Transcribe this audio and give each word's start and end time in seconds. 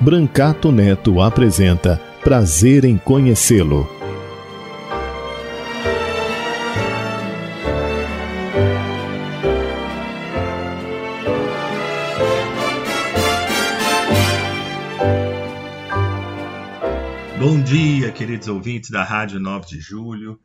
Brancato 0.00 0.70
Neto 0.70 1.20
apresenta 1.20 1.96
Prazer 2.22 2.84
em 2.84 2.96
Conhecê-lo. 2.96 3.84
Bom 17.40 17.60
dia, 17.60 18.12
queridos 18.12 18.46
ouvintes 18.46 18.90
da 18.90 19.02
Rádio 19.02 19.40
9 19.40 19.66
de 19.66 19.80
Julho. 19.80 20.38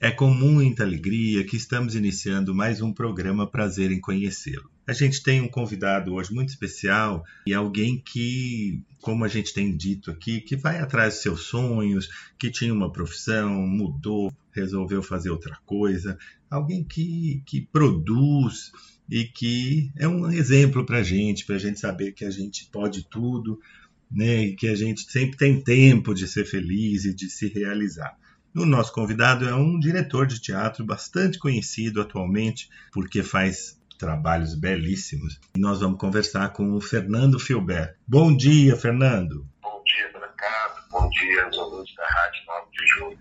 É 0.00 0.10
com 0.10 0.30
muita 0.30 0.84
alegria 0.84 1.44
que 1.44 1.58
estamos 1.58 1.94
iniciando 1.94 2.54
mais 2.54 2.80
um 2.80 2.94
programa 2.94 3.46
Prazer 3.46 3.92
em 3.92 4.00
Conhecê-lo. 4.00 4.75
A 4.86 4.92
gente 4.92 5.20
tem 5.20 5.40
um 5.40 5.48
convidado 5.48 6.14
hoje 6.14 6.32
muito 6.32 6.50
especial 6.50 7.24
e 7.44 7.52
alguém 7.52 7.98
que, 7.98 8.80
como 9.00 9.24
a 9.24 9.28
gente 9.28 9.52
tem 9.52 9.76
dito 9.76 10.12
aqui, 10.12 10.40
que 10.40 10.54
vai 10.54 10.78
atrás 10.78 11.14
dos 11.14 11.22
seus 11.22 11.42
sonhos, 11.42 12.08
que 12.38 12.52
tinha 12.52 12.72
uma 12.72 12.92
profissão, 12.92 13.66
mudou, 13.66 14.32
resolveu 14.52 15.02
fazer 15.02 15.30
outra 15.30 15.58
coisa, 15.66 16.16
alguém 16.48 16.84
que, 16.84 17.42
que 17.44 17.62
produz 17.62 18.70
e 19.10 19.24
que 19.24 19.90
é 19.96 20.06
um 20.06 20.30
exemplo 20.30 20.86
para 20.86 20.98
a 20.98 21.02
gente, 21.02 21.44
para 21.44 21.56
a 21.56 21.60
gente 21.60 21.80
saber 21.80 22.12
que 22.12 22.24
a 22.24 22.30
gente 22.30 22.68
pode 22.70 23.08
tudo, 23.08 23.60
né, 24.08 24.44
e 24.44 24.54
que 24.54 24.68
a 24.68 24.74
gente 24.76 25.10
sempre 25.10 25.36
tem 25.36 25.60
tempo 25.60 26.14
de 26.14 26.28
ser 26.28 26.44
feliz 26.44 27.04
e 27.04 27.12
de 27.12 27.28
se 27.28 27.48
realizar. 27.48 28.16
O 28.54 28.64
nosso 28.64 28.92
convidado 28.92 29.48
é 29.48 29.54
um 29.54 29.78
diretor 29.80 30.26
de 30.26 30.40
teatro 30.40 30.84
bastante 30.84 31.38
conhecido 31.38 32.00
atualmente, 32.00 32.70
porque 32.92 33.22
faz 33.22 33.76
trabalhos 33.96 34.54
belíssimos. 34.54 35.40
E 35.56 35.60
nós 35.60 35.80
vamos 35.80 35.98
conversar 35.98 36.50
com 36.50 36.72
o 36.72 36.80
Fernando 36.80 37.38
Filber. 37.38 37.96
Bom 38.06 38.36
dia, 38.36 38.76
Fernando. 38.76 39.46
Bom 39.62 39.82
dia, 39.84 40.10
Brancato. 40.12 40.82
Bom 40.90 41.08
dia 41.10 41.44
aos 41.44 41.58
alunos 41.58 41.94
da 41.94 42.06
Rádio 42.06 42.42
9 42.46 42.66
de 42.72 42.86
Julho. 42.94 43.18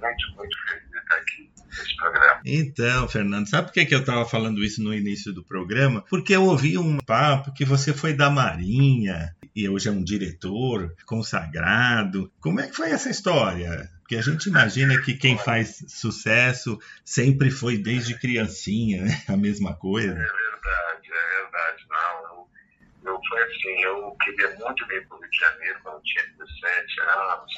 Muito, 0.00 0.36
muito 0.36 0.56
feliz 0.66 0.90
de 0.90 0.98
estar 0.98 1.14
aqui 1.14 1.50
nesse 1.68 1.96
programa. 1.96 2.40
Então, 2.44 3.08
Fernando, 3.08 3.48
sabe 3.48 3.68
por 3.68 3.74
que, 3.74 3.86
que 3.86 3.94
eu 3.94 4.00
estava 4.00 4.24
falando 4.24 4.64
isso 4.64 4.82
no 4.82 4.94
início 4.94 5.32
do 5.32 5.44
programa? 5.44 6.04
Porque 6.08 6.34
eu 6.34 6.44
ouvi 6.44 6.76
um 6.76 6.98
papo 6.98 7.52
que 7.52 7.64
você 7.64 7.92
foi 7.92 8.12
da 8.12 8.30
Marinha 8.30 9.34
e 9.54 9.68
hoje 9.68 9.88
é 9.88 9.92
um 9.92 10.02
diretor 10.02 10.94
consagrado. 11.06 12.30
Como 12.40 12.60
é 12.60 12.66
que 12.66 12.76
foi 12.76 12.90
essa 12.90 13.10
história? 13.10 13.90
Porque 14.12 14.28
a 14.28 14.30
gente 14.30 14.50
imagina 14.50 15.00
que 15.00 15.14
quem 15.14 15.38
faz 15.38 15.82
sucesso 15.88 16.78
sempre 17.02 17.50
foi 17.50 17.78
desde 17.78 18.18
criancinha, 18.18 19.04
né? 19.04 19.24
A 19.26 19.38
mesma 19.38 19.74
coisa. 19.74 20.10
É 20.10 20.14
verdade, 20.14 21.08
é 21.10 21.40
verdade. 21.40 21.86
Não, 21.88 22.22
eu, 22.24 22.48
eu 23.04 23.20
foi 23.26 23.42
assim, 23.42 23.82
eu 23.84 24.14
queria 24.22 24.54
muito 24.58 24.86
vir 24.86 25.08
para 25.08 25.16
o 25.16 25.20
Rio 25.20 25.30
de 25.30 25.38
Janeiro 25.38 25.80
quando 25.82 26.02
tinha 26.02 26.26
17 26.26 27.00
anos, 27.00 27.52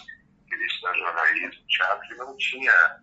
queria 0.48 0.66
estudar 0.66 0.94
jornalismo, 0.94 1.66
teatro, 1.66 2.14
e 2.14 2.18
não 2.18 2.36
tinha, 2.36 3.00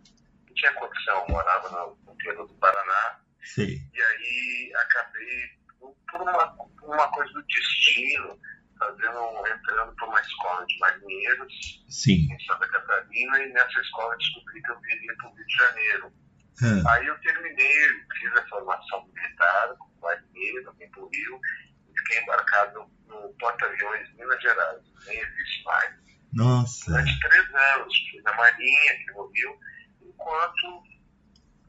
não 0.47 0.55
tinha 0.55 0.73
condição, 0.75 1.25
eu 1.27 1.33
morava 1.33 1.69
no, 1.71 2.05
no 2.05 2.13
interior 2.13 2.47
do 2.47 2.53
Paraná. 2.53 3.19
Sim. 3.43 3.81
E 3.93 4.01
aí 4.01 4.73
acabei, 4.75 5.49
por 6.09 6.21
uma, 6.21 6.47
por 6.55 6.95
uma 6.95 7.07
coisa 7.09 7.33
do 7.33 7.43
destino, 7.43 8.39
fazendo, 8.81 9.47
entrando 9.47 9.95
para 9.95 10.07
uma 10.07 10.21
escola 10.21 10.65
de 10.65 10.79
marinheiros 10.79 11.83
Sim. 11.87 12.27
em 12.31 12.45
Santa 12.45 12.67
Catarina 12.67 13.43
e 13.43 13.53
nessa 13.53 13.79
escola 13.79 14.17
descobri 14.17 14.61
que 14.61 14.71
eu 14.71 14.79
viria 14.79 15.15
para 15.17 15.29
o 15.29 15.35
Rio 15.35 15.45
de 15.45 15.55
Janeiro. 15.55 16.13
Hum. 16.63 16.83
Aí 16.89 17.07
eu 17.07 17.19
terminei, 17.19 17.87
fiz 18.19 18.33
a 18.33 18.47
formação 18.47 19.05
militar 19.05 19.75
como 19.77 20.01
marinheiro, 20.01 20.73
vim 20.79 20.89
para 20.89 21.03
o 21.03 21.09
Rio 21.09 21.39
e 21.89 21.99
fiquei 21.99 22.23
embarcado 22.23 22.91
no 23.07 23.33
porta-aviões 23.39 24.13
Minas 24.15 24.41
Gerais, 24.41 24.81
nem 25.05 25.19
existe 25.19 25.63
mais. 25.63 26.01
Nossa. 26.33 26.91
Durante 26.91 27.19
três 27.19 27.53
anos, 27.53 27.93
fiz 28.09 28.23
na 28.23 28.33
Marinha 28.33 28.91
aqui 28.93 29.05
no 29.11 29.27
Rio, 29.27 29.59
enquanto 30.01 30.83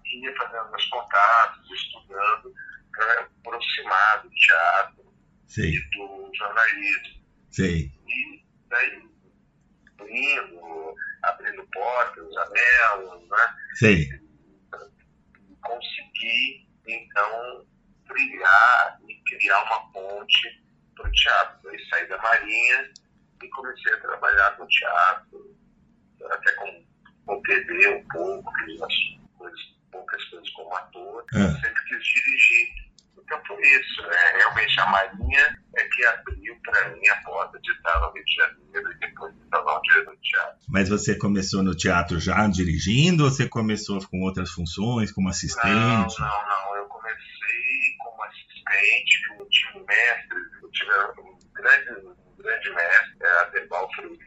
ia 0.06 0.36
fazendo 0.36 0.70
meus 0.70 0.84
contatos, 0.86 1.70
estudando, 1.70 2.54
para 2.92 3.22
aproximar 3.22 4.22
do 4.22 4.30
teatro, 4.30 5.01
Sei. 5.52 5.70
do 5.90 6.30
jornalismo. 6.34 7.22
Sei. 7.50 7.92
E 8.08 8.44
daí, 8.70 9.02
indo, 10.08 10.94
abrindo 11.22 11.68
portas, 11.70 12.26
janelas, 12.32 13.20
né? 13.28 13.56
Sei. 13.74 14.08
Consegui, 15.60 16.66
então, 16.88 17.66
brilhar 18.08 18.98
e 19.06 19.14
criar 19.24 19.62
uma 19.64 19.92
ponte 19.92 20.64
para 20.96 21.06
o 21.06 21.12
teatro. 21.12 21.68
Aí 21.68 21.86
saí 21.90 22.08
da 22.08 22.16
Marinha 22.16 22.90
e 23.42 23.48
comecei 23.50 23.92
a 23.92 24.00
trabalhar 24.00 24.56
com 24.56 24.66
teatro, 24.68 25.54
até 26.30 26.52
com, 26.52 26.84
com 27.26 27.42
TV 27.42 27.88
um 27.88 28.08
pouco, 28.08 28.50
fiz 28.64 28.78
umas 28.78 28.94
coisas, 29.36 29.60
poucas 29.90 30.24
coisas 30.24 30.48
como 30.50 30.74
ator. 30.74 31.26
Ah. 31.34 31.60
Sempre 31.60 31.84
quis 31.84 32.02
dirigir. 32.02 32.81
Então 33.32 33.42
foi 33.46 33.62
isso, 33.62 34.02
né? 34.02 34.32
Realmente 34.36 34.80
a 34.80 34.86
Marinha 34.90 35.58
é 35.78 35.84
que 35.84 36.04
abriu 36.04 36.54
para 36.62 36.90
mim 36.90 37.08
a 37.08 37.16
porta 37.22 37.58
de 37.60 37.72
estar 37.72 37.98
no 38.00 38.12
Rio 38.12 38.24
de 38.24 38.34
Janeiro 38.34 38.92
e 38.92 38.98
depois 38.98 39.34
de 39.34 39.42
estar 39.42 39.62
no 39.62 39.80
de 39.80 40.30
teatro. 40.30 40.58
Mas 40.68 40.88
você 40.90 41.16
começou 41.16 41.62
no 41.62 41.74
teatro 41.74 42.20
já 42.20 42.46
dirigindo 42.46 43.24
ou 43.24 43.30
você 43.30 43.48
começou 43.48 44.06
com 44.06 44.20
outras 44.20 44.50
funções, 44.50 45.10
como 45.10 45.28
Não, 45.28 45.30
assistente? 45.30 46.20
não, 46.20 46.46
não. 46.46 46.76
Eu 46.76 46.84
comecei 46.88 47.96
como 48.00 48.22
assistente, 48.22 49.22
eu 49.38 49.48
tive 49.48 49.78
um 49.78 49.86
mestre, 49.86 50.38
eu 50.62 50.70
tive 50.70 50.90
um 51.22 51.38
grande, 51.54 51.86
grande 52.36 52.70
mestre, 52.70 53.16
é 53.22 53.40
Aderbal 53.40 53.88
Filho, 53.94 54.18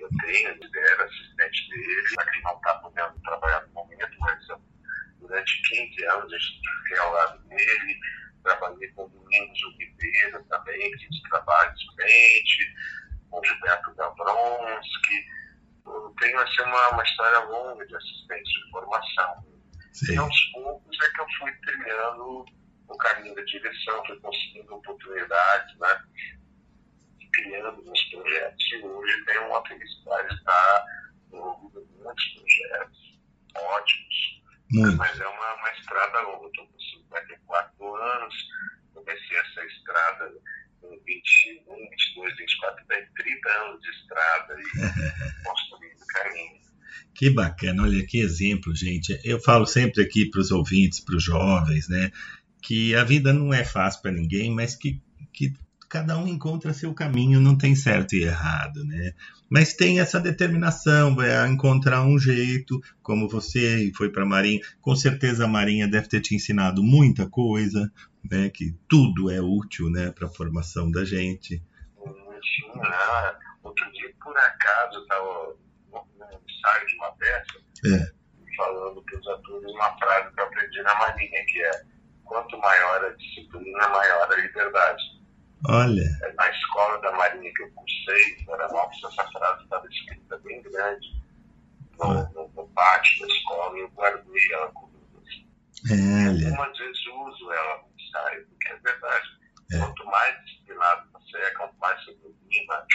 eu 0.00 0.08
tenho, 0.24 0.48
era 0.48 1.04
assistente 1.04 1.68
dele, 1.68 2.06
já 2.16 2.30
que 2.30 2.42
não 2.42 2.56
está 2.56 2.74
podendo 2.74 3.20
trabalhar 3.24 3.66
no 3.66 3.72
momento, 3.72 4.16
mas 4.20 4.38
durante 5.18 5.62
15 5.68 6.04
anos 6.06 6.32
eu 6.32 6.38
fiquei 6.38 6.98
ao 6.98 7.12
lado 7.12 7.38
dele, 7.48 7.98
trabalhei 8.42 8.88
com 8.92 9.04
o 9.04 9.08
Domingos 9.08 9.62
Oliveira 9.64 10.44
também, 10.48 10.98
fiz 10.98 11.22
trabalhos 11.22 11.86
frente, 11.94 12.74
com 13.30 13.38
o 13.38 13.44
Gilberto 13.44 13.94
Gavronski. 13.94 15.26
Eu 15.84 16.14
tenho 16.20 16.38
assim, 16.40 16.62
uma, 16.62 16.88
uma 16.90 17.02
história 17.02 17.38
longa 17.40 17.86
de 17.86 17.96
assistência 17.96 18.44
de 18.44 18.70
formação. 18.70 19.44
Sei. 19.92 20.14
E 20.14 20.18
aos 20.18 20.40
poucos 20.52 20.96
é 21.02 21.10
que 21.10 21.20
eu 21.20 21.26
fui 21.38 21.52
trilhando 21.52 22.44
o 22.88 22.96
caminho 22.96 23.34
da 23.34 23.42
direção, 23.42 24.06
fui 24.06 24.18
conseguindo 24.20 24.74
oportunidades, 24.74 25.78
né? 25.78 26.02
Criando 27.32 27.82
meus 27.82 28.02
projetos. 28.04 28.72
E 28.72 28.84
hoje 28.84 29.24
tenho 29.24 29.48
uma 29.48 29.66
felicidade 29.66 30.28
de 30.28 30.34
estar 30.34 30.84
envolvido 31.32 31.80
em 31.80 32.02
muitos 32.02 32.24
projetos 32.34 33.12
ótimos. 33.54 34.41
Muito. 34.72 34.96
Mas 34.96 35.20
é 35.20 35.26
uma, 35.26 35.54
uma 35.54 35.70
estrada 35.72 36.20
longa. 36.20 36.46
Estou 36.46 36.66
com 36.66 36.80
54 36.80 37.94
anos, 37.94 38.34
comecei 38.94 39.36
essa 39.38 39.64
estrada 39.66 40.32
com 40.80 40.88
21, 41.04 41.64
22, 41.66 42.36
24, 42.36 42.86
tem 42.86 43.06
30 43.14 43.48
anos 43.50 43.80
de 43.82 43.90
estrada 43.90 44.56
e 44.58 44.64
construindo 45.44 46.06
caminho. 46.06 46.62
Que 47.14 47.30
bacana, 47.30 47.82
olha 47.82 48.04
que 48.06 48.18
exemplo, 48.18 48.74
gente. 48.74 49.18
Eu 49.24 49.38
falo 49.38 49.66
sempre 49.66 50.02
aqui 50.02 50.28
para 50.30 50.40
os 50.40 50.50
ouvintes, 50.50 51.00
para 51.00 51.16
os 51.16 51.22
jovens, 51.22 51.88
né, 51.88 52.10
que 52.62 52.94
a 52.94 53.04
vida 53.04 53.32
não 53.32 53.52
é 53.52 53.64
fácil 53.64 54.02
para 54.02 54.12
ninguém, 54.12 54.50
mas 54.50 54.74
que, 54.74 55.00
que 55.32 55.52
cada 55.92 56.16
um 56.16 56.26
encontra 56.26 56.72
seu 56.72 56.94
caminho, 56.94 57.38
não 57.38 57.54
tem 57.56 57.74
certo 57.74 58.14
e 58.14 58.22
errado, 58.22 58.82
né? 58.82 59.12
Mas 59.50 59.74
tem 59.74 60.00
essa 60.00 60.18
determinação, 60.18 61.14
vai 61.14 61.46
encontrar 61.46 62.02
um 62.02 62.18
jeito, 62.18 62.80
como 63.02 63.28
você 63.28 63.92
foi 63.94 64.08
para 64.08 64.22
a 64.22 64.26
Marinha. 64.26 64.58
Com 64.80 64.96
certeza 64.96 65.44
a 65.44 65.48
Marinha 65.48 65.86
deve 65.86 66.08
ter 66.08 66.22
te 66.22 66.34
ensinado 66.34 66.82
muita 66.82 67.28
coisa, 67.28 67.92
né? 68.24 68.48
Que 68.48 68.74
tudo 68.88 69.30
é 69.30 69.42
útil, 69.42 69.90
né, 69.90 70.10
para 70.10 70.28
a 70.28 70.30
formação 70.30 70.90
da 70.90 71.04
gente. 71.04 71.62
Enfim, 72.00 72.80
né? 72.80 73.34
Outro 73.62 73.92
dia, 73.92 74.14
por 74.24 74.34
acaso, 74.34 74.98
estava 74.98 75.54
no 75.92 76.00
ensaio 76.24 76.86
de 76.86 76.94
uma 76.96 77.12
peça 77.16 77.60
É. 77.84 78.10
falando 78.56 79.02
para 79.02 79.20
os 79.20 79.28
atores 79.28 79.70
uma 79.72 79.98
frase 79.98 80.34
que 80.34 80.40
eu 80.40 80.44
aprendi 80.46 80.82
na 80.82 80.94
Marinha, 80.94 81.44
que 81.46 81.62
é 81.62 81.82
quanto 82.24 82.58
maior 82.58 83.04
a 83.04 83.10
disciplina, 83.10 83.88
maior 83.88 84.32
a 84.32 84.36
liberdade. 84.36 85.11
Olha. 85.68 86.04
Na 86.34 86.50
escola 86.50 87.00
da 87.00 87.12
Marinha 87.12 87.52
que 87.54 87.62
eu 87.62 87.72
cursei, 87.72 88.34
era 88.48 88.68
Florianópolis, 88.68 89.04
essa 89.04 89.30
frase 89.30 89.62
estava 89.62 89.86
escrita 89.86 90.38
bem 90.38 90.62
grande 90.62 91.22
no, 91.98 92.04
ah. 92.04 92.30
no, 92.34 92.48
no, 92.48 92.68
pátio 92.68 93.20
da 93.20 93.32
escola 93.32 93.78
e 93.78 93.82
eu 93.82 93.90
guardei 93.90 94.52
ela 94.52 94.72
comigo. 94.72 94.92
É, 95.90 96.46
Algumas 96.46 96.78
vezes 96.78 97.06
uso 97.06 97.52
ela 97.52 97.82
no 97.82 98.00
ensaio, 98.00 98.46
porque 98.46 98.68
é 98.68 98.76
verdade. 98.76 99.28
É. 99.72 99.78
Quanto 99.78 100.04
mais 100.06 100.44
disciplinado 100.44 101.10
você 101.12 101.36
é, 101.38 101.50
quanto 101.52 101.78
mais 101.78 102.04
você 102.04 102.14
domina, 102.14 102.86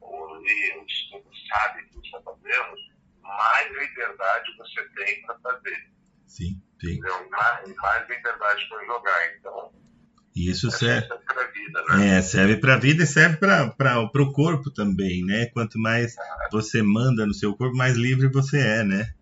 ou 0.00 0.34
lê, 0.34 0.76
ou 0.76 0.86
estuda, 0.86 1.30
sabe 1.48 1.82
o 1.82 1.88
que 1.88 1.94
você 1.94 2.16
está 2.16 2.20
fazendo, 2.22 2.76
mais 3.22 3.70
liberdade 3.70 4.56
você 4.58 4.88
tem 4.90 5.22
para 5.22 5.38
fazer. 5.40 5.92
Sim, 6.26 6.62
sim. 6.80 7.00
Mais, 7.30 7.76
mais 7.76 8.08
liberdade 8.08 8.68
para 8.68 8.86
jogar. 8.86 9.36
Então, 9.36 9.72
isso 10.34 10.70
serve, 10.70 11.08
para 11.08 11.42
a 11.42 11.52
vida, 11.52 11.84
né? 11.88 12.18
É, 12.18 12.22
serve 12.22 12.56
para 12.56 12.74
a 12.74 12.78
vida 12.78 13.02
e 13.02 13.06
serve 13.06 13.36
para 13.36 14.08
o 14.14 14.32
corpo 14.32 14.70
também, 14.70 15.24
né? 15.24 15.46
Quanto 15.46 15.78
mais 15.78 16.14
você 16.50 16.82
manda 16.82 17.26
no 17.26 17.34
seu 17.34 17.54
corpo, 17.54 17.76
mais 17.76 17.96
livre 17.96 18.28
você 18.28 18.58
é, 18.58 18.84
né? 18.84 19.12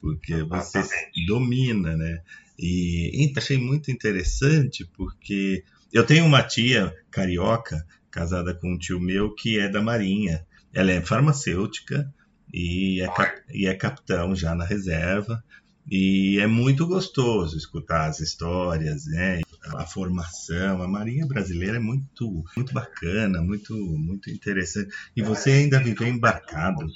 Porque 0.00 0.42
você 0.42 0.82
domina, 1.26 1.96
né? 1.96 2.22
E, 2.58 3.26
e 3.26 3.32
achei 3.36 3.58
muito 3.58 3.90
interessante 3.90 4.88
porque 4.96 5.64
eu 5.92 6.04
tenho 6.04 6.24
uma 6.24 6.42
tia 6.42 6.94
carioca 7.10 7.84
casada 8.10 8.54
com 8.54 8.72
um 8.72 8.78
tio 8.78 9.00
meu 9.00 9.34
que 9.34 9.58
é 9.58 9.68
da 9.68 9.82
Marinha. 9.82 10.46
Ela 10.72 10.92
é 10.92 11.00
farmacêutica 11.00 12.12
e 12.52 13.02
é, 13.02 13.08
e 13.52 13.66
é 13.66 13.74
capitão 13.74 14.34
já 14.34 14.54
na 14.54 14.64
reserva. 14.64 15.42
E 15.90 16.38
é 16.40 16.46
muito 16.46 16.86
gostoso 16.86 17.56
escutar 17.56 18.08
as 18.08 18.20
histórias, 18.20 19.06
né? 19.06 19.40
A 19.72 19.86
formação, 19.86 20.82
a 20.82 20.88
Marinha 20.88 21.26
brasileira 21.26 21.76
é 21.76 21.80
muito, 21.80 22.44
muito 22.56 22.72
bacana, 22.74 23.40
muito, 23.40 23.74
muito 23.74 24.30
interessante. 24.30 24.94
E 25.16 25.22
você 25.22 25.50
ainda 25.50 25.82
viveu 25.82 26.06
embarcado. 26.06 26.86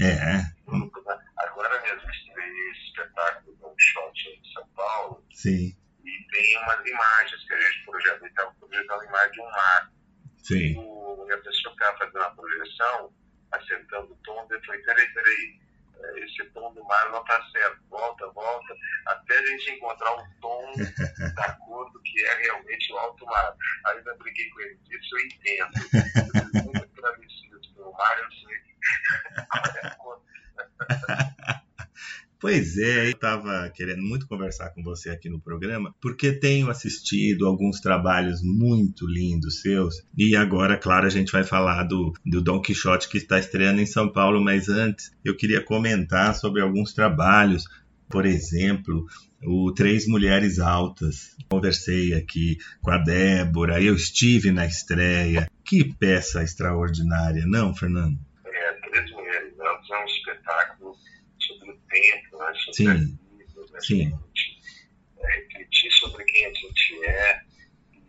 É. 0.00 0.42
Agora 1.36 1.82
mesmo 1.82 2.10
esse 2.10 2.88
espetáculo 2.88 3.56
do 3.56 3.74
Shot 3.76 4.28
em 4.28 4.52
São 4.54 4.66
Paulo. 4.68 5.24
Sim. 5.34 5.76
E 6.04 6.26
tem 6.30 6.58
umas 6.62 6.86
imagens 6.86 7.44
que 7.44 7.54
a 7.54 7.60
gente 7.60 7.84
projeta, 7.84 8.26
então 8.26 8.54
projetando 8.58 9.04
imagem 9.04 9.32
de 9.32 9.40
um 9.40 9.50
mar. 9.50 9.92
Sim. 10.42 10.78
O, 10.78 11.26
e 11.28 11.32
a 11.32 11.38
pessoa 11.38 11.76
que 11.76 11.84
estava 11.84 11.98
fazendo 11.98 12.22
a 12.22 12.30
projeção, 12.30 13.12
acertando 13.52 14.12
o 14.12 14.16
tom, 14.24 14.46
ele 14.50 14.64
falou, 14.64 14.82
peraí, 14.82 15.12
peraí 15.12 15.67
esse 16.16 16.44
tom 16.50 16.72
do 16.74 16.84
mar 16.84 17.10
não 17.10 17.20
está 17.20 17.42
certo, 17.50 17.80
volta, 17.88 18.26
volta, 18.30 18.74
até 19.06 19.38
a 19.38 19.46
gente 19.46 19.70
encontrar 19.72 20.12
o 20.14 20.40
tom 20.40 20.72
da 21.34 21.52
cor 21.54 21.90
do 21.92 22.00
que 22.02 22.24
é 22.24 22.34
realmente 22.36 22.92
o 22.92 22.98
alto 22.98 23.26
mar. 23.26 23.54
Eu 24.06 24.18
briguei 24.18 24.48
com 24.50 24.60
ele, 24.60 24.78
isso 24.90 25.16
eu 25.16 25.26
entendo. 25.26 25.72
Muito 26.64 26.88
travestido 26.88 27.60
pelo 27.74 27.92
mar, 27.92 28.18
eu 28.18 28.32
sei 28.32 28.58
qual 29.48 29.64
é 29.76 29.86
a 29.86 29.94
cor. 29.96 30.22
Pois 32.40 32.78
é, 32.78 33.06
eu 33.06 33.10
estava 33.10 33.68
querendo 33.74 34.02
muito 34.02 34.28
conversar 34.28 34.70
com 34.70 34.80
você 34.80 35.10
aqui 35.10 35.28
no 35.28 35.40
programa, 35.40 35.92
porque 36.00 36.30
tenho 36.30 36.70
assistido 36.70 37.44
alguns 37.44 37.80
trabalhos 37.80 38.40
muito 38.44 39.08
lindos 39.08 39.60
seus, 39.60 40.06
e 40.16 40.36
agora, 40.36 40.76
claro, 40.76 41.06
a 41.06 41.10
gente 41.10 41.32
vai 41.32 41.42
falar 41.42 41.82
do, 41.82 42.12
do 42.24 42.40
Don 42.40 42.60
Quixote 42.60 43.08
que 43.08 43.18
está 43.18 43.40
estreando 43.40 43.80
em 43.80 43.86
São 43.86 44.08
Paulo, 44.08 44.40
mas 44.40 44.68
antes 44.68 45.10
eu 45.24 45.36
queria 45.36 45.60
comentar 45.60 46.32
sobre 46.36 46.62
alguns 46.62 46.92
trabalhos, 46.92 47.64
por 48.08 48.24
exemplo, 48.24 49.04
o 49.42 49.72
Três 49.72 50.06
Mulheres 50.06 50.60
Altas. 50.60 51.36
Conversei 51.48 52.14
aqui 52.14 52.56
com 52.80 52.90
a 52.92 52.98
Débora, 52.98 53.82
eu 53.82 53.94
estive 53.94 54.52
na 54.52 54.64
estreia. 54.64 55.50
Que 55.64 55.84
peça 55.84 56.42
extraordinária, 56.42 57.44
não, 57.46 57.74
Fernando? 57.74 58.18
É, 58.46 58.72
Três 58.88 59.10
Mulheres 59.10 59.58
Altas 59.58 59.90
é 59.90 60.02
um 60.02 60.04
espetáculo 60.06 60.96
tempo, 61.88 62.38
né? 62.38 62.54
sobre 62.54 62.72
Sim. 62.72 62.86
né? 62.86 63.78
Sim. 63.80 64.18
Refletir 65.16 65.90
sobre 65.92 66.24
quem 66.24 66.46
a 66.46 66.54
gente 66.54 67.04
é. 67.04 67.40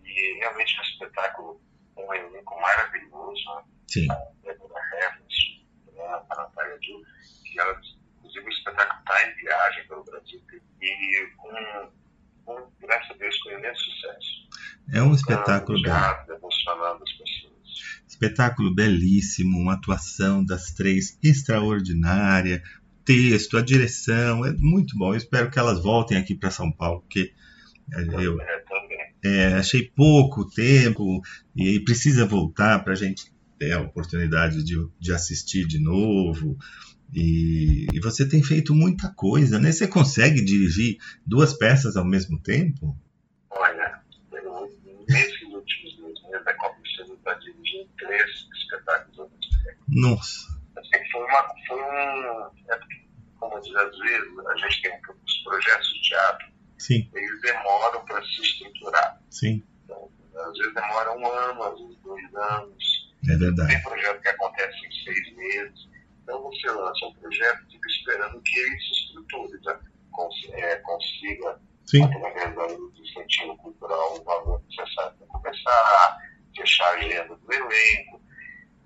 E 0.06 0.40
realmente 0.40 0.76
é 0.76 0.80
um 0.80 0.84
espetáculo 0.84 1.62
com 1.96 2.08
um 2.08 2.14
elenco 2.14 2.62
maravilhoso. 2.62 3.56
Né? 3.56 3.64
Sim. 3.88 4.12
A 4.12 4.16
Débora 4.44 4.82
Revens, 4.92 5.66
né? 5.94 6.04
a 6.30 6.36
Natália 6.36 6.78
Du, 6.80 7.04
que 7.44 7.60
ela, 7.60 7.82
inclusive 8.18 8.46
o 8.46 8.50
espetáculo 8.50 9.00
está 9.00 9.28
em 9.28 9.36
viagem 9.36 9.88
pelo 9.88 10.04
Brasil 10.04 10.42
e 10.82 11.28
com, 11.38 11.92
com, 12.46 12.72
graças 12.80 13.12
a 13.12 13.14
Deus, 13.16 13.38
com 13.40 13.52
imenso 13.52 13.84
sucesso. 13.84 14.50
É 14.94 15.02
um 15.04 15.14
espetáculo 15.14 15.82
belo. 15.82 15.96
Então, 16.24 16.36
emocionando 16.36 17.04
as 17.04 17.12
pessoas. 17.12 18.04
Espetáculo 18.08 18.74
belíssimo, 18.74 19.60
uma 19.60 19.76
atuação 19.76 20.44
das 20.44 20.72
três 20.72 21.18
extraordinária, 21.24 22.64
texto, 23.10 23.58
a 23.58 23.62
direção, 23.62 24.46
é 24.46 24.54
muito 24.54 24.96
bom. 24.96 25.14
Eu 25.14 25.18
espero 25.18 25.50
que 25.50 25.58
elas 25.58 25.82
voltem 25.82 26.16
aqui 26.16 26.36
para 26.36 26.52
São 26.52 26.72
Paulo, 26.72 27.02
porque 27.02 27.34
eu 28.22 28.40
É, 28.40 28.60
também. 28.60 28.98
é, 29.24 29.46
achei 29.56 29.90
pouco 29.96 30.48
tempo 30.52 31.20
e 31.56 31.80
precisa 31.80 32.24
voltar 32.28 32.84
para 32.84 32.94
a 32.94 32.96
gente 32.96 33.34
ter 33.58 33.74
a 33.74 33.82
oportunidade 33.82 34.64
de, 34.64 34.76
de 35.00 35.12
assistir 35.12 35.66
de 35.66 35.80
novo. 35.80 36.56
E, 37.12 37.88
e 37.92 38.00
você 38.00 38.30
tem 38.30 38.44
feito 38.44 38.76
muita 38.76 39.12
coisa, 39.16 39.58
né? 39.60 39.72
Você 39.72 39.88
consegue 39.88 40.46
dirigir 40.46 40.98
duas 41.26 41.54
peças 41.54 41.98
ao 41.98 42.06
mesmo 42.06 42.40
tempo? 42.40 42.96
Olha, 43.50 44.02
eu, 44.32 44.70
nesses 45.10 45.42
últimos 45.42 46.00
meses, 46.00 46.22
da 46.46 46.54
Copa 46.54 46.78
está 46.86 47.34
dirigindo 47.34 47.90
três 47.98 48.30
espetáculos 48.56 49.18
ao 49.20 49.30
mesmo 49.30 49.64
tempo. 49.64 49.84
Nossa, 49.88 50.60
Assim, 50.78 51.12
foi, 51.12 51.22
uma, 51.22 51.44
foi 51.68 51.78
um. 51.82 52.72
É, 52.72 52.76
porque, 52.78 52.96
como 53.38 53.60
diz 53.60 53.69
às 53.80 53.98
vezes, 54.00 54.40
a 54.48 54.56
gente 54.58 54.82
tem 54.82 54.92
os 55.26 55.38
projetos 55.44 55.88
de 55.94 56.02
teatro, 56.02 56.48
sim, 56.78 57.10
eles 57.14 57.42
demoram 57.42 58.06
para 58.06 58.22
se 58.24 58.42
estruturar. 58.42 59.22
sim, 59.30 59.64
Então, 59.84 60.12
às 60.36 60.58
vezes 60.58 60.74
demora 60.74 61.18
um 61.18 61.28
ano, 61.32 61.64
às 61.64 61.80
vezes 61.80 61.98
dois 62.02 62.36
anos. 62.36 63.14
é 63.30 63.36
verdade. 63.38 63.70
Tem 63.74 63.82
projeto 63.84 64.22
que 64.22 64.28
acontece 64.30 64.86
em 64.86 64.92
seis 65.04 65.36
meses. 65.36 65.90
Então 66.24 66.42
você 66.44 66.70
lança 66.70 67.06
um 67.08 67.14
projeto 67.16 67.64
e 67.68 67.72
fica 67.74 67.90
esperando 67.90 68.42
que 68.44 68.60
ele 68.60 68.80
se 68.80 68.92
estruture, 68.92 69.60
né? 69.66 69.80
Cons- 70.12 70.50
é, 70.54 70.76
consiga, 70.78 71.60
Sim, 71.86 72.04
através 72.04 72.54
do 72.56 72.94
incentivo 72.96 73.58
cultural, 73.58 74.16
o 74.20 74.24
valor 74.24 74.62
necessário 74.70 75.18
para 75.18 75.28
começar, 75.28 76.18
fechar 76.56 76.86
a 76.86 76.98
agenda 77.00 77.36
do 77.36 77.52
elenco. 77.54 78.22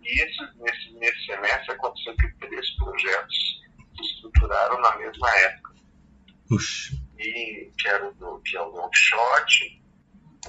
E 0.01 0.21
esse, 0.21 0.39
nesse, 0.57 0.91
nesse 0.93 1.25
semestre 1.25 1.71
aconteceu 1.73 2.15
que 2.17 2.27
três 2.47 2.69
projetos 2.77 3.61
se 4.03 4.13
estruturaram 4.15 4.79
na 4.81 4.97
mesma 4.97 5.29
época. 5.37 5.73
puxa, 6.47 6.95
E 7.17 7.71
que, 7.77 7.87
era 7.87 8.09
o, 8.09 8.39
que 8.41 8.57
é 8.57 8.61
o 8.61 8.71
Don 8.71 8.89
Quixote, 8.89 9.81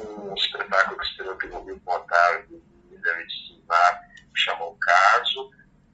um 0.00 0.34
espetáculo 0.34 0.98
que 0.98 1.06
estreou 1.06 1.34
aqui 1.34 1.46
no 1.48 1.64
Rio 1.64 1.80
Contável, 1.80 2.62
me 2.90 2.98
deve 2.98 3.24
ensinar, 3.24 4.00
que 4.34 4.40
chama 4.40 4.64
O 4.64 4.76
Caso, 4.76 5.50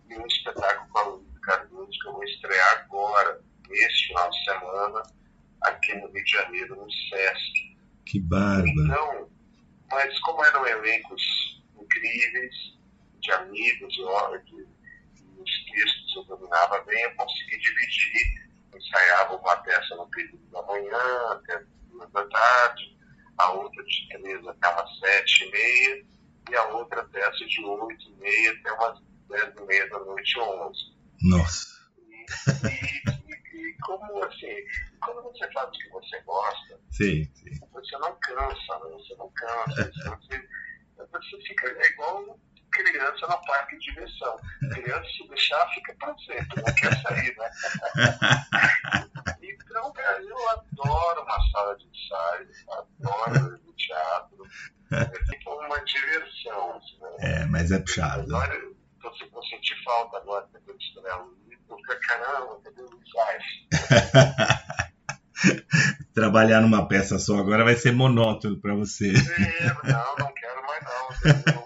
e 0.09 0.15
um 0.17 0.27
espetáculo 0.27 0.89
com 0.91 0.99
a 0.99 1.03
Luísa 1.05 1.41
Cardoso 1.43 1.91
que 1.91 2.09
eu 2.09 2.13
vou 2.13 2.25
estrear 2.25 2.81
agora, 2.81 3.41
neste 3.69 4.09
final 4.09 4.31
de 4.31 4.45
semana, 4.45 5.03
aqui 5.63 5.95
no 5.95 6.11
Rio 6.11 6.25
de 6.25 6.31
Janeiro, 6.31 6.77
no 6.77 6.91
Sesc. 6.91 7.77
que 8.07 8.21
bárbaro. 8.21 8.69
Então, 8.69 9.31
mas 9.91 10.19
como 10.21 10.45
eram 10.45 10.67
elencos 10.67 11.23
incríveis, 11.79 12.55
de 13.21 13.33
amigos, 13.33 13.93
de, 13.95 14.67
os 15.43 15.65
textos 15.65 16.17
eu 16.17 16.25
dominava 16.25 16.81
bem, 16.85 17.03
eu 17.03 17.15
consegui 17.17 17.59
dividir, 17.59 18.49
ensaiava 18.75 19.37
uma 19.37 19.57
peça 19.59 19.95
no 19.97 20.09
período 20.11 20.47
da 20.51 20.63
manhã 20.63 21.33
até 21.33 21.65
duas 21.89 22.11
da 22.13 22.27
tarde, 22.27 22.97
a 23.39 23.53
outra 23.53 23.83
de 23.85 24.09
três 24.11 24.47
até 24.47 24.69
umas 24.69 24.99
sete 24.99 25.45
e 25.45 25.51
meia, 25.51 26.07
e 26.51 26.55
a 26.57 26.65
outra 26.69 27.05
peça 27.05 27.45
de 27.47 27.65
oito 27.65 28.09
e 28.09 28.17
meia 28.17 28.53
até 28.53 28.73
umas 28.73 29.01
dez 29.29 29.55
e 29.57 29.63
meia 29.67 29.89
da 29.91 29.99
noite, 30.01 30.39
onze. 30.41 30.95
Nossa, 31.23 31.67
E, 31.99 32.69
e- 32.69 33.03
e- 33.29 33.71
e 33.71 33.77
como 33.83 34.25
assim, 34.25 34.55
quando 35.05 35.23
você 35.23 35.51
faz 35.53 35.69
o 35.69 35.73
que 35.73 35.89
você 35.91 36.21
gosta, 36.23 36.81
sim, 36.91 37.25
sim. 37.35 37.51
você 37.73 37.99
não 37.99 38.17
cansa, 38.21 38.79
né? 38.85 38.91
você 38.93 39.15
não 39.17 39.31
cansa. 39.33 39.91
Você, 41.01 41.07
você 41.13 41.41
fica 41.49 41.69
é 41.69 41.89
igual 41.89 42.39
criança 42.85 43.27
no 43.27 43.47
parque 43.47 43.77
de 43.79 43.85
diversão. 43.87 44.37
Criança, 44.73 45.05
se 45.17 45.29
deixar, 45.29 45.69
fica 45.71 45.95
para 45.99 46.15
sempre, 46.19 46.63
não 46.63 46.75
quer 46.75 47.03
sair, 47.03 47.37
né? 47.37 47.51
Então, 49.71 49.93
cara, 49.93 50.21
eu 50.21 50.49
adoro 50.51 51.23
uma 51.23 51.51
sala 51.53 51.77
de 51.77 51.87
ensaio, 51.87 52.49
adoro 52.73 53.59
no 53.65 53.73
teatro. 53.75 54.45
É 54.91 55.05
tipo 55.05 55.55
uma 55.55 55.79
diversão. 55.85 56.77
Assim, 56.77 56.99
né? 57.01 57.17
É, 57.21 57.45
mas 57.47 57.71
é 57.71 57.79
puxado. 57.79 58.23
Agora, 58.35 58.53
eu 58.53 58.77
tô, 59.01 59.09
eu 59.09 59.43
senti 59.45 59.85
falta 59.85 60.17
agora, 60.17 60.49
depois 60.53 60.77
de 60.77 60.85
estrear 60.87 61.25
o 61.25 61.33
livro, 61.49 61.77
caramba, 62.01 62.61
cadê 62.65 62.83
o 62.83 63.01
ensaio? 63.01 63.41
trabalhar 66.15 66.61
numa 66.61 66.87
peça 66.87 67.19
só 67.19 67.39
agora 67.39 67.65
vai 67.65 67.75
ser 67.77 67.93
monótono 67.93 68.61
para 68.61 68.75
você. 68.75 69.11
É, 69.11 69.67
não, 69.91 70.17
não 70.19 70.33
quero 70.35 70.67
mais 70.67 70.85
não. 70.85 71.60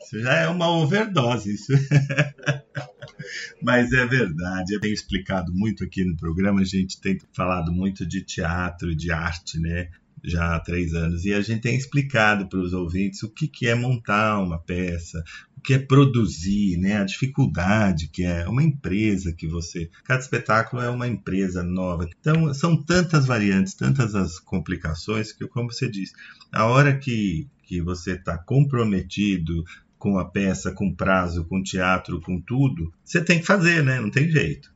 Isso 0.00 0.20
já 0.20 0.34
é 0.34 0.48
uma 0.48 0.68
overdose, 0.68 1.54
isso. 1.54 1.72
Mas 3.62 3.92
é 3.92 4.06
verdade, 4.06 4.74
eu 4.74 4.80
tenho 4.80 4.94
explicado 4.94 5.52
muito 5.52 5.84
aqui 5.84 6.04
no 6.04 6.16
programa, 6.16 6.60
a 6.60 6.64
gente 6.64 7.00
tem 7.00 7.18
falado 7.32 7.72
muito 7.72 8.06
de 8.06 8.22
teatro 8.22 8.94
de 8.94 9.10
arte, 9.10 9.58
né? 9.58 9.88
Já 10.24 10.56
há 10.56 10.60
três 10.60 10.94
anos. 10.94 11.24
E 11.24 11.32
a 11.32 11.40
gente 11.40 11.62
tem 11.62 11.76
explicado 11.76 12.48
para 12.48 12.58
os 12.58 12.72
ouvintes 12.72 13.22
o 13.22 13.30
que, 13.30 13.46
que 13.46 13.66
é 13.66 13.74
montar 13.74 14.40
uma 14.40 14.58
peça, 14.58 15.22
o 15.56 15.60
que 15.60 15.74
é 15.74 15.78
produzir, 15.78 16.76
né? 16.78 16.98
A 16.98 17.04
dificuldade 17.04 18.08
que 18.08 18.24
é 18.24 18.46
uma 18.48 18.62
empresa 18.62 19.32
que 19.32 19.46
você. 19.46 19.88
Cada 20.04 20.20
espetáculo 20.20 20.82
é 20.82 20.90
uma 20.90 21.06
empresa 21.06 21.62
nova. 21.62 22.08
Então, 22.18 22.52
são 22.54 22.80
tantas 22.82 23.26
variantes, 23.26 23.74
tantas 23.74 24.14
as 24.14 24.38
complicações 24.38 25.32
que, 25.32 25.46
como 25.46 25.72
você 25.72 25.88
disse, 25.88 26.12
a 26.52 26.64
hora 26.64 26.96
que, 26.96 27.48
que 27.66 27.80
você 27.82 28.12
está 28.12 28.38
comprometido 28.38 29.64
com 29.98 30.18
a 30.18 30.24
peça, 30.24 30.72
com 30.72 30.94
prazo, 30.94 31.46
com 31.46 31.62
teatro, 31.62 32.20
com 32.20 32.40
tudo, 32.40 32.94
você 33.04 33.22
tem 33.24 33.40
que 33.40 33.46
fazer, 33.46 33.82
né? 33.82 34.00
Não 34.00 34.10
tem 34.10 34.30
jeito. 34.30 34.72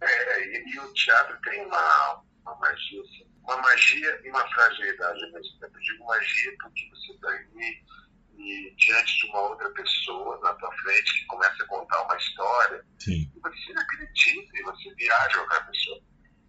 É, 0.00 0.46
e, 0.46 0.74
e 0.74 0.78
o 0.78 0.92
teatro 0.92 1.36
tem 1.42 1.64
uma, 1.64 2.22
uma 2.42 2.54
magia, 2.56 3.00
assim, 3.00 3.26
uma 3.42 3.56
magia 3.56 4.20
e 4.24 4.28
uma 4.28 4.46
fragilidade 4.48 5.24
ao 5.24 5.32
mesmo 5.32 5.58
tempo. 5.58 5.76
Eu 5.76 5.80
digo 5.80 6.06
magia 6.06 6.52
porque 6.60 6.90
você 6.90 7.12
está 7.12 7.28
ali 7.28 7.82
e, 8.38 8.74
diante 8.76 9.18
de 9.18 9.26
uma 9.28 9.40
outra 9.40 9.70
pessoa 9.70 10.40
na 10.42 10.54
tua 10.54 10.72
frente 10.72 11.20
que 11.20 11.26
começa 11.26 11.62
a 11.62 11.66
contar 11.66 12.02
uma 12.02 12.16
história 12.16 12.84
Sim. 12.98 13.30
e 13.34 13.40
você 13.40 13.72
acredita 13.78 14.58
e 14.58 14.62
você 14.62 14.94
viaja 14.94 15.38
com 15.38 15.44
aquela 15.44 15.64
pessoa. 15.64 16.00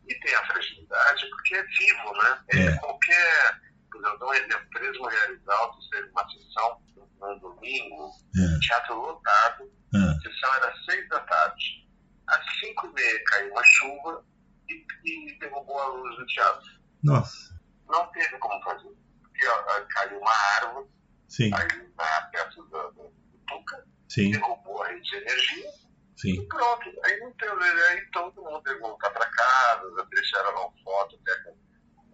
E 0.07 0.15
tem 0.15 0.35
a 0.35 0.45
fragilidade 0.47 1.29
porque 1.29 1.55
é 1.55 1.63
vivo, 1.63 2.13
né? 2.13 2.43
É. 2.49 2.77
Qualquer, 2.77 3.61
exemplo, 3.99 4.19
dou 4.19 4.29
um 4.29 4.33
exemplo, 4.33 4.67
Três 4.73 4.97
Mulheres 4.97 5.47
Altas 5.47 5.89
teve 5.89 6.09
uma 6.09 6.29
sessão 6.29 6.81
no 7.19 7.39
domingo, 7.39 8.09
É. 8.37 8.59
teatro 8.59 8.95
lotado, 8.95 9.71
Ah, 9.93 10.11
a 10.11 10.21
sessão 10.21 10.55
era 10.55 10.67
às 10.69 10.85
seis 10.85 11.07
da 11.09 11.19
tarde. 11.21 11.87
Às 12.27 12.59
cinco 12.59 12.87
e 12.87 12.93
meia 12.93 13.23
caiu 13.25 13.51
uma 13.51 13.63
chuva 13.63 14.25
e, 14.69 14.85
e 15.05 15.39
derrubou 15.39 15.79
a 15.79 15.87
luz 15.87 16.15
do 16.17 16.25
teatro. 16.27 16.69
nossa, 17.03 17.59
Não 17.89 18.07
teve 18.11 18.37
como 18.37 18.63
fazer. 18.63 18.95
Porque 19.21 19.47
ó, 19.47 19.85
caiu 19.89 20.19
uma 20.19 20.31
árvore 20.61 20.87
sim, 21.27 21.51
aí 21.53 21.67
na 21.97 22.21
perto 22.31 22.63
do, 22.63 22.91
do, 22.93 23.03
do 23.09 23.37
Tuca, 23.47 23.85
sim, 24.09 24.31
derrubou 24.31 24.81
a 24.83 24.87
rede 24.87 25.01
de 25.09 25.15
energia 25.17 25.69
e 25.69 26.19
sim. 26.21 26.47
pronto. 26.47 26.89
Aí 27.03 27.19
não 27.19 27.33
teve, 27.33 27.63
aí 27.63 28.05
todo 28.11 28.41
mundo 28.41 28.61
teve 28.63 28.75
que 28.77 28.81
voltar 28.81 29.09
para 29.11 29.25
casa, 29.29 30.07
deixaram 30.09 30.51
uma 30.51 30.71
foto 30.83 31.19
até 31.21 31.43
com 31.43 31.57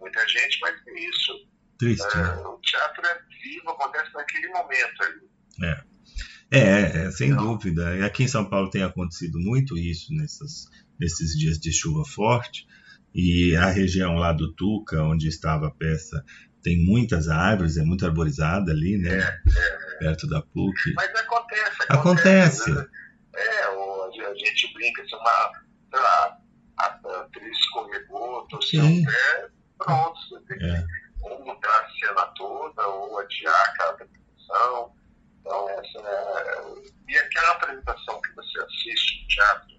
muita 0.00 0.26
gente, 0.28 0.58
mas 0.60 0.74
é 0.86 0.92
isso. 1.00 1.48
Triste. 1.78 2.16
né? 2.16 2.22
É, 2.42 2.46
o 2.46 2.58
teatro 2.60 3.06
é 3.06 3.18
vivo, 3.42 3.70
acontece 3.70 4.12
naquele 4.14 4.48
momento 4.48 5.02
ali. 5.02 5.28
É, 6.50 7.04
é, 7.06 7.10
sem 7.10 7.34
dúvida. 7.34 7.96
E 7.96 8.02
aqui 8.02 8.24
em 8.24 8.28
São 8.28 8.44
Paulo 8.44 8.70
tem 8.70 8.82
acontecido 8.82 9.38
muito 9.38 9.76
isso 9.76 10.12
nessas, 10.14 10.66
nesses 10.98 11.36
dias 11.38 11.58
de 11.58 11.72
chuva 11.72 12.04
forte. 12.04 12.66
E 13.14 13.54
a 13.56 13.66
região 13.66 14.14
lá 14.16 14.32
do 14.32 14.52
Tuca, 14.54 15.02
onde 15.02 15.28
estava 15.28 15.68
a 15.68 15.70
peça, 15.70 16.24
tem 16.62 16.84
muitas 16.84 17.28
árvores, 17.28 17.76
é 17.76 17.82
muito 17.82 18.04
arborizada 18.04 18.70
ali, 18.72 18.98
né? 18.98 19.40
Perto 19.98 20.26
da 20.28 20.42
PUC. 20.42 20.94
Mas 20.94 21.10
acontece, 21.14 21.76
Acontece. 21.88 22.70
né? 22.72 22.86
É, 23.34 23.68
o- 23.70 24.04
a 24.04 24.34
gente 24.34 24.72
brinca, 24.74 25.04
se 25.06 25.14
uma, 25.14 25.52
sei 25.90 26.00
lá, 26.00 26.38
a 26.78 26.84
a 26.86 27.00
o 27.26 27.30
pé, 29.04 29.48
pronto, 29.78 30.18
você 30.28 30.40
tem 30.46 30.58
que 30.58 30.64
É. 30.64 30.84
ou 31.22 31.44
mudar 31.44 31.80
a 31.80 31.90
cena 31.98 32.26
toda, 32.36 32.86
ou 32.88 33.18
adiar 33.18 33.68
aquela 33.70 33.90
apresentação. 33.90 34.94
Então, 35.40 35.70
essa 35.70 35.98
é... 35.98 36.88
E 37.08 37.18
aquela 37.18 37.52
apresentação 37.52 38.20
que 38.20 38.32
você 38.34 38.60
assiste 38.60 39.22
no 39.22 39.28
teatro, 39.28 39.78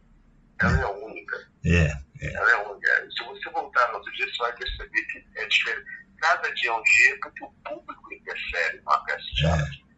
ela 0.61 0.81
é 0.81 0.85
única. 1.05 1.49
É, 1.65 1.91
Ela 2.33 2.51
é 2.51 2.67
única. 2.67 3.07
Se 3.11 3.23
você 3.23 3.49
voltar 3.51 3.87
no 3.89 3.95
outro 3.97 4.11
dia, 4.13 4.25
você 4.27 4.37
vai 4.37 4.55
perceber 4.55 5.01
que 5.03 5.25
é 5.35 5.45
diferente. 5.45 5.85
Cada 6.19 6.53
dia 6.53 6.69
é 6.69 6.73
um 6.73 6.83
dia, 6.83 7.19
porque 7.21 7.43
o 7.45 7.51
público 7.63 8.13
interfere 8.13 8.77
numa 8.79 9.03
peça 9.05 9.21
de 9.23 9.35
teatro. 9.35 9.89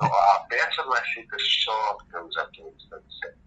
Não, 0.00 0.06
A 0.14 0.40
peça 0.48 0.82
não 0.84 0.96
é 0.96 1.04
feita 1.12 1.36
só 1.64 1.98
pelos 2.10 2.36
atores 2.36 2.88
da 2.88 2.98
cena. 2.98 3.38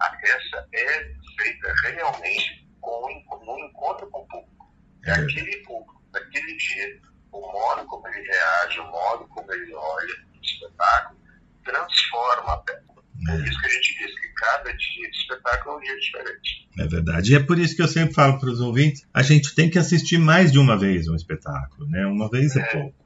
A 0.00 0.10
peça 0.16 0.68
é 0.72 1.14
feita 1.36 1.74
realmente 1.82 2.68
com, 2.80 3.24
no 3.44 3.58
encontro 3.58 4.08
com 4.10 4.20
o 4.22 4.28
público. 4.28 4.74
É 5.06 5.10
É. 5.10 5.14
aquele 5.14 5.56
público, 5.64 5.99
naquele 6.12 6.56
dia, 6.56 7.00
o 7.32 7.40
modo 7.40 7.86
como 7.86 8.06
ele 8.08 8.26
reage, 8.26 8.80
o 8.80 8.86
modo 8.90 9.26
como 9.28 9.52
ele 9.52 9.72
olha 9.74 10.14
o 10.36 10.40
espetáculo, 10.44 11.18
transforma 11.64 12.54
a 12.54 12.58
peça. 12.58 12.80
Por 13.26 13.46
isso 13.46 13.60
que 13.60 13.66
a 13.66 13.70
gente 13.70 13.98
diz 13.98 14.18
que 14.20 14.28
cada 14.34 14.72
dia 14.72 15.10
de 15.10 15.16
espetáculo 15.16 15.74
é 15.74 15.78
um 15.78 15.80
dia 15.82 15.98
diferente. 15.98 16.68
é 16.78 16.86
verdade. 16.86 17.32
E 17.32 17.36
é 17.36 17.40
por 17.40 17.58
isso 17.58 17.76
que 17.76 17.82
eu 17.82 17.88
sempre 17.88 18.14
falo 18.14 18.38
para 18.38 18.48
os 18.50 18.60
ouvintes: 18.60 19.06
a 19.12 19.22
gente 19.22 19.54
tem 19.54 19.68
que 19.68 19.78
assistir 19.78 20.16
mais 20.18 20.50
de 20.50 20.58
uma 20.58 20.76
vez 20.78 21.06
um 21.06 21.14
espetáculo, 21.14 21.86
né? 21.88 22.06
Uma 22.06 22.30
vez 22.30 22.56
é 22.56 22.60
É. 22.60 22.64
pouco. 22.72 23.00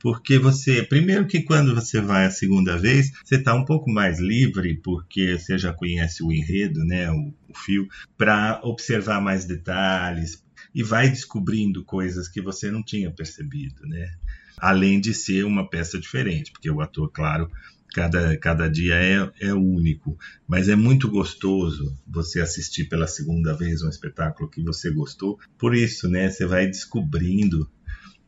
Porque 0.00 0.38
você, 0.38 0.84
primeiro 0.84 1.26
que 1.26 1.42
quando 1.42 1.74
você 1.74 2.00
vai 2.00 2.24
a 2.24 2.30
segunda 2.30 2.78
vez, 2.78 3.10
você 3.24 3.34
está 3.34 3.52
um 3.52 3.64
pouco 3.64 3.90
mais 3.90 4.20
livre, 4.20 4.80
porque 4.80 5.36
você 5.36 5.58
já 5.58 5.72
conhece 5.72 6.22
o 6.22 6.32
enredo, 6.32 6.84
né, 6.84 7.10
o, 7.10 7.34
o 7.48 7.58
fio, 7.58 7.88
para 8.16 8.60
observar 8.62 9.20
mais 9.20 9.44
detalhes 9.44 10.40
e 10.78 10.82
vai 10.84 11.08
descobrindo 11.08 11.84
coisas 11.84 12.28
que 12.28 12.40
você 12.40 12.70
não 12.70 12.84
tinha 12.84 13.10
percebido, 13.10 13.84
né? 13.84 14.14
Além 14.56 15.00
de 15.00 15.12
ser 15.12 15.44
uma 15.44 15.68
peça 15.68 15.98
diferente, 15.98 16.52
porque 16.52 16.70
o 16.70 16.80
ator, 16.80 17.10
claro, 17.10 17.50
cada, 17.92 18.36
cada 18.36 18.68
dia 18.70 18.94
é, 18.94 19.28
é 19.40 19.52
único, 19.52 20.16
mas 20.46 20.68
é 20.68 20.76
muito 20.76 21.10
gostoso 21.10 21.98
você 22.06 22.40
assistir 22.40 22.84
pela 22.84 23.08
segunda 23.08 23.56
vez 23.56 23.82
um 23.82 23.88
espetáculo 23.88 24.48
que 24.48 24.62
você 24.62 24.88
gostou. 24.88 25.36
Por 25.58 25.74
isso, 25.74 26.08
né, 26.08 26.30
você 26.30 26.46
vai 26.46 26.68
descobrindo 26.68 27.68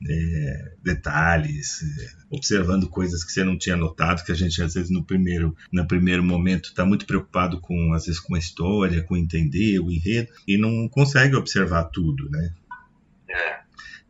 é, 0.09 0.73
detalhes, 0.83 1.83
é, 1.83 2.09
observando 2.31 2.89
coisas 2.89 3.23
que 3.23 3.33
você 3.33 3.45
não 3.45 3.59
tinha 3.59 3.77
notado, 3.77 4.25
que 4.25 4.33
a 4.33 4.35
gente 4.35 4.63
às 4.63 4.75
vezes 4.75 4.91
no 4.91 5.05
primeiro, 5.05 5.55
no 5.71 5.87
primeiro 5.87 6.23
momento 6.23 6.71
está 6.71 6.85
muito 6.85 7.07
preocupado 7.07 7.61
com 7.61 7.93
às 7.93 8.07
vezes 8.07 8.21
com 8.21 8.35
a 8.35 8.39
história, 8.39 9.03
com 9.03 9.17
entender 9.17 9.79
o 9.79 9.91
enredo 9.91 10.31
e 10.47 10.57
não 10.57 10.89
consegue 10.89 11.37
observar 11.37 11.85
tudo, 11.85 12.31
né? 12.31 12.53
É. 13.29 13.61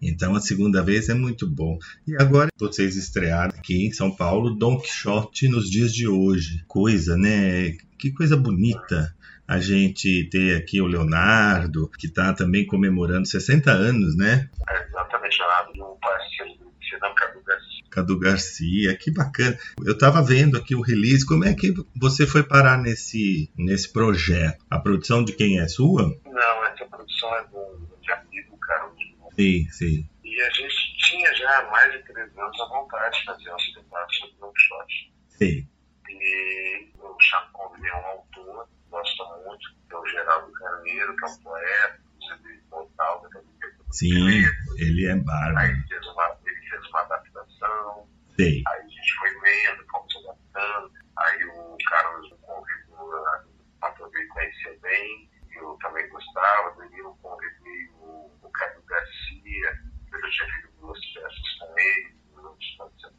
Então 0.02 0.34
a 0.34 0.40
segunda 0.40 0.82
vez 0.82 1.08
é 1.08 1.14
muito 1.14 1.46
bom. 1.46 1.78
E 2.06 2.14
agora 2.16 2.50
vocês 2.58 2.96
estrearam 2.96 3.52
aqui 3.56 3.86
em 3.86 3.92
São 3.92 4.10
Paulo 4.10 4.54
Don 4.54 4.78
Quixote 4.78 5.48
nos 5.48 5.68
dias 5.68 5.92
de 5.92 6.06
hoje. 6.06 6.64
Coisa, 6.66 7.16
né? 7.18 7.76
Que 7.98 8.10
coisa 8.10 8.36
bonita 8.36 9.14
a 9.50 9.58
gente 9.58 10.28
ter 10.30 10.56
aqui 10.56 10.80
o 10.80 10.86
Leonardo, 10.86 11.90
que 11.98 12.06
está 12.06 12.32
também 12.32 12.64
comemorando 12.64 13.26
60 13.26 13.68
anos, 13.68 14.16
né? 14.16 14.48
É 14.68 14.84
exatamente 14.84 15.42
ao 15.42 15.48
lado 15.48 15.72
do 15.72 15.98
parceiro 16.00 16.54
do 16.54 16.72
Cidão 16.88 17.12
Cadu 17.16 17.42
Garcia. 17.42 17.84
Cadu 17.90 18.18
Garcia, 18.20 18.96
que 18.96 19.10
bacana. 19.10 19.58
Eu 19.84 19.94
estava 19.94 20.22
vendo 20.22 20.56
aqui 20.56 20.76
o 20.76 20.80
release, 20.80 21.26
como 21.26 21.44
é 21.44 21.52
que 21.52 21.74
você 21.96 22.28
foi 22.28 22.44
parar 22.44 22.78
nesse, 22.78 23.50
nesse 23.58 23.92
projeto? 23.92 24.64
A 24.70 24.78
produção 24.78 25.24
de 25.24 25.32
quem 25.32 25.58
é 25.58 25.66
sua? 25.66 26.04
Não, 26.26 26.64
essa 26.66 26.84
produção 26.84 27.34
é 27.34 27.44
do, 27.48 27.98
de 28.00 28.12
amigo 28.12 28.56
Carlos. 28.56 29.02
Sim, 29.34 29.68
sim. 29.70 30.08
E 30.22 30.42
a 30.42 30.50
gente 30.50 30.96
tinha 30.96 31.34
já 31.34 31.58
há 31.58 31.70
mais 31.72 31.90
de 31.90 31.98
três 32.04 32.38
anos 32.38 32.60
a 32.60 32.66
vontade 32.66 33.18
de 33.18 33.24
fazer 33.24 33.52
um 33.52 33.56
espetáculo 33.56 34.12
sobre 34.12 34.52
Quixote. 34.54 35.12
Sim. 35.26 35.68
E 36.08 36.88
o 37.00 37.16
Chacon 37.20 37.74
é 37.84 37.96
um 37.96 38.29
gosta 38.90 39.24
muito, 39.44 39.68
que 39.88 39.94
é 39.94 39.98
o 39.98 40.06
Geraldo 40.06 40.52
Carneiro, 40.52 41.16
que 41.16 41.24
é 41.24 41.28
um 41.28 41.42
poeta, 41.42 42.00
mortal, 42.70 43.22
que 43.30 43.38
é 43.38 43.70
Sim, 43.90 44.42
ele 44.78 45.06
é 45.06 45.12
Aí 45.12 45.20
bárbaro. 45.20 45.66
ele 45.66 45.82
fez 45.88 46.06
uma, 46.06 46.38
ele 46.46 46.68
fez 46.68 46.86
uma 46.86 47.00
adaptação, 47.00 48.08
Sei. 48.36 48.62
aí 48.68 48.80
a 48.80 48.88
gente 48.88 49.12
foi 49.18 49.40
vendo, 49.40 49.84
fomos 49.90 50.16
adaptando, 50.16 50.92
aí 51.16 51.44
o 51.46 51.76
Carlos 51.88 52.30
me 52.30 52.38
convidou 52.38 53.26
a, 53.26 53.44
a 53.82 53.90
poder 53.92 54.26
conhecer 54.28 54.78
bem, 54.80 55.30
eu 55.56 55.76
também 55.82 56.08
gostava, 56.08 56.74
daí 56.78 56.98
eu 56.98 57.12
convidei 57.20 57.88
o, 57.94 58.30
o 58.42 58.50
Cadu 58.52 58.82
Garcia, 58.82 59.78
eu 60.12 60.20
já 60.20 60.30
tinha 60.30 60.52
feito 60.52 60.72
duas 60.80 60.98
peças 61.12 61.58
com 61.58 61.78
ele, 61.78 62.20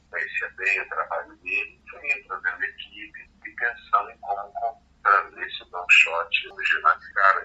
conhecia 0.09 0.49
bem 0.57 0.81
o 0.81 0.89
trabalho 0.89 1.35
dele, 1.37 1.81
fui 1.89 2.11
entrando 2.11 2.63
equipe 2.63 3.29
e 3.45 3.51
pensando 3.55 4.09
em 4.11 4.17
como 4.19 4.51
co- 4.53 4.81
trazer 5.01 5.41
esse 5.41 5.63
long 5.71 5.85
shot 5.89 6.49
do 6.49 6.61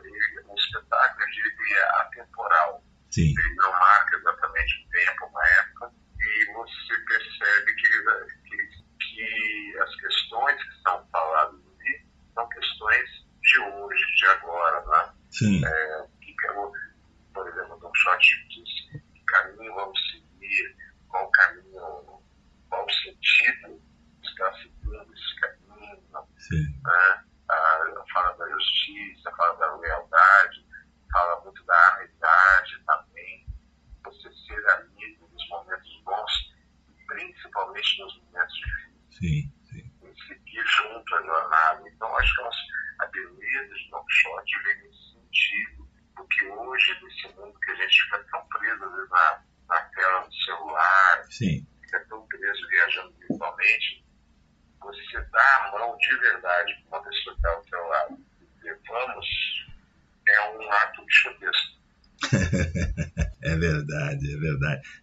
ele 0.04 0.40
é 0.40 0.46
um 0.46 0.54
espetáculo, 0.54 1.22
eu 1.22 1.30
diria 1.30 1.56
que 1.56 1.74
é 1.74 2.00
atemporal. 2.00 2.84
Sim. 3.10 3.34
Ele 3.38 3.54
não 3.56 3.72
marca 3.72 4.16
exatamente 4.16 4.84
o 4.84 4.90
tempo, 4.90 5.26
uma 5.26 5.48
época, 5.60 5.92
e 6.20 6.52
você 6.52 6.96
percebe 7.06 7.74
que, 7.74 7.88
que, 8.44 8.68
que 9.00 9.78
as 9.78 9.96
questões 9.96 10.62
que 10.62 10.82
são 10.82 11.08
faladas 11.10 11.54
ali 11.54 12.06
são 12.34 12.48
questões 12.48 13.08
de 13.42 13.60
hoje, 13.60 14.16
de 14.16 14.26
agora, 14.26 14.84
né? 14.86 15.14
Sim. 15.30 15.64
É, 15.64 16.06
que 16.22 16.34
por 17.32 17.48
exemplo, 17.48 17.78
Don 17.80 17.92
shot 17.94 18.48
disse 18.48 19.02
que 19.14 19.24
caminho 19.26 19.74
vamos 19.74 19.98
seguir, 20.10 20.76
qual 21.08 21.30
caminho 21.30 22.15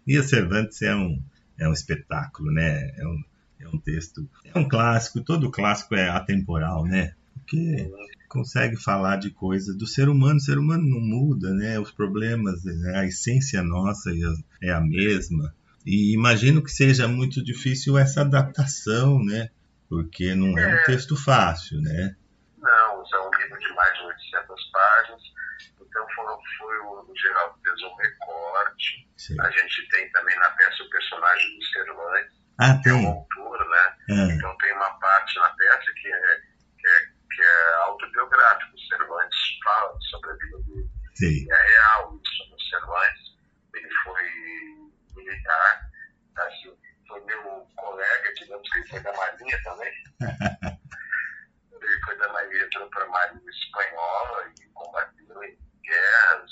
E 0.05 0.17
a 0.17 0.23
Cervantes 0.23 0.81
é 0.81 0.95
um, 0.95 1.21
é 1.57 1.67
um 1.67 1.73
espetáculo, 1.73 2.51
né? 2.51 2.93
É 2.97 3.07
um, 3.07 3.23
é 3.59 3.67
um 3.67 3.77
texto, 3.77 4.27
é 4.43 4.57
um 4.57 4.67
clássico, 4.67 5.21
todo 5.21 5.51
clássico 5.51 5.95
é 5.95 6.09
atemporal, 6.09 6.85
né? 6.85 7.13
Porque 7.33 7.91
consegue 8.27 8.75
falar 8.75 9.17
de 9.17 9.29
coisa 9.29 9.75
do 9.75 9.85
ser 9.85 10.09
humano, 10.09 10.37
o 10.37 10.41
ser 10.41 10.57
humano 10.57 10.83
não 10.83 10.99
muda, 10.99 11.53
né? 11.53 11.79
Os 11.79 11.91
problemas, 11.91 12.63
né? 12.63 12.97
a 12.97 13.05
essência 13.05 13.61
nossa 13.61 14.11
é 14.61 14.71
a 14.71 14.81
mesma. 14.81 15.53
E 15.85 16.13
imagino 16.13 16.63
que 16.63 16.71
seja 16.71 17.07
muito 17.07 17.43
difícil 17.43 17.97
essa 17.97 18.21
adaptação, 18.21 19.23
né? 19.23 19.49
Porque 19.89 20.33
não 20.33 20.57
é 20.57 20.81
um 20.81 20.83
texto 20.85 21.15
fácil, 21.15 21.81
né? 21.81 22.15
Não, 22.57 23.03
é 23.03 23.27
um 23.27 23.39
livro 23.39 23.59
de 23.59 23.75
mais 23.75 23.93
de 23.93 24.05
800 24.05 24.71
páginas, 24.71 25.21
então 25.93 26.07
foram, 26.15 26.39
foi 26.57 26.77
o, 26.79 27.05
o 27.07 27.15
Geraldo 27.15 27.55
fez 27.63 27.81
um 27.83 27.95
recorte. 27.95 29.07
Sim. 29.15 29.39
A 29.39 29.49
gente 29.51 29.87
tem 29.89 30.11
também 30.11 30.35
na 30.39 30.49
peça 30.49 30.81
o 30.81 30.89
personagem 30.89 31.59
do 31.59 31.65
Cervantes, 31.65 32.33
Ah, 32.59 32.79
que 32.81 32.89
é 32.89 32.93
um 32.93 33.07
autor, 33.07 33.69
né? 33.69 33.97
É. 34.09 34.33
Então 34.33 34.57
tem 34.57 34.73
uma 34.73 34.99
parte 34.99 35.35
na 35.37 35.49
peça 35.51 35.93
que 35.93 36.07
é, 36.07 36.41
que 36.79 36.87
é, 36.87 36.99
que 37.31 37.41
é 37.43 37.73
autobiográfico. 37.83 38.75
O 38.75 38.79
Cervantes 38.79 39.39
fala 39.63 39.95
sobre 40.09 40.31
a 40.31 40.33
vida 40.33 40.57
dele. 40.63 40.89
Sim. 41.13 41.51
É 41.51 41.71
real 41.71 42.19
isso. 42.25 42.55
O 42.55 42.61
Cervantes, 42.69 43.37
ele 43.75 43.89
foi 44.03 44.23
militar, 45.15 45.91
assim, 46.37 46.75
foi 47.07 47.23
meu 47.25 47.67
colega, 47.75 48.33
digamos 48.33 48.67
que 48.67 48.79
ele 48.79 48.87
foi 48.87 48.99
da 48.99 49.13
Marinha 49.13 49.63
também. 49.63 49.93
ele 51.71 52.01
foi 52.03 52.17
da 52.17 52.33
Marinha, 52.33 52.63
entrou 52.63 52.89
para 52.89 53.03
a 53.05 53.09
Marinha 53.09 53.51
Espanhola 53.51 54.51
e 54.59 54.69
combateu 54.73 55.43
guerras 55.83 56.51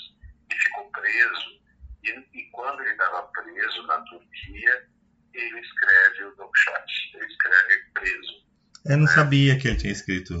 e 0.50 0.54
ficou 0.54 0.90
preso. 0.90 1.62
E, 2.04 2.10
e 2.38 2.50
quando 2.50 2.80
ele 2.80 2.90
estava 2.90 3.22
preso 3.22 3.86
na 3.86 3.98
Turquia, 4.02 4.88
ele 5.34 5.60
escreve 5.60 6.24
o 6.24 6.36
Don 6.36 6.50
Quixote, 6.50 7.10
ele 7.14 7.26
escreve 7.26 7.84
preso. 7.94 8.42
Eu 8.84 8.96
não 8.98 9.06
sabia 9.06 9.56
que 9.58 9.68
ele 9.68 9.76
tinha 9.76 9.92
escrito 9.92 10.34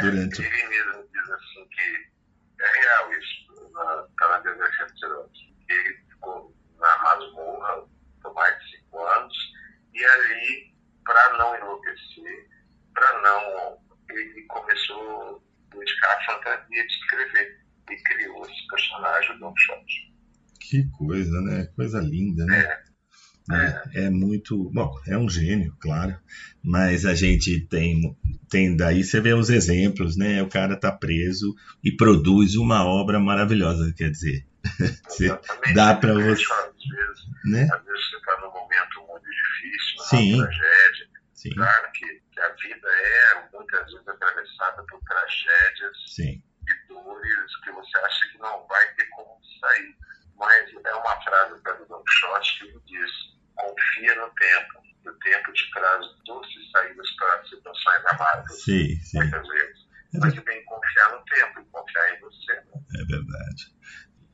durante. 0.00 0.42
Ele 0.42 0.68
mesmo 0.68 1.08
diz 1.12 1.30
assim 1.30 1.68
que 1.68 2.10
é 2.60 2.80
real 2.80 3.12
isso, 3.12 3.70
na, 3.72 4.06
tá 4.18 4.28
na 4.28 4.38
biografia 4.40 4.86
do 4.86 4.98
Cervantes. 4.98 5.42
Ele 5.68 5.94
ficou 6.08 6.56
na 6.78 6.98
masmorra 6.98 7.86
por 8.22 8.34
mais 8.34 8.58
de 8.60 8.76
cinco 8.76 9.04
anos 9.04 9.36
e 9.92 10.04
ali, 10.04 10.74
para 11.04 11.36
não 11.36 11.56
enlouquecer, 11.56 12.48
para 12.94 13.20
não. 13.20 13.82
Ele 14.08 14.42
começou 14.42 15.42
a 15.70 15.76
dedicar 15.76 16.16
a 16.16 16.24
fantasia 16.24 16.86
de 16.86 16.92
escrever 16.94 17.61
e 17.90 17.96
criou 18.02 18.44
esse 18.46 18.66
personagem, 18.68 19.36
o 19.36 19.38
Don 19.38 19.54
Quixote. 19.54 20.12
Que 20.60 20.88
coisa, 20.90 21.40
né? 21.42 21.66
Coisa 21.76 22.00
linda, 22.00 22.44
né? 22.46 22.82
É, 23.94 24.04
é 24.04 24.10
muito. 24.10 24.70
Bom, 24.72 24.90
é 25.08 25.18
um 25.18 25.28
gênio, 25.28 25.76
claro. 25.80 26.16
Mas 26.62 27.04
a 27.04 27.14
gente 27.14 27.60
tem, 27.66 28.16
tem. 28.48 28.76
Daí 28.76 29.02
você 29.02 29.20
vê 29.20 29.34
os 29.34 29.50
exemplos, 29.50 30.16
né? 30.16 30.40
O 30.42 30.48
cara 30.48 30.76
tá 30.78 30.92
preso 30.92 31.52
e 31.82 31.94
produz 31.96 32.54
uma 32.54 32.84
obra 32.86 33.18
maravilhosa, 33.18 33.92
quer 33.96 34.10
dizer. 34.10 34.46
Dá 35.74 35.94
pra 35.96 36.12
A 36.12 36.20
gente 36.22 36.44
você- 36.44 36.52
Às 36.52 36.88
vezes, 36.88 37.26
né? 37.44 37.68
às 37.72 37.84
vezes 37.84 38.10
você 38.10 38.16
está 38.16 38.40
num 38.40 38.52
momento 38.52 39.06
muito 39.08 39.26
difícil, 39.28 39.96
numa 39.96 40.04
Sim. 40.06 40.36
tragédia. 40.38 41.08
Sim, 41.34 41.50
Claro 41.54 41.92
que, 41.92 42.06
que 42.30 42.40
a 42.40 42.48
vida 42.54 42.88
é 42.88 43.56
muitas 43.56 43.84
vezes 43.92 44.06
atravessada 44.08 44.84
por 44.88 45.00
tragédias 45.02 45.96
sim. 46.06 46.40
e 46.68 46.88
dores 46.88 47.56
que 47.64 47.72
você 47.72 47.98
acha 47.98 48.28
que 48.30 48.38
não 48.38 48.64
vai 48.68 48.94
ter 48.94 49.06
como 49.10 49.36
sair. 49.60 49.96
Mas 50.36 50.70
é 50.72 50.94
uma 50.94 51.22
frase 51.22 51.54
do 51.54 51.86
Don 51.88 52.02
Quixote 52.04 52.58
que 52.58 52.64
ele 52.66 52.80
diz: 52.86 53.10
confia 53.56 54.14
no 54.14 54.30
tempo. 54.34 54.82
E 55.04 55.08
o 55.08 55.14
tempo 55.18 55.52
te 55.52 55.68
traz 55.72 56.06
doces 56.24 56.70
saídas 56.70 57.10
para 57.16 57.42
situações 57.48 58.06
amargas, 58.06 58.51
Sim, 58.64 59.00
sim. 59.00 59.18
muitas 59.18 59.48
vezes. 59.48 59.82
É 60.14 60.18
Mas 60.18 60.34
que 60.34 60.40
confiar 60.40 61.12
no 61.12 61.24
tempo 61.24 61.68
confiar 61.72 62.16
em 62.16 62.20
você. 62.20 62.52
né? 62.52 62.82
É 63.00 63.04
verdade. 63.04 63.74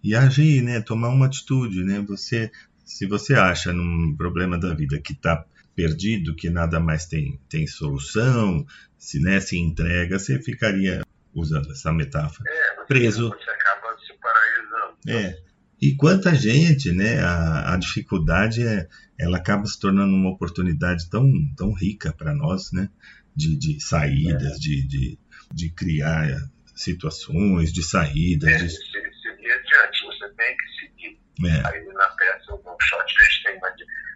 E 0.03 0.15
agir, 0.15 0.63
né? 0.63 0.81
Tomar 0.81 1.09
uma 1.09 1.27
atitude, 1.27 1.85
né? 1.85 2.01
Você, 2.09 2.51
se 2.85 3.07
você 3.07 3.35
acha 3.35 3.73
num 3.73 4.15
problema 4.17 4.59
da 4.59 4.75
vida 4.75 5.01
que 5.01 5.13
está 5.13 5.45
perdido, 5.75 6.35
que 6.35 6.51
nada 6.51 6.81
mais 6.81 7.07
tem, 7.07 7.41
tem 7.49 7.67
solução, 7.67 8.67
se, 8.99 9.21
né, 9.21 9.39
se 9.39 9.57
entrega, 9.57 10.19
você 10.19 10.43
ficaria 10.43 11.03
usando 11.33 11.71
essa 11.71 11.93
metáfora. 11.93 12.51
É, 12.51 12.85
Preso. 12.85 13.29
Você 13.29 13.51
acaba 13.51 13.97
se 13.99 14.13
paralisando. 14.21 14.99
É. 15.07 15.39
E 15.81 15.95
quanta 15.95 16.35
gente, 16.35 16.91
né? 16.91 17.21
A, 17.21 17.75
a 17.75 17.77
dificuldade 17.77 18.67
é, 18.67 18.89
ela 19.17 19.39
acaba 19.39 19.65
se 19.67 19.79
tornando 19.79 20.13
uma 20.13 20.31
oportunidade 20.31 21.09
tão, 21.09 21.31
tão 21.57 21.73
rica 21.73 22.13
para 22.13 22.35
nós, 22.35 22.73
né? 22.73 22.91
De, 23.39 23.57
de 23.57 23.81
saídas, 23.81 24.59
de, 24.59 24.87
de, 24.89 25.19
de 25.53 25.71
criar 25.71 26.27
situações, 26.75 27.73
de 27.73 27.83
saídas. 27.85 28.51
É, 28.51 28.57
de- 28.59 28.69
se 28.71 29.23
seguir 29.23 29.53
adiante, 29.53 30.05
você 30.07 30.29
tem 30.35 30.57
que 30.57 30.69
seguir. 30.81 31.21
é, 31.47 31.69
Aí 31.69 31.85
na 31.93 32.09
peça, 32.09 32.53
o 32.55 32.59
Don 32.59 32.77
Quixote, 32.77 33.15
a 33.17 33.25
gente 33.25 33.43
tem 33.45 33.57
uma. 33.59 33.71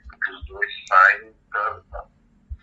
Porque 0.08 0.30
os 0.32 0.46
dois 0.46 0.70
saem 0.88 1.32
do, 1.52 2.06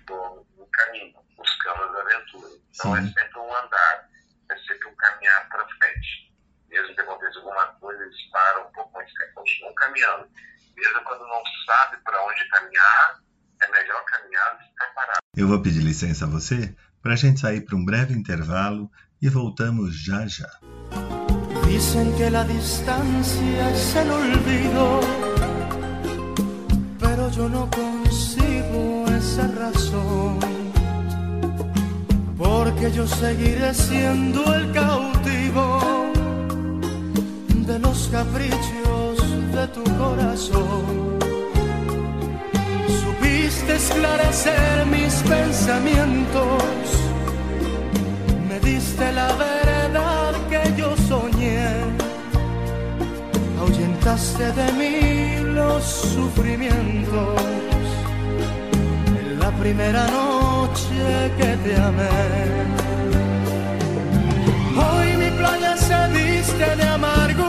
do, 0.08 0.46
do 0.58 0.66
caminho, 0.72 1.14
buscando 1.38 1.84
as 1.84 1.96
aventuras. 1.96 2.60
Então 2.76 2.96
é 2.98 3.02
Sim. 3.02 3.14
sempre 3.14 3.40
um 3.40 3.56
andar, 3.56 4.10
é 4.52 4.56
sempre 4.58 4.88
um 4.90 4.96
caminhar 4.96 5.48
para 5.50 5.66
frente. 5.68 6.34
Mesmo 6.70 6.94
que 6.94 7.02
aconteça 7.02 7.40
alguma 7.40 7.68
coisa, 7.80 8.04
eles 8.04 8.22
param 8.32 8.68
um 8.68 8.72
pouco, 8.74 8.92
mas 8.94 9.10
continuam 9.34 9.74
caminhando. 9.76 10.30
Mesmo 10.76 11.04
quando 11.04 11.22
não 11.28 11.42
sabe 11.66 11.98
para 12.04 12.22
onde 12.26 12.48
caminhar, 12.50 13.20
é 13.64 13.68
melhor 13.72 14.04
caminhar 14.06 14.54
do 14.54 14.60
que 14.60 14.66
ficar 14.70 14.88
parado. 14.94 15.20
Eu 15.40 15.48
vou 15.48 15.62
pedir 15.62 15.80
licença 15.80 16.26
a 16.26 16.28
você 16.28 16.76
para 17.02 17.14
a 17.14 17.16
gente 17.16 17.40
sair 17.40 17.62
para 17.62 17.78
um 17.78 17.86
breve 17.86 18.14
intervalo 18.14 18.92
e 19.22 19.30
voltamos 19.30 19.96
já 19.96 20.28
já. 20.28 20.50
Dicen 21.66 22.12
que 22.18 22.30
la 22.30 22.44
distancia 22.44 23.72
es 23.72 23.96
el 23.96 24.12
olvido, 24.12 25.00
pero 27.00 27.32
yo 27.32 27.48
no 27.48 27.70
consigo 27.70 29.06
esa 29.18 29.48
razón, 29.48 30.40
porque 32.38 32.92
yo 32.92 33.08
seguiré 33.08 33.74
siendo 33.74 34.44
el 34.54 34.70
cautivo 34.74 35.80
de 37.66 37.80
los 37.80 38.10
caprichos 38.10 39.18
de 39.54 39.68
tu 39.70 39.84
corazón. 39.98 41.19
Supiste 43.50 43.76
esclarecer 43.78 44.86
mis 44.86 45.14
pensamientos. 45.24 46.64
Me 48.48 48.60
diste 48.60 49.12
la 49.12 49.34
verdad 49.34 50.34
que 50.52 50.62
yo 50.78 50.96
soñé, 51.08 51.66
ahuyentaste 53.60 54.52
de 54.52 54.72
mí 54.74 55.54
los 55.56 55.84
sufrimientos. 55.84 57.42
En 59.20 59.40
la 59.40 59.50
primera 59.54 60.06
noche 60.06 61.32
que 61.40 61.58
te 61.64 61.76
amé. 61.76 62.18
Hoy 64.78 65.18
mi 65.18 65.32
playa 65.40 65.76
se 65.76 66.08
viste 66.14 66.76
de 66.76 66.84
amargura, 66.84 67.49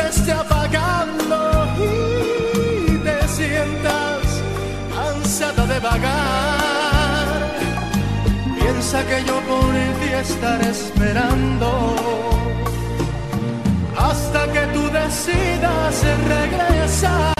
se 0.00 0.08
esté 0.08 0.32
apagando 0.32 1.66
y 2.88 2.98
te 2.98 3.28
sientas 3.28 4.22
cansada 4.94 5.66
de 5.66 5.80
vagar, 5.80 7.40
piensa 8.58 9.04
que 9.06 9.24
yo 9.24 9.40
por 9.48 9.72
ti 10.00 10.08
estaré 10.24 10.70
esperando 10.70 11.68
hasta 13.96 14.52
que 14.52 14.60
tú 14.74 14.82
decidas 14.90 16.02
regresar. 16.28 17.39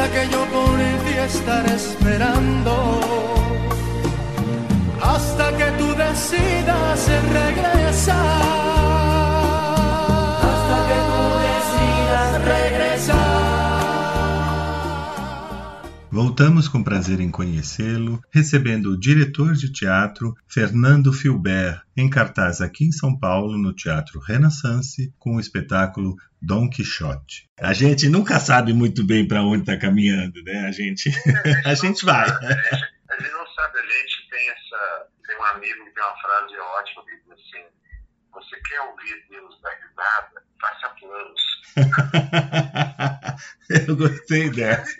que 0.00 0.26
yo 0.30 0.46
por 0.46 0.78
ti 1.04 1.18
estaré 1.18 1.74
esperando 1.74 2.98
hasta 5.02 5.54
que 5.58 5.66
tú 5.72 5.88
decidas 5.94 7.08
regresar. 7.30 8.81
Voltamos 16.12 16.68
com 16.68 16.84
prazer 16.84 17.20
em 17.20 17.30
conhecê-lo, 17.30 18.22
recebendo 18.30 18.90
o 18.90 19.00
diretor 19.00 19.54
de 19.54 19.72
teatro 19.72 20.34
Fernando 20.46 21.10
Filbert, 21.10 21.80
em 21.96 22.10
cartaz 22.10 22.60
aqui 22.60 22.84
em 22.84 22.92
São 22.92 23.18
Paulo, 23.18 23.56
no 23.56 23.72
Teatro 23.72 24.20
Renaissance, 24.20 25.10
com 25.18 25.36
o 25.36 25.40
espetáculo 25.40 26.14
Dom 26.38 26.68
Quixote. 26.68 27.48
A 27.58 27.72
gente 27.72 28.10
nunca 28.10 28.38
sabe 28.38 28.74
muito 28.74 29.02
bem 29.06 29.26
para 29.26 29.40
onde 29.40 29.62
está 29.62 29.74
caminhando, 29.78 30.42
né? 30.42 30.66
A 30.66 30.70
gente, 30.70 31.10
a 31.64 31.72
gente 31.72 32.04
vai. 32.04 32.28
A 32.28 33.16
gente 33.16 33.32
não 33.32 33.46
sabe, 33.54 33.78
a 33.78 33.82
gente 33.82 34.28
tem 34.30 34.50
essa. 34.50 35.08
Tem 35.26 35.38
um 35.38 35.44
amigo 35.44 35.82
que 35.82 35.94
tem 35.94 36.04
uma 36.04 36.20
frase 36.20 36.54
ótima 36.76 37.06
que 37.06 37.16
diz 37.22 37.30
assim: 37.32 37.64
Você 38.34 38.56
quer 38.68 38.82
ouvir 38.82 39.24
Deus 39.30 39.58
dar 39.62 39.72
risada? 39.80 40.42
Faça 40.60 40.90
planos. 41.00 41.40
Eu 43.88 43.96
gostei 43.96 44.50
dessa. 44.50 44.94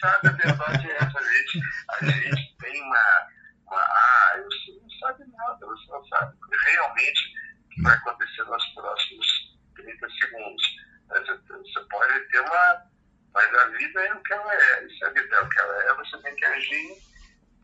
Sabe, 0.00 0.28
a 0.28 0.32
verdade 0.32 0.90
é 0.90 0.96
essa. 0.96 1.18
A 1.18 1.22
gente, 1.22 1.60
a 1.90 2.04
gente 2.04 2.56
tem 2.58 2.82
uma, 2.82 3.28
uma. 3.66 3.80
Ah, 3.80 4.42
você 4.44 4.72
não 4.80 4.90
sabe 4.98 5.24
nada, 5.32 5.66
você 5.66 5.86
não 5.90 6.04
sabe 6.08 6.36
realmente 6.64 7.34
o 7.64 7.68
que 7.70 7.82
vai 7.82 7.94
acontecer 7.94 8.44
nos 8.44 8.66
próximos 8.74 9.56
30 9.76 10.08
segundos. 10.10 10.62
Você 11.08 11.80
pode 11.90 12.20
ter 12.30 12.40
uma. 12.40 12.88
Mas 13.34 13.54
a 13.54 13.66
vida 13.68 14.00
é 14.00 14.14
o 14.14 14.22
que 14.22 14.32
ela 14.32 14.54
é. 14.54 14.84
E 14.84 14.96
se 14.98 15.04
a 15.04 15.10
vida 15.10 15.36
é 15.36 15.40
o 15.40 15.48
que 15.48 15.58
ela 15.60 15.84
é, 15.84 15.94
você 15.94 16.18
tem 16.22 16.34
que 16.34 16.44
agir 16.44 17.02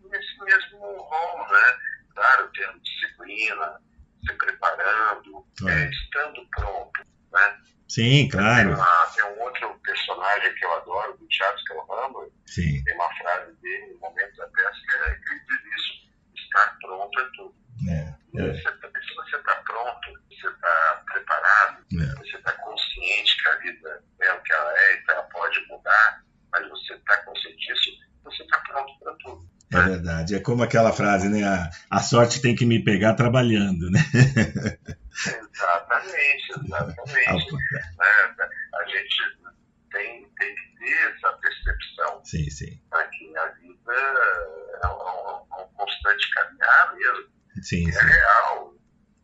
nesse 0.03 0.39
mesmo 0.45 0.79
rol, 0.79 1.49
né? 1.51 1.79
Claro, 2.15 2.51
tendo 2.55 2.79
disciplina, 2.81 3.81
se 4.25 4.33
preparando, 4.35 5.45
É. 5.67 5.71
é, 5.73 5.91
estando 5.91 6.47
pronto, 6.51 7.01
né? 7.33 7.59
Sim, 7.89 8.29
Tem, 8.29 8.29
claro. 8.31 8.75
uma- 8.75 9.07
tem 9.15 9.25
um 9.25 9.41
outro 9.43 9.79
personagem 9.85 10.55
que 10.55 10.65
eu 10.65 10.73
adoro 10.75 11.17
do 11.19 11.27
teatro, 11.29 11.63
que 11.65 11.73
é 11.73 11.77
o 11.77 11.85
Rambo, 11.87 12.33
Sim, 12.47 12.83
tem 12.85 12.95
uma 12.95 13.15
frase 13.17 13.53
dele 13.61 13.93
no 13.95 13.99
momento 14.01 14.37
da 14.37 14.47
peça 14.49 14.81
que 14.87 14.95
é 14.97 15.21
isso, 15.77 15.93
estar 16.35 16.77
pronto 16.81 17.21
é 17.21 17.25
tudo. 17.37 17.55
é, 17.89 18.41
é, 18.41 18.53
você 18.55 18.63
tá- 18.79 18.89
se 19.01 19.15
você 19.15 19.37
está 19.37 19.55
pronto, 19.57 20.09
você 20.29 20.49
está 20.49 21.05
preparado, 21.13 21.85
é. 21.93 22.15
você 22.19 22.37
está 22.37 22.53
consciente 22.53 23.43
que 23.43 23.49
a 23.49 23.57
vida 23.57 24.05
é 24.23 24.33
o 24.33 24.43
que 24.43 24.53
ela 24.53 24.79
é 24.79 24.95
e 24.95 25.03
que 25.03 25.11
ela 25.11 25.23
pode 25.25 25.61
mudar, 25.67 26.25
mas 26.53 26.69
você 26.69 26.95
está 26.95 27.17
consciente 27.25 27.57
disso, 27.59 27.91
você 28.25 28.43
está 28.43 28.59
pronto 28.61 28.99
para 29.01 29.13
tudo. 29.17 29.47
É 29.79 29.83
verdade. 29.89 30.35
É 30.35 30.41
como 30.41 30.63
aquela 30.63 30.93
frase, 30.93 31.29
né? 31.29 31.43
A, 31.45 31.71
a 31.91 32.01
sorte 32.01 32.41
tem 32.41 32.55
que 32.55 32.65
me 32.67 32.83
pegar 32.83 33.15
trabalhando, 33.15 33.91
né? 33.91 34.01
Exatamente, 35.25 36.53
exatamente. 36.65 37.53
né? 37.53 38.49
A 38.75 38.85
gente 38.87 39.39
tem, 39.93 40.29
tem 40.39 40.55
que 40.55 40.79
ter 40.79 41.15
essa 41.17 41.33
percepção 41.35 42.25
Sim, 42.25 42.51
sim. 42.51 42.81
né, 42.93 43.09
que 43.13 43.37
a 43.39 43.47
vida 43.53 43.93
é 44.83 44.87
um, 44.89 45.59
é 45.59 45.63
um 45.63 45.69
constante 45.77 46.31
caminhar 46.35 46.95
mesmo. 46.97 47.29
Sim, 47.63 47.89
é 47.89 47.93
sim. 47.93 48.07
real. 48.07 48.75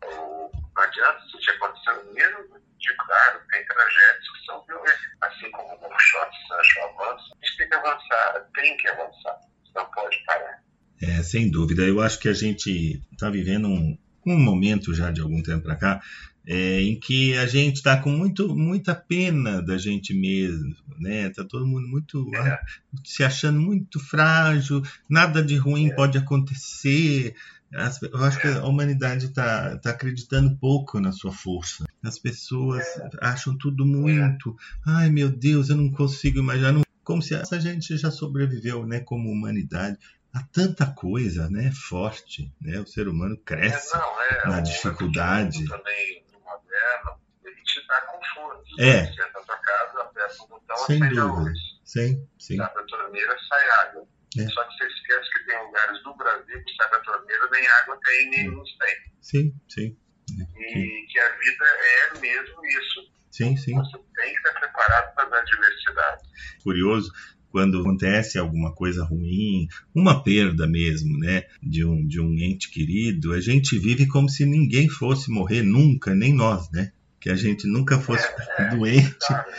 O- 0.05 0.51
Não 0.75 0.83
adianta 0.83 1.19
se 1.29 1.37
te 1.39 1.51
acontecendo 1.51 2.13
mesmo, 2.13 2.59
de 2.79 2.95
claro, 2.97 3.41
tem 3.51 3.65
tragédias 3.65 4.29
que 4.31 4.45
são 4.45 4.65
violentas. 4.65 4.99
Assim 5.21 5.51
como 5.51 5.75
o 5.75 5.99
shot 5.99 6.31
Sancho 6.47 6.79
avança, 6.79 7.23
a 7.41 7.45
gente 7.45 7.57
tem 7.57 7.69
que 7.69 7.75
avançar, 7.75 8.47
tem 8.55 8.77
que 8.77 8.87
avançar, 8.87 9.39
não 9.75 9.85
pode 9.91 10.17
parar. 10.25 10.61
É, 11.01 11.23
sem 11.23 11.49
dúvida. 11.49 11.83
Eu 11.83 11.99
acho 12.01 12.19
que 12.19 12.29
a 12.29 12.33
gente 12.33 13.01
está 13.11 13.29
vivendo 13.29 13.67
um, 13.67 13.97
um 14.25 14.39
momento 14.39 14.93
já 14.93 15.09
de 15.11 15.19
algum 15.21 15.41
tempo 15.41 15.63
para 15.63 15.75
cá 15.75 16.01
é, 16.45 16.81
em 16.81 16.99
que 16.99 17.35
a 17.37 17.45
gente 17.45 17.75
está 17.77 17.97
com 17.97 18.09
muito, 18.11 18.55
muita 18.55 18.95
pena 18.95 19.61
da 19.61 19.77
gente 19.77 20.11
mesmo, 20.13 20.75
né? 20.99 21.29
Tá 21.29 21.43
todo 21.43 21.67
mundo 21.67 21.87
muito 21.87 22.29
É. 22.35 22.39
ah, 22.39 22.59
se 23.03 23.23
achando 23.23 23.59
muito 23.61 23.99
frágil, 23.99 24.81
nada 25.07 25.43
de 25.43 25.55
ruim 25.55 25.89
É. 25.89 25.93
pode 25.95 26.17
acontecer. 26.17 27.35
As- 27.73 28.01
eu 28.01 28.17
acho 28.23 28.39
que 28.41 28.47
a 28.47 28.65
humanidade 28.65 29.27
está 29.27 29.77
tá 29.77 29.91
acreditando 29.91 30.55
pouco 30.57 30.99
na 30.99 31.11
sua 31.11 31.31
força. 31.31 31.85
As 32.03 32.19
pessoas 32.19 32.83
acham 33.21 33.57
tudo 33.57 33.85
muito. 33.85 34.55
Ai 34.85 35.09
meu 35.09 35.29
Deus, 35.29 35.69
eu 35.69 35.77
não 35.77 35.89
consigo 35.89 36.39
imaginar. 36.39 36.73
Não- 36.73 36.81
como 37.03 37.21
se 37.21 37.35
a 37.35 37.59
gente 37.59 37.97
já 37.97 38.11
sobreviveu, 38.11 38.85
né? 38.85 38.99
Como 39.01 39.29
humanidade 39.29 39.97
a 40.33 40.41
tanta 40.43 40.85
coisa, 40.85 41.49
né? 41.49 41.71
Forte, 41.71 42.53
né? 42.61 42.79
O 42.79 42.85
ser 42.87 43.07
humano 43.07 43.37
cresce. 43.37 43.95
É, 43.95 43.99
não, 43.99 44.21
é, 44.21 44.47
na 44.47 44.61
dificuldade. 44.61 45.57
o 45.57 45.61
mundo 45.61 45.69
também 45.69 46.25
no 46.31 46.39
moderno, 46.39 47.19
ele 47.43 47.61
te 47.63 47.87
dá 47.87 48.01
conforto. 48.01 48.81
É. 48.81 49.05
Você 49.05 49.11
entra 49.11 49.27
na 49.33 49.41
tua 49.41 49.57
casa, 49.57 50.01
aperta 50.01 50.43
o 50.43 50.47
botão, 50.47 50.77
Sem 50.77 51.03
a 51.03 51.09
dúvida. 51.09 51.25
luz. 51.25 51.59
Sim, 51.83 52.27
sim. 52.39 52.59
Abre 52.61 52.81
a 52.81 52.85
torneira, 52.85 53.35
sai 53.49 53.69
água. 53.87 54.07
É. 54.39 54.47
Só 54.47 54.63
que 54.63 54.77
você 54.77 54.87
esquece 54.87 55.29
que 55.31 55.45
tem 55.45 55.65
lugares 55.65 56.03
do 56.03 56.15
Brasil 56.15 56.63
que 56.63 56.75
sai 56.75 56.89
da 56.89 56.99
torneira, 57.01 57.49
nem 57.51 57.67
água 57.67 57.99
tem, 58.01 58.29
nem 58.29 58.47
luz 58.49 58.69
tem. 58.79 58.95
Sim, 59.19 59.53
sim. 59.67 59.97
E 60.29 61.05
que 61.11 61.19
a 61.19 61.29
vida 61.37 61.65
é 61.65 62.19
mesmo 62.19 62.65
isso. 62.65 63.11
Sim, 63.31 63.55
sim. 63.57 63.73
Você 63.75 63.97
tem 64.15 64.33
que 64.33 64.37
estar 64.47 64.59
preparado 64.59 65.15
para 65.15 65.39
a 65.39 65.43
diversidade. 65.43 66.21
Curioso, 66.63 67.11
quando 67.49 67.79
acontece 67.79 68.37
alguma 68.37 68.73
coisa 68.73 69.03
ruim, 69.03 69.67
uma 69.95 70.23
perda 70.23 70.67
mesmo, 70.67 71.17
né, 71.17 71.43
de 71.61 71.83
um, 71.85 72.05
de 72.05 72.19
um 72.21 72.33
ente 72.37 72.69
querido, 72.69 73.33
a 73.33 73.41
gente 73.41 73.77
vive 73.79 74.05
como 74.07 74.29
se 74.29 74.45
ninguém 74.45 74.87
fosse 74.89 75.31
morrer 75.31 75.61
nunca, 75.61 76.13
nem 76.13 76.33
nós, 76.33 76.69
né? 76.71 76.91
Que 77.19 77.29
a 77.29 77.35
gente 77.35 77.67
nunca 77.67 77.99
fosse 77.99 78.25
É, 78.57 78.63
é, 78.63 78.69
doente. 78.75 79.15
Sabe, 79.25 79.49
né? 79.51 79.57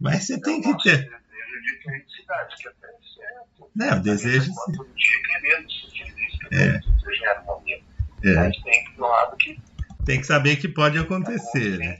Mas 0.00 0.24
você 0.26 0.40
tem 0.40 0.58
É 0.58 0.62
que 0.62 0.68
nosso 0.68 0.84
ter. 0.84 0.96
desejo 0.98 1.62
de 1.62 1.82
felicidade, 1.82 2.56
que 2.56 2.68
até 2.68 2.86
é 2.86 2.90
certo. 2.90 3.70
Né, 3.74 3.94
o 3.94 4.00
desejo. 4.00 4.50
É. 6.52 6.80
É, 8.24 8.34
Mas 8.36 8.56
tem 8.62 8.84
que 8.84 8.92
ter 8.94 9.00
lado 9.00 9.36
que 9.36 9.60
tem 10.04 10.20
que 10.20 10.26
saber 10.26 10.56
que 10.56 10.68
pode 10.68 10.98
acontecer, 10.98 11.78
né? 11.78 11.98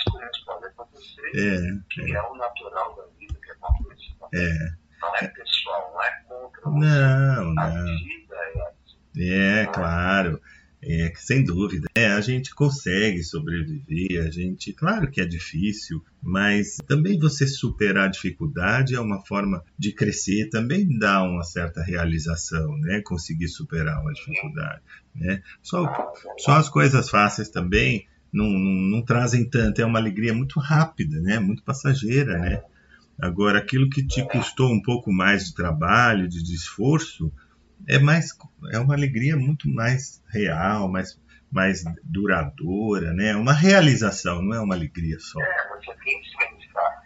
E 0.00 0.08
as 0.08 0.12
coisas 0.12 0.38
podem 0.44 0.68
acontecer, 0.70 1.30
É, 1.34 1.78
que 1.90 2.12
é 2.12 2.22
o 2.22 2.34
natural 2.36 2.96
da 2.96 3.02
vida 3.18 3.34
que 3.42 3.50
acontece. 3.50 4.14
é. 4.34 4.80
Não 5.02 5.16
é 5.16 5.28
pessoal, 5.28 5.92
não 5.94 6.02
é 6.02 6.22
contra. 6.28 6.70
Não, 6.70 7.50
A 7.58 7.68
não. 7.70 7.84
vida 7.98 8.34
é 8.34 8.62
assim. 8.62 9.30
É, 9.32 9.66
claro. 9.66 10.40
É, 10.82 11.12
sem 11.14 11.44
dúvida. 11.44 11.88
É, 11.94 12.06
a 12.06 12.20
gente 12.22 12.54
consegue 12.54 13.22
sobreviver, 13.22 14.26
a 14.26 14.30
gente, 14.30 14.72
claro 14.72 15.10
que 15.10 15.20
é 15.20 15.26
difícil, 15.26 16.02
mas 16.22 16.78
também 16.86 17.18
você 17.18 17.46
superar 17.46 18.04
a 18.06 18.10
dificuldade 18.10 18.94
é 18.94 19.00
uma 19.00 19.20
forma 19.26 19.62
de 19.78 19.92
crescer, 19.92 20.48
também 20.48 20.98
dá 20.98 21.22
uma 21.22 21.42
certa 21.44 21.82
realização, 21.82 22.76
né? 22.78 23.02
Conseguir 23.04 23.48
superar 23.48 24.00
uma 24.00 24.12
dificuldade, 24.14 24.80
né? 25.14 25.42
Só, 25.62 25.84
só 26.38 26.52
as 26.52 26.68
coisas 26.70 27.10
fáceis 27.10 27.50
também 27.50 28.06
não, 28.32 28.46
não, 28.46 28.98
não 28.98 29.04
trazem 29.04 29.48
tanto, 29.48 29.80
é 29.80 29.84
uma 29.84 29.98
alegria 29.98 30.32
muito 30.34 30.58
rápida, 30.60 31.20
né? 31.20 31.38
Muito 31.38 31.62
passageira, 31.62 32.38
né? 32.38 32.62
Agora, 33.20 33.58
aquilo 33.58 33.90
que 33.90 34.06
te 34.06 34.24
custou 34.26 34.72
um 34.72 34.80
pouco 34.82 35.12
mais 35.12 35.46
de 35.46 35.54
trabalho, 35.54 36.28
de, 36.28 36.42
de 36.42 36.54
esforço, 36.54 37.32
é 37.88 37.98
mais 37.98 38.36
é 38.72 38.78
uma 38.78 38.94
alegria 38.94 39.36
muito 39.36 39.68
mais 39.68 40.22
real, 40.28 40.88
mais 40.88 41.18
mais 41.50 41.82
duradoura, 42.04 43.12
né? 43.12 43.34
Uma 43.34 43.52
realização, 43.52 44.40
não 44.40 44.54
é 44.54 44.60
uma 44.60 44.74
alegria 44.74 45.18
só. 45.18 45.40
É, 45.40 45.68
você 45.76 45.92
tem 46.04 46.20
que 46.22 46.30
pensar. 46.38 47.02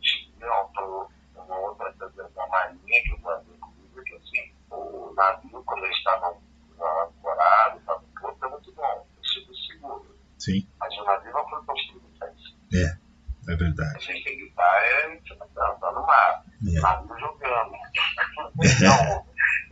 Te- 0.00 0.32
não, 0.40 0.68
tô 0.74 1.08
uma 1.36 1.58
outra 1.58 1.92
coisa 1.92 2.30
da 2.34 2.46
marinha 2.48 3.02
que 3.04 3.12
eu 3.12 3.18
fazia 3.18 3.54
comigo, 3.60 4.02
que 4.04 4.14
assim, 4.14 4.52
o 4.70 5.12
navio, 5.14 5.62
quando 5.66 5.84
ele 5.84 5.92
estava 5.94 6.34
em 6.34 8.20
porto, 8.20 8.44
é 8.44 8.48
muito 8.48 8.72
bom, 8.74 8.82
é 8.82 9.20
super 9.22 9.54
seguro. 9.54 10.16
Sim, 10.42 10.66
Mas 10.80 10.92
o 10.98 11.04
navio 11.04 11.32
não 11.32 11.48
foi 11.48 11.62
construído 11.64 12.04
para 12.18 12.28
isso. 12.32 12.56
é 13.48 13.56
verdade. 13.56 14.04
Você 14.04 14.12
tem 14.12 14.22
que 14.38 14.44
estar 14.46 14.82
é, 14.84 15.20
tá, 15.54 15.70
tá 15.80 15.92
no 15.92 16.04
mar, 16.06 16.44
É. 16.68 16.80
navio 16.80 17.18
jogando. 17.20 17.72
Então, 18.64 19.24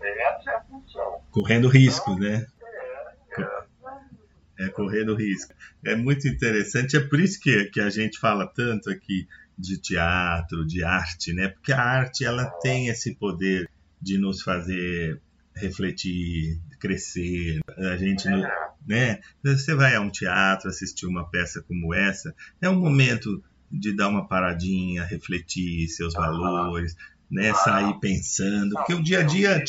essa 0.03 0.51
é 0.51 0.55
a 0.57 0.61
função. 0.63 1.21
Correndo 1.33 1.69
riscos, 1.69 2.17
né? 2.19 2.47
É, 2.63 3.43
é, 3.43 4.67
É 4.67 4.69
correndo 4.69 5.15
risco. 5.17 5.53
É 5.85 5.97
muito 5.97 6.29
interessante, 6.29 6.97
é 6.97 7.01
por 7.01 7.19
isso 7.19 7.41
que, 7.41 7.65
que 7.67 7.81
a 7.81 7.91
gente 7.91 8.19
fala 8.19 8.47
tanto 8.47 8.91
aqui 8.91 9.27
de 9.59 9.77
teatro, 9.79 10.65
de 10.67 10.85
arte, 10.85 11.33
né? 11.33 11.49
Porque 11.49 11.73
a 11.73 11.81
arte 11.83 12.25
ela 12.25 12.47
tem 12.63 12.89
esse 12.89 13.15
poder 13.17 13.69
de 14.01 14.19
nos 14.19 14.41
fazer 14.43 15.21
refletir, 15.55 16.59
crescer. 16.79 17.61
A 17.77 17.97
gente, 17.97 18.27
é, 18.29 18.70
né? 18.87 19.21
Você 19.43 19.75
vai 19.75 19.95
a 19.95 20.01
um 20.01 20.11
teatro 20.11 20.69
assistir 20.69 21.07
uma 21.07 21.29
peça 21.29 21.63
como 21.63 21.95
essa, 21.95 22.35
é 22.61 22.69
um 22.69 22.79
momento 22.79 23.43
de 23.71 23.95
dar 23.95 24.09
uma 24.09 24.27
paradinha, 24.27 25.05
refletir 25.05 25.89
seus 25.89 26.15
valores, 26.15 26.97
né? 27.31 27.55
Sair 27.55 27.95
pensando, 28.01 28.75
porque 28.75 28.95
o 28.95 29.03
dia 29.03 29.21
a 29.21 29.23
dia 29.23 29.63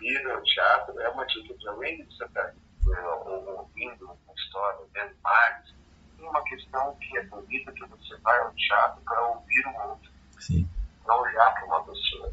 Ir 0.00 0.26
ao 0.26 0.42
teatro 0.42 1.00
é 1.00 1.08
uma 1.08 1.22
atitude, 1.22 1.68
além 1.68 1.96
de 1.98 2.04
você 2.04 2.24
estar 2.24 2.42
eh, 2.42 3.06
ouvindo 3.26 4.04
uma 4.04 4.34
história, 4.36 4.80
vendo 4.92 5.14
tem 6.18 6.28
uma 6.28 6.42
questão 6.44 6.96
que 6.96 7.18
é 7.18 7.22
bonita, 7.24 7.72
que 7.72 7.84
você 7.86 8.16
vai 8.18 8.38
ao 8.40 8.52
teatro 8.54 9.02
para 9.02 9.28
ouvir 9.28 9.66
o 9.66 9.88
outro, 9.88 10.10
para 11.04 11.16
olhar 11.20 11.54
para 11.54 11.66
uma 11.66 11.84
pessoa. 11.84 12.32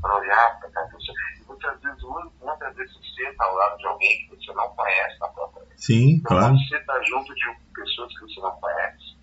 Para 0.00 0.16
olhar 0.16 0.58
para 0.58 0.68
aquela 0.68 0.86
pessoa. 0.88 1.16
E 1.40 1.44
muitas 1.46 1.80
vezes, 1.80 2.02
mu- 2.02 2.32
muitas 2.40 2.74
vezes 2.76 2.92
você 2.96 3.24
senta 3.24 3.44
ao 3.44 3.54
lado 3.54 3.78
de 3.78 3.86
alguém 3.86 4.18
que 4.28 4.36
você 4.36 4.52
não 4.52 4.68
conhece 4.74 5.18
na 5.20 5.28
própria 5.28 5.62
vida. 5.64 5.74
sim, 5.78 6.10
Então, 6.16 6.36
claro. 6.38 6.54
você 6.56 6.76
está 6.76 7.02
junto 7.04 7.34
de 7.34 7.56
pessoas 7.74 8.18
que 8.18 8.20
você 8.26 8.40
não 8.40 8.52
conhece, 8.60 9.16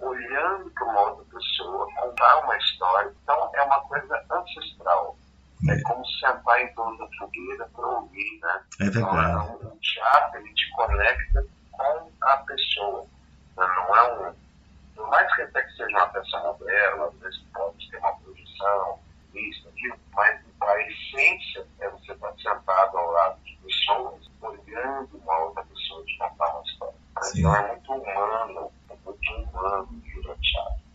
olhando 0.00 0.70
para 0.70 0.84
uma 0.84 1.00
outra 1.10 1.24
pessoa, 1.38 1.88
contar 1.94 2.38
uma 2.44 2.56
história. 2.58 3.12
Então, 3.22 3.50
é 3.54 3.62
uma 3.62 3.80
coisa 3.82 4.24
ancestral. 4.30 5.16
É, 5.68 5.72
É. 5.72 5.82
como 5.82 6.04
sentar 6.06 6.60
em 6.60 6.72
torno 6.74 6.98
da 6.98 7.08
fogueira 7.18 7.66
para 7.74 7.86
ouvir, 7.86 8.38
né? 8.42 8.60
É 8.82 8.90
verdade. 8.90 9.30
Então, 9.54 9.70
o 9.72 9.76
teatro, 9.80 10.38
ele 10.40 10.52
te 10.54 10.70
conecta 10.72 11.46
com 11.72 12.10
a 12.22 12.36
pessoa. 12.38 13.02
né? 13.56 13.66
Não 13.66 13.96
é 13.96 14.12
um... 14.30 14.34
Por 14.94 15.08
mais 15.08 15.34
que 15.34 15.42
até 15.42 15.62
que 15.62 15.72
seja 15.72 15.88
uma 15.96 16.08
peça 16.08 16.38
moderna, 16.40 17.04
às 17.06 17.14
vezes 17.20 17.38
pode 17.54 17.90
ter 17.90 17.96
uma 17.98 18.12
projeção, 18.18 18.98
aquilo, 19.38 19.96
mas 20.14 20.40
a 20.60 20.82
essência 20.82 21.66
é 21.80 21.90
você 21.90 22.12
estar 22.12 22.32
sentado 22.36 22.96
ao 22.96 23.10
lado 23.12 23.40
de 23.44 23.56
pessoas, 23.64 24.30
olhando 24.40 25.16
uma 25.18 25.38
outra 25.44 25.64
pessoa 25.64 26.04
te 26.04 26.18
contar 26.18 26.54
uma 26.54 26.62
história. 26.64 26.94
Sim. 27.22 27.38
Então 27.40 27.56
é 27.56 27.68
muito 27.72 27.92
humano, 27.92 28.70
é 28.90 28.96
muito 29.04 29.32
humano 29.32 30.02
teatro. 30.42 30.86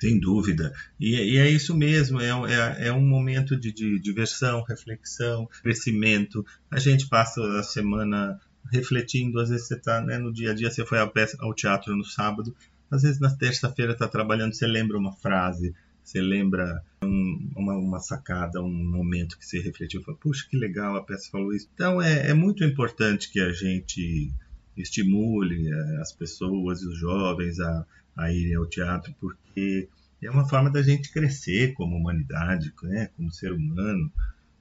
Sem 0.00 0.20
dúvida. 0.20 0.72
E, 1.00 1.34
e 1.34 1.38
é 1.38 1.48
isso 1.48 1.76
mesmo, 1.76 2.20
é, 2.20 2.34
um- 2.34 2.46
é, 2.46 2.88
é 2.88 2.92
um 2.92 3.00
momento 3.06 3.58
de, 3.58 3.72
de 3.72 3.98
diversão, 4.00 4.62
reflexão, 4.62 5.46
crescimento. 5.62 6.44
A 6.70 6.78
gente 6.78 7.08
passa 7.08 7.40
a 7.58 7.62
semana 7.62 8.38
refletindo, 8.72 9.40
às 9.40 9.50
vezes 9.50 9.66
você 9.68 9.74
está 9.76 10.00
no 10.00 10.32
dia 10.32 10.50
a 10.50 10.54
dia, 10.54 10.70
você 10.70 10.84
foi 10.84 10.98
ao, 10.98 11.10
peça- 11.10 11.36
ao 11.40 11.54
teatro 11.54 11.94
no 11.96 12.04
sábado, 12.04 12.54
às 12.90 13.02
vezes 13.02 13.20
na 13.20 13.34
terça-feira 13.36 13.92
está 13.92 14.08
trabalhando, 14.08 14.54
você 14.54 14.66
lembra 14.66 14.98
uma 14.98 15.12
frase, 15.12 15.74
você 16.04 16.20
lembra 16.20 16.82
um- 17.02 17.50
uma, 17.56 17.74
uma 17.76 17.98
sacada, 18.00 18.62
um 18.62 18.70
momento 18.90 19.38
que 19.38 19.44
você 19.46 19.58
refletiu, 19.60 20.02
fala, 20.02 20.18
puxa, 20.18 20.46
que 20.50 20.56
legal, 20.56 20.94
a 20.96 21.02
peça 21.02 21.30
falou 21.30 21.52
isso. 21.54 21.68
Então 21.74 22.00
é, 22.00 22.28
é 22.30 22.34
muito 22.34 22.62
importante 22.62 23.30
que 23.32 23.40
a 23.40 23.52
gente 23.52 24.30
estimule 24.76 25.68
eh, 25.68 25.96
as 26.00 26.12
pessoas, 26.12 26.82
os 26.82 26.98
jovens 26.98 27.58
a, 27.60 27.86
a 28.16 28.32
irem 28.32 28.54
ao 28.56 28.66
teatro, 28.66 29.14
porque 29.20 29.88
é 30.22 30.30
uma 30.30 30.48
forma 30.48 30.70
da 30.70 30.82
gente 30.82 31.12
crescer 31.12 31.74
como 31.74 31.96
humanidade, 31.96 32.72
né? 32.82 33.08
como 33.16 33.30
ser 33.32 33.52
humano, 33.52 34.10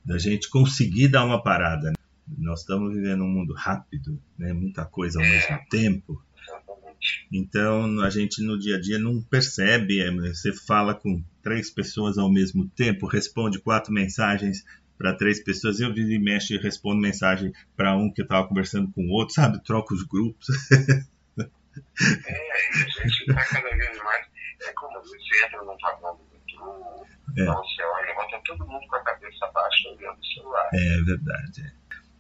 da 0.06 0.18
gente 0.18 0.50
conseguir 0.50 1.08
dar 1.08 1.26
uma 1.26 1.42
parada. 1.42 1.90
né? 1.92 1.96
Nós 2.38 2.62
estamos 2.62 2.94
vivendo 2.94 3.24
um 3.24 3.30
mundo 3.30 3.54
rápido, 3.54 4.20
né? 4.38 4.54
muita 4.54 4.86
coisa 4.86 5.20
ao 5.20 5.26
mesmo 5.26 5.60
tempo. 5.70 6.22
Então 7.32 8.02
a 8.02 8.10
gente 8.10 8.42
no 8.44 8.58
dia 8.58 8.78
a 8.78 8.82
dia 8.82 9.00
não 9.00 9.22
percebe. 9.22 10.00
é, 10.00 10.12
Você 10.12 10.54
fala 10.54 10.94
com 10.94 11.22
três 11.44 11.70
pessoas 11.70 12.18
ao 12.18 12.32
mesmo 12.32 12.68
tempo, 12.70 13.06
responde 13.06 13.60
quatro 13.60 13.94
mensagens 13.94 14.64
para 14.98 15.14
três 15.14 15.44
pessoas. 15.44 15.80
Eu 15.80 15.94
viro 15.94 16.12
e 16.12 16.20
mexe 16.20 16.56
e 16.56 16.58
respondo 16.58 17.02
mensagem 17.02 17.52
para 17.76 17.96
um 17.98 18.12
que 18.12 18.22
eu 18.22 18.24
estava 18.24 18.48
conversando 18.48 18.92
com 18.92 19.02
o 19.06 19.12
outro, 19.12 19.36
sabe? 19.36 19.62
Troco 19.64 19.94
os 19.94 20.04
grupos. 20.04 20.48
É, 21.76 22.34
a 22.84 23.08
gente 23.08 23.22
está 23.28 23.46
cada 23.46 23.70
vez 23.76 23.98
mais. 24.04 24.28
É 24.68 24.72
como 24.74 25.00
você 25.02 25.46
entra 25.46 25.58
num 25.64 25.76
vagão 25.82 26.16
do 26.18 26.24
metrô, 26.32 27.06
É. 27.36 27.42
então 27.42 27.56
você 27.56 27.82
olha, 27.84 28.16
tá 28.30 28.42
todo 28.46 28.68
mundo 28.68 28.86
com 28.88 28.96
a 28.96 29.04
cabeça 29.04 29.48
baixa 29.52 29.90
olhando 29.90 30.20
o 30.20 30.26
celular. 30.36 30.70
É 30.72 31.02
verdade. 31.02 31.62
é. 31.62 31.72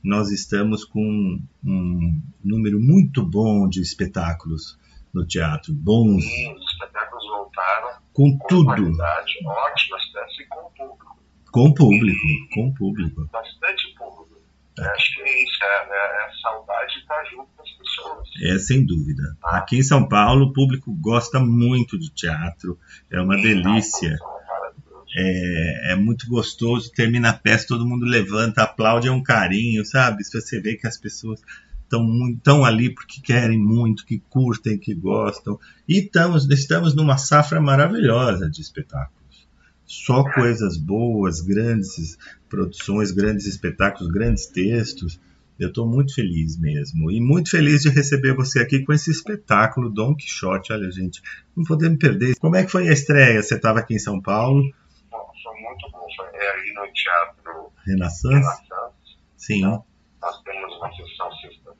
Nós 0.03 0.31
estamos 0.31 0.83
com 0.83 1.39
um 1.63 2.21
número 2.43 2.79
muito 2.79 3.23
bom 3.23 3.69
de 3.69 3.79
espetáculos 3.81 4.77
no 5.13 5.25
teatro, 5.25 5.73
bons, 5.73 6.23
E 6.23 6.53
os 6.53 6.71
espetáculos 6.71 7.25
voltaram 7.27 8.01
com 8.13 8.37
com 8.37 8.47
tudo, 8.47 8.65
qualidade, 8.65 9.33
ótimas 9.45 10.05
peças 10.11 10.39
e 10.39 10.45
com 10.47 10.71
público. 10.71 11.23
com 11.51 11.73
público, 11.73 12.19
com 12.53 12.73
público. 12.73 13.29
Bastante 13.31 13.93
público. 13.95 14.33
Eu 14.75 14.85
acho 14.85 15.13
que 15.15 15.21
é 15.21 15.43
isso, 15.43 15.63
é, 15.63 15.67
é, 15.67 16.23
é 16.23 16.25
a 16.25 16.31
saudade 16.41 16.93
de 16.93 16.99
estar 17.01 17.23
junto 17.25 17.47
com 17.55 17.61
as 17.61 17.71
pessoas. 17.71 18.29
É 18.43 18.57
sem 18.57 18.85
dúvida. 18.85 19.37
Aqui 19.43 19.77
em 19.77 19.83
São 19.83 20.07
Paulo, 20.07 20.47
o 20.47 20.53
público 20.53 20.91
gosta 20.99 21.39
muito 21.39 21.97
de 21.99 22.09
teatro, 22.11 22.79
é 23.11 23.21
uma 23.21 23.35
delícia. 23.35 24.15
Então, 24.15 24.27
maravilhoso. 24.47 25.05
É, 25.15 25.91
é 25.91 25.95
muito 25.95 26.27
gostoso, 26.27 26.91
termina 26.91 27.29
a 27.29 27.33
peça, 27.33 27.67
todo 27.67 27.85
mundo 27.85 28.03
levanta, 28.03 28.63
aplaude, 28.63 29.07
é 29.07 29.11
um 29.11 29.21
carinho, 29.21 29.85
sabe? 29.85 30.23
Você 30.23 30.59
vê 30.59 30.75
que 30.75 30.87
as 30.87 30.97
pessoas 30.97 31.39
estão 31.83 32.65
ali 32.65 32.89
porque 32.89 33.21
querem 33.21 33.57
muito, 33.57 34.05
que 34.05 34.19
curtem, 34.29 34.77
que 34.77 34.93
gostam. 34.93 35.59
E 35.87 35.99
estamos, 35.99 36.49
estamos 36.49 36.95
numa 36.95 37.17
safra 37.17 37.61
maravilhosa 37.61 38.49
de 38.49 38.61
espetáculos. 38.61 39.47
só 39.85 40.23
coisas 40.23 40.77
boas, 40.77 41.41
grandes 41.41 42.17
produções, 42.49 43.11
grandes 43.11 43.45
espetáculos, 43.45 44.11
grandes 44.11 44.47
textos. 44.47 45.19
Eu 45.59 45.67
estou 45.69 45.87
muito 45.87 46.15
feliz 46.15 46.57
mesmo. 46.57 47.11
E 47.11 47.21
muito 47.21 47.51
feliz 47.51 47.81
de 47.81 47.89
receber 47.89 48.33
você 48.33 48.59
aqui 48.59 48.83
com 48.83 48.91
esse 48.91 49.11
espetáculo 49.11 49.89
Don 49.89 50.15
Quixote. 50.15 50.73
Olha, 50.73 50.89
gente, 50.91 51.21
não 51.55 51.63
podemos 51.63 51.99
perder. 51.99 52.35
Como 52.37 52.55
é 52.55 52.63
que 52.63 52.71
foi 52.71 52.87
a 52.87 52.93
estreia? 52.93 53.41
Você 53.41 53.55
estava 53.55 53.79
aqui 53.79 53.93
em 53.95 53.99
São 53.99 54.19
Paulo? 54.19 54.63
Foi 55.11 55.61
muito 55.61 55.91
bom. 55.91 56.07
Foi 56.15 56.47
ali 56.47 56.73
no 56.73 56.91
Teatro 56.91 57.71
Renaissance? 57.85 58.33
Renaissance. 58.33 59.17
Sim. 59.37 59.61
Nós 59.61 60.41
temos 60.43 60.77
uma 60.77 60.89
sessão 60.89 61.29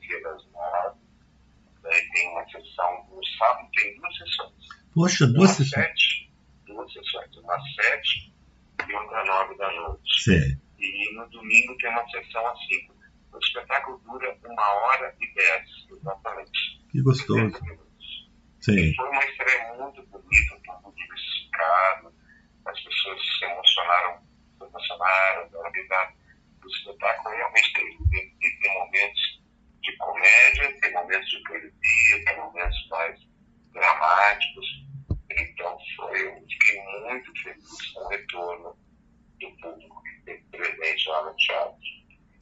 sexta-feira 0.04 0.34
às 0.34 0.46
nove. 0.52 1.00
Daí 1.82 2.10
tem 2.10 2.28
uma 2.30 2.44
sessão 2.48 3.06
no 3.10 3.24
sábado, 3.38 3.68
tem 3.74 3.96
duas 3.96 4.16
sessões. 4.16 4.52
Poxa, 4.94 5.26
duas 5.26 5.50
uma 5.50 5.64
sessões. 5.64 5.86
Sete, 5.86 6.32
duas 6.66 6.92
sessões. 6.92 7.36
Uma 7.36 7.54
às 7.54 7.74
sete 7.74 8.34
e 8.88 8.94
outra 8.94 9.24
nove 9.24 9.56
da 9.56 9.70
noite. 9.72 10.22
Sim. 10.22 10.60
E 10.78 11.14
no 11.14 11.28
domingo 11.28 11.76
tem 11.78 11.90
uma 11.90 12.08
sessão 12.08 12.46
às 12.46 12.58
cinco. 12.66 12.94
O 13.32 13.38
espetáculo 13.38 13.98
dura 13.98 14.38
uma 14.44 14.74
hora 14.74 15.14
e 15.20 15.34
dez, 15.34 15.68
exatamente. 15.90 16.80
Que 16.90 17.02
gostoso. 17.02 17.50
60 17.50 17.60
minutos. 17.64 18.30
Sim. 18.60 18.94
Foi 18.94 19.10
uma 19.10 19.24
estreia 19.24 19.74
muito 19.74 20.02
bonita, 20.06 20.60
tudo 20.64 20.94
diversificado. 20.94 22.14
As 22.64 22.80
pessoas 22.80 23.20
se 23.38 23.44
emocionaram, 23.44 24.22
se 24.56 24.64
emocionaram, 24.64 25.50
da 25.50 25.66
habilidade 25.66 26.14
do 26.60 26.68
espetáculo. 26.68 27.34
Realmente 27.34 27.72
tem, 27.74 27.98
tem 28.38 28.74
momentos 28.74 29.33
de 29.84 29.96
comédia, 29.98 30.80
tem 30.80 30.92
momentos 30.92 31.28
de 31.30 31.42
poesia, 31.42 32.24
tem 32.24 32.36
momentos 32.36 32.88
mais 32.90 33.20
dramáticos. 33.72 34.66
Então 35.30 35.76
foi, 35.96 36.26
eu 36.26 36.34
fiquei 36.48 36.80
muito 37.08 37.42
feliz 37.42 37.92
com 37.92 38.00
o 38.04 38.08
retorno 38.08 38.76
do 39.40 39.50
público 39.60 40.02
que 40.02 40.10
esteve 40.32 40.42
presente 40.50 41.08
lá 41.08 41.24
no 41.30 41.36
teatro. 41.36 41.78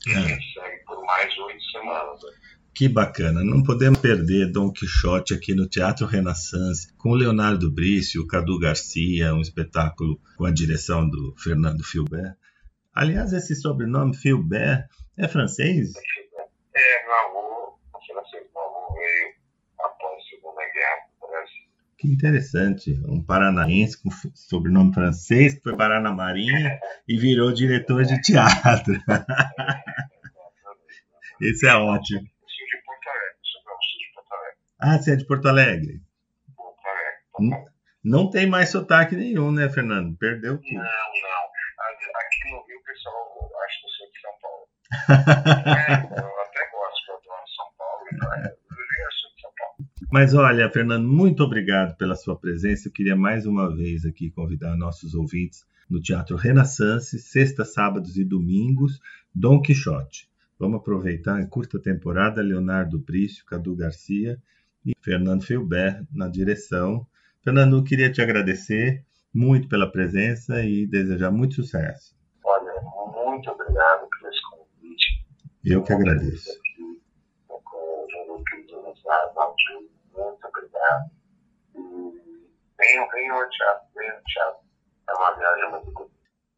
E 0.06 0.10
a 0.14 0.18
É. 0.18 0.28
gente 0.28 0.52
segue 0.52 0.84
por 0.84 1.04
mais 1.04 1.38
oito 1.38 1.62
semanas. 1.70 2.22
né? 2.22 2.30
Que 2.74 2.88
bacana. 2.88 3.44
Não 3.44 3.62
podemos 3.62 3.98
perder 4.00 4.50
Dom 4.50 4.72
Quixote 4.72 5.34
aqui 5.34 5.54
no 5.54 5.68
Teatro 5.68 6.06
Renaissance, 6.06 6.92
com 6.96 7.10
o 7.10 7.14
Leonardo 7.14 7.70
Brício, 7.70 8.22
o 8.22 8.26
Cadu 8.26 8.58
Garcia, 8.58 9.34
um 9.34 9.40
espetáculo 9.42 10.18
com 10.36 10.44
a 10.46 10.50
direção 10.50 11.08
do 11.08 11.34
Fernando 11.36 11.84
Filbert. 11.84 12.34
Aliás, 12.94 13.32
esse 13.32 13.54
sobrenome 13.54 14.14
Filbert 14.16 14.86
é 15.18 15.28
francês? 15.28 15.92
É, 15.94 16.21
meu 16.74 17.14
avô, 17.26 17.78
o 17.94 18.00
francês, 18.06 18.44
meu 18.54 18.62
avô 18.62 18.94
veio 18.94 19.34
após 19.80 20.18
a 20.18 20.20
Segunda 20.30 20.62
Guerra 20.72 21.06
do 21.20 21.28
Brasil. 21.28 21.62
Que 21.98 22.08
interessante. 22.08 23.00
Um 23.06 23.22
paranaense 23.22 24.00
com 24.02 24.10
sobrenome 24.34 24.92
francês, 24.92 25.54
que 25.54 25.62
foi 25.62 25.76
parar 25.76 26.00
na 26.00 26.10
Marinha 26.12 26.80
e 27.06 27.16
virou 27.16 27.52
diretor 27.52 28.02
de 28.04 28.20
teatro. 28.20 28.94
Esse 31.40 31.66
é 31.68 31.74
ótimo. 31.74 32.20
Eu 32.20 32.26
sou 32.48 32.66
de 32.66 32.82
Porto 32.84 33.08
Alegre, 33.08 33.36
sou 33.42 33.60
de 33.98 34.14
Porto 34.14 34.32
Alegre. 34.32 34.58
Ah, 34.80 34.98
você 34.98 35.12
é 35.12 35.16
de 35.16 35.26
Porto 35.26 35.48
Alegre? 35.48 36.00
Porto 36.56 36.86
Alegre. 36.86 37.72
Não 38.04 38.30
tem 38.30 38.46
mais 38.48 38.70
sotaque 38.70 39.14
nenhum, 39.16 39.50
né, 39.52 39.68
Fernando? 39.68 40.16
Perdeu 40.18 40.54
Não, 40.54 40.60
tudo. 40.60 40.74
não. 40.74 40.82
A- 40.82 41.52
Aqui 42.20 42.50
no 42.50 42.64
Rio, 42.66 42.78
o 42.78 42.84
pessoal 42.84 43.50
acha 43.64 43.78
que 43.80 43.86
eu 43.86 43.90
sou 43.90 44.10
de 44.10 44.20
São 44.20 44.32
Paulo. 44.40 44.68
É, 45.72 45.94
eu 46.20 46.40
até 46.42 46.70
gosto, 46.70 47.04
que 47.04 47.10
eu 47.10 47.16
adoro 47.16 47.48
São 47.56 47.68
Paulo, 47.78 48.04
então 48.12 48.34
é, 48.34 48.36
eu 48.46 49.12
sou 49.12 49.30
de 49.34 49.40
São 49.40 49.52
Paulo. 49.58 49.74
Mas 50.12 50.34
olha, 50.34 50.68
Fernando, 50.68 51.08
muito 51.08 51.42
obrigado 51.42 51.96
pela 51.96 52.14
sua 52.14 52.36
presença. 52.36 52.86
Eu 52.86 52.92
queria 52.92 53.16
mais 53.16 53.46
uma 53.46 53.74
vez 53.74 54.04
aqui 54.04 54.30
convidar 54.30 54.76
nossos 54.76 55.14
ouvintes 55.14 55.64
no 55.88 56.02
Teatro 56.02 56.36
Renaissance, 56.36 57.18
sexta, 57.18 57.64
sábados 57.64 58.18
e 58.18 58.22
domingos, 58.22 59.00
Dom 59.34 59.62
Quixote. 59.62 60.28
Vamos 60.58 60.80
aproveitar 60.80 61.40
em 61.40 61.46
curta 61.46 61.80
temporada 61.80 62.42
Leonardo 62.42 62.98
Brício, 62.98 63.42
Cadu 63.46 63.74
Garcia 63.74 64.38
e 64.84 64.92
Fernando 65.00 65.44
Filbert 65.44 66.04
na 66.12 66.28
direção. 66.28 67.06
Fernando, 67.42 67.78
eu 67.78 67.82
queria 67.82 68.12
te 68.12 68.20
agradecer 68.20 69.02
muito 69.32 69.66
pela 69.66 69.90
presença 69.90 70.62
e 70.62 70.86
desejar 70.86 71.30
muito 71.30 71.54
sucesso. 71.54 72.14
Olha, 72.44 72.70
muito 72.82 73.50
obrigado 73.50 74.06
por 74.10 74.28
esse 74.28 74.40
convite. 74.50 75.24
Eu 75.64 75.82
que 75.82 75.92
agradeço. 75.94 76.61
Venham, 82.82 83.08
venham 83.10 83.36
ao 83.36 83.48
teatro, 83.48 83.82
venham 83.94 84.16
ao 84.16 84.22
teatro. 84.24 84.60
É 85.08 85.12
uma 85.14 85.36
viagem 85.36 85.70
muito 85.70 85.92
bonita. 85.92 86.12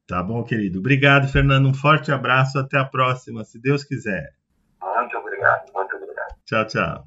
Tá 0.07 0.23
bom, 0.23 0.43
querido? 0.43 0.79
Obrigado, 0.79 1.29
Fernando. 1.29 1.69
Um 1.69 1.75
forte 1.75 2.11
abraço. 2.11 2.59
Até 2.59 2.79
a 2.79 2.85
próxima, 2.85 3.45
se 3.45 3.61
Deus 3.61 3.85
quiser. 3.85 4.33
Muito 4.83 5.17
obrigado, 5.19 5.71
muito 5.75 5.97
obrigado. 5.97 6.35
Tchau, 6.47 6.67
tchau. 6.67 7.07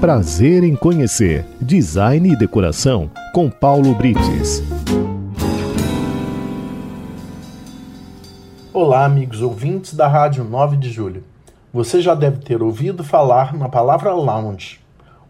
Prazer 0.00 0.64
em 0.64 0.76
conhecer 0.76 1.44
Design 1.60 2.32
e 2.32 2.36
Decoração 2.36 3.10
com 3.32 3.50
Paulo 3.50 3.94
Brites. 3.94 4.60
Olá, 8.72 9.04
amigos 9.04 9.40
ouvintes 9.40 9.94
da 9.94 10.08
Rádio 10.08 10.44
9 10.44 10.76
de 10.76 10.90
Julho. 10.90 11.24
Você 11.72 12.00
já 12.00 12.14
deve 12.14 12.38
ter 12.44 12.60
ouvido 12.62 13.02
falar 13.02 13.54
na 13.54 13.68
palavra 13.68 14.12
lounge. 14.12 14.80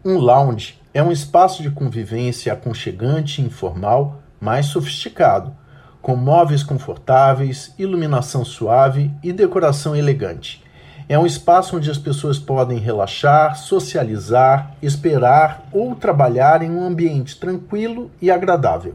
Um 0.05 0.19
lounge 0.19 0.79
é 0.95 1.03
um 1.03 1.11
espaço 1.11 1.61
de 1.61 1.73
convivência 1.73 2.53
aconchegante 2.53 3.43
e 3.43 3.45
informal, 3.45 4.23
mais 4.41 4.67
sofisticado, 4.67 5.53
com 6.01 6.15
móveis 6.15 6.63
confortáveis, 6.63 7.75
iluminação 7.77 8.45
suave 8.45 9.11
e 9.21 9.33
decoração 9.33 9.97
elegante. 9.97 10.63
É 11.09 11.19
um 11.19 11.27
espaço 11.27 11.77
onde 11.77 11.91
as 11.91 11.99
pessoas 11.99 12.39
podem 12.39 12.79
relaxar, 12.79 13.57
socializar, 13.57 14.77
esperar 14.81 15.65
ou 15.73 15.97
trabalhar 15.97 16.63
em 16.63 16.71
um 16.71 16.87
ambiente 16.87 17.39
tranquilo 17.41 18.11
e 18.23 18.31
agradável. 18.31 18.95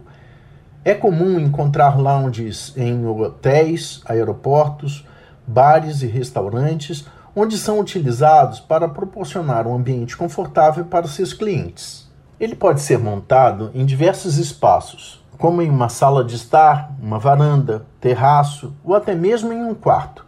É 0.85 0.93
comum 0.93 1.37
encontrar 1.37 1.99
lounges 1.99 2.73
em 2.77 3.05
hotéis, 3.05 4.01
aeroportos, 4.05 5.05
bares 5.45 6.01
e 6.01 6.07
restaurantes, 6.07 7.05
onde 7.41 7.57
são 7.57 7.79
utilizados 7.79 8.59
para 8.59 8.89
proporcionar 8.89 9.65
um 9.65 9.73
ambiente 9.73 10.17
confortável 10.17 10.83
para 10.83 11.07
seus 11.07 11.31
clientes. 11.31 12.05
Ele 12.37 12.53
pode 12.53 12.81
ser 12.81 12.99
montado 12.99 13.71
em 13.73 13.85
diversos 13.85 14.37
espaços, 14.37 15.23
como 15.37 15.61
em 15.61 15.69
uma 15.69 15.87
sala 15.87 16.21
de 16.21 16.35
estar, 16.35 16.91
uma 17.01 17.17
varanda, 17.17 17.85
terraço 18.01 18.73
ou 18.83 18.93
até 18.93 19.15
mesmo 19.15 19.53
em 19.53 19.63
um 19.63 19.73
quarto. 19.73 20.25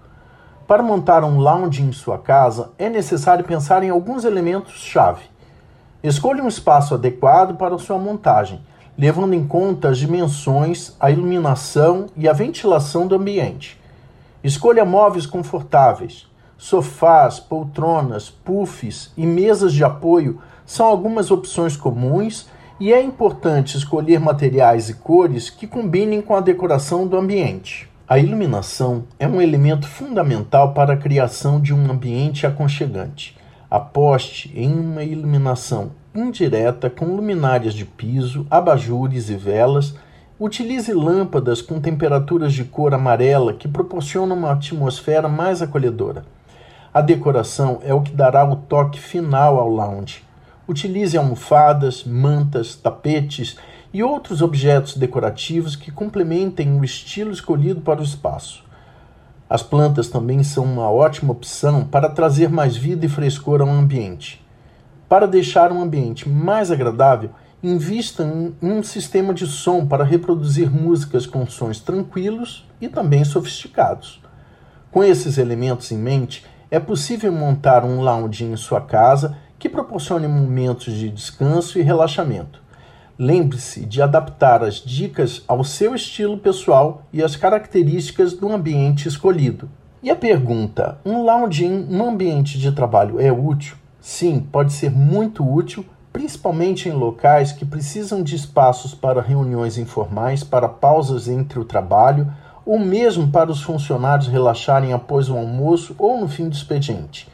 Para 0.66 0.82
montar 0.82 1.26
um 1.26 1.38
lounge 1.38 1.84
em 1.84 1.92
sua 1.92 2.18
casa, 2.18 2.72
é 2.80 2.90
necessário 2.90 3.44
pensar 3.44 3.84
em 3.84 3.90
alguns 3.90 4.24
elementos-chave. 4.24 5.24
Escolha 6.02 6.42
um 6.42 6.48
espaço 6.48 6.94
adequado 6.94 7.58
para 7.58 7.78
sua 7.78 7.98
montagem, 7.98 8.62
levando 8.98 9.34
em 9.34 9.46
conta 9.46 9.90
as 9.90 9.98
dimensões, 9.98 10.96
a 10.98 11.12
iluminação 11.12 12.06
e 12.16 12.30
a 12.30 12.32
ventilação 12.32 13.06
do 13.06 13.16
ambiente. 13.16 13.78
Escolha 14.42 14.86
móveis 14.86 15.26
confortáveis. 15.26 16.31
Sofás, 16.62 17.40
poltronas, 17.40 18.30
puffs 18.30 19.12
e 19.18 19.26
mesas 19.26 19.74
de 19.74 19.84
apoio 19.84 20.40
são 20.64 20.86
algumas 20.86 21.32
opções 21.32 21.76
comuns 21.76 22.48
e 22.80 22.94
é 22.94 23.02
importante 23.02 23.76
escolher 23.76 24.20
materiais 24.20 24.88
e 24.88 24.94
cores 24.94 25.50
que 25.50 25.66
combinem 25.66 26.22
com 26.22 26.36
a 26.36 26.40
decoração 26.40 27.08
do 27.08 27.18
ambiente. 27.18 27.90
A 28.08 28.20
iluminação 28.20 29.06
é 29.18 29.28
um 29.28 29.42
elemento 29.42 29.88
fundamental 29.88 30.72
para 30.72 30.94
a 30.94 30.98
criação 30.98 31.60
de 31.60 31.74
um 31.74 31.90
ambiente 31.90 32.46
aconchegante. 32.46 33.36
Aposte 33.68 34.54
em 34.56 34.72
uma 34.72 35.04
iluminação 35.04 35.94
indireta 36.14 36.92
com 36.92 37.06
luminárias 37.06 37.74
de 37.74 37.86
piso, 37.86 38.46
abajures 38.52 39.32
e 39.32 39.36
velas. 39.36 39.96
Utilize 40.40 40.94
lâmpadas 40.94 41.60
com 41.60 41.82
temperaturas 41.82 42.54
de 42.54 42.64
cor 42.64 42.94
amarela 42.94 43.52
que 43.52 43.68
proporcionam 43.68 44.36
uma 44.38 44.52
atmosfera 44.52 45.28
mais 45.28 45.64
acolhedora. 45.64 46.24
A 46.94 47.00
decoração 47.00 47.80
é 47.86 47.94
o 47.94 48.02
que 48.02 48.12
dará 48.12 48.44
o 48.44 48.58
toque 48.58 49.00
final 49.00 49.58
ao 49.58 49.70
lounge. 49.70 50.26
Utilize 50.68 51.18
almofadas, 51.18 52.04
mantas, 52.04 52.76
tapetes 52.76 53.56
e 53.94 54.04
outros 54.04 54.42
objetos 54.42 54.98
decorativos 54.98 55.78
que 55.78 55.90
complementem 55.90 56.78
o 56.78 56.84
estilo 56.84 57.32
escolhido 57.32 57.80
para 57.80 58.02
o 58.02 58.04
espaço. 58.04 58.66
As 59.50 59.64
plantas 59.64 60.10
também 60.10 60.44
são 60.44 60.66
uma 60.66 60.92
ótima 60.92 61.32
opção 61.32 61.86
para 61.86 62.10
trazer 62.10 62.50
mais 62.50 62.76
vida 62.76 63.06
e 63.06 63.10
frescor 63.10 63.62
ao 63.62 63.70
ambiente. 63.70 64.46
Para 65.08 65.26
deixar 65.26 65.72
um 65.72 65.82
ambiente 65.82 66.28
mais 66.28 66.72
agradável, 66.72 67.30
invista 67.64 68.24
em 68.24 68.54
um 68.62 68.84
sistema 68.84 69.34
de 69.34 69.48
som 69.48 69.86
para 69.86 70.04
reproduzir 70.04 70.70
músicas 70.70 71.26
com 71.26 71.48
sons 71.48 71.80
tranquilos 71.80 72.68
e 72.82 72.90
também 72.90 73.24
sofisticados. 73.24 74.22
Com 74.92 75.02
esses 75.02 75.38
elementos 75.38 75.90
em 75.90 75.98
mente, 75.98 76.44
é 76.72 76.80
possível 76.80 77.34
montar 77.34 77.84
um 77.84 78.02
lounge 78.02 78.46
em 78.46 78.56
sua 78.56 78.80
casa 78.80 79.38
que 79.60 79.68
proporcione 79.68 80.26
momentos 80.26 80.94
de 80.94 81.10
descanso 81.10 81.78
e 81.78 81.82
relaxamento. 81.82 82.64
Lembre-se 83.20 83.86
de 83.86 84.02
adaptar 84.02 84.64
as 84.64 84.76
dicas 84.76 85.44
ao 85.48 85.66
seu 85.66 85.94
estilo 85.94 86.38
pessoal 86.38 87.04
e 87.12 87.22
às 87.22 87.36
características 87.36 88.34
do 88.34 88.52
ambiente 88.52 89.08
escolhido. 89.08 89.70
E 90.02 90.10
a 90.10 90.16
pergunta: 90.16 90.98
um 91.06 91.24
lounging 91.24 91.86
no 91.90 92.08
ambiente 92.08 92.58
de 92.58 92.72
trabalho 92.72 93.20
é 93.20 93.32
útil? 93.32 93.76
Sim, 94.00 94.40
pode 94.40 94.74
ser 94.74 94.90
muito 94.90 95.48
útil, 95.48 95.86
principalmente 96.12 96.90
em 96.90 96.94
locais 96.94 97.52
que 97.52 97.66
precisam 97.66 98.24
de 98.24 98.36
espaços 98.36 98.96
para 98.96 99.22
reuniões 99.22 99.78
informais, 99.78 100.44
para 100.44 100.68
pausas 100.68 101.28
entre 101.28 101.60
o 101.60 101.66
trabalho, 101.66 102.34
ou 102.66 102.80
mesmo 102.80 103.28
para 103.30 103.52
os 103.52 103.62
funcionários 103.62 104.28
relaxarem 104.28 104.94
após 104.94 105.30
o 105.30 105.38
almoço 105.38 105.96
ou 105.98 106.20
no 106.20 106.28
fim 106.28 106.48
do 106.48 106.56
expediente. 106.56 107.28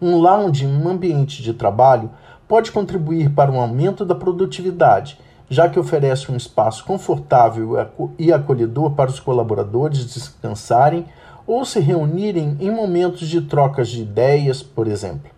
Um 0.00 0.16
lounge 0.16 0.64
em 0.64 0.68
um 0.68 0.88
ambiente 0.88 1.42
de 1.42 1.52
trabalho 1.52 2.10
pode 2.46 2.70
contribuir 2.72 3.30
para 3.30 3.50
um 3.50 3.60
aumento 3.60 4.04
da 4.04 4.14
produtividade, 4.14 5.18
já 5.50 5.68
que 5.68 5.78
oferece 5.78 6.30
um 6.30 6.36
espaço 6.36 6.84
confortável 6.84 7.74
e 8.18 8.32
acolhedor 8.32 8.92
para 8.92 9.10
os 9.10 9.18
colaboradores 9.18 10.04
descansarem 10.04 11.06
ou 11.46 11.64
se 11.64 11.80
reunirem 11.80 12.56
em 12.60 12.70
momentos 12.70 13.26
de 13.26 13.40
trocas 13.40 13.88
de 13.88 14.02
ideias, 14.02 14.62
por 14.62 14.86
exemplo. 14.86 15.30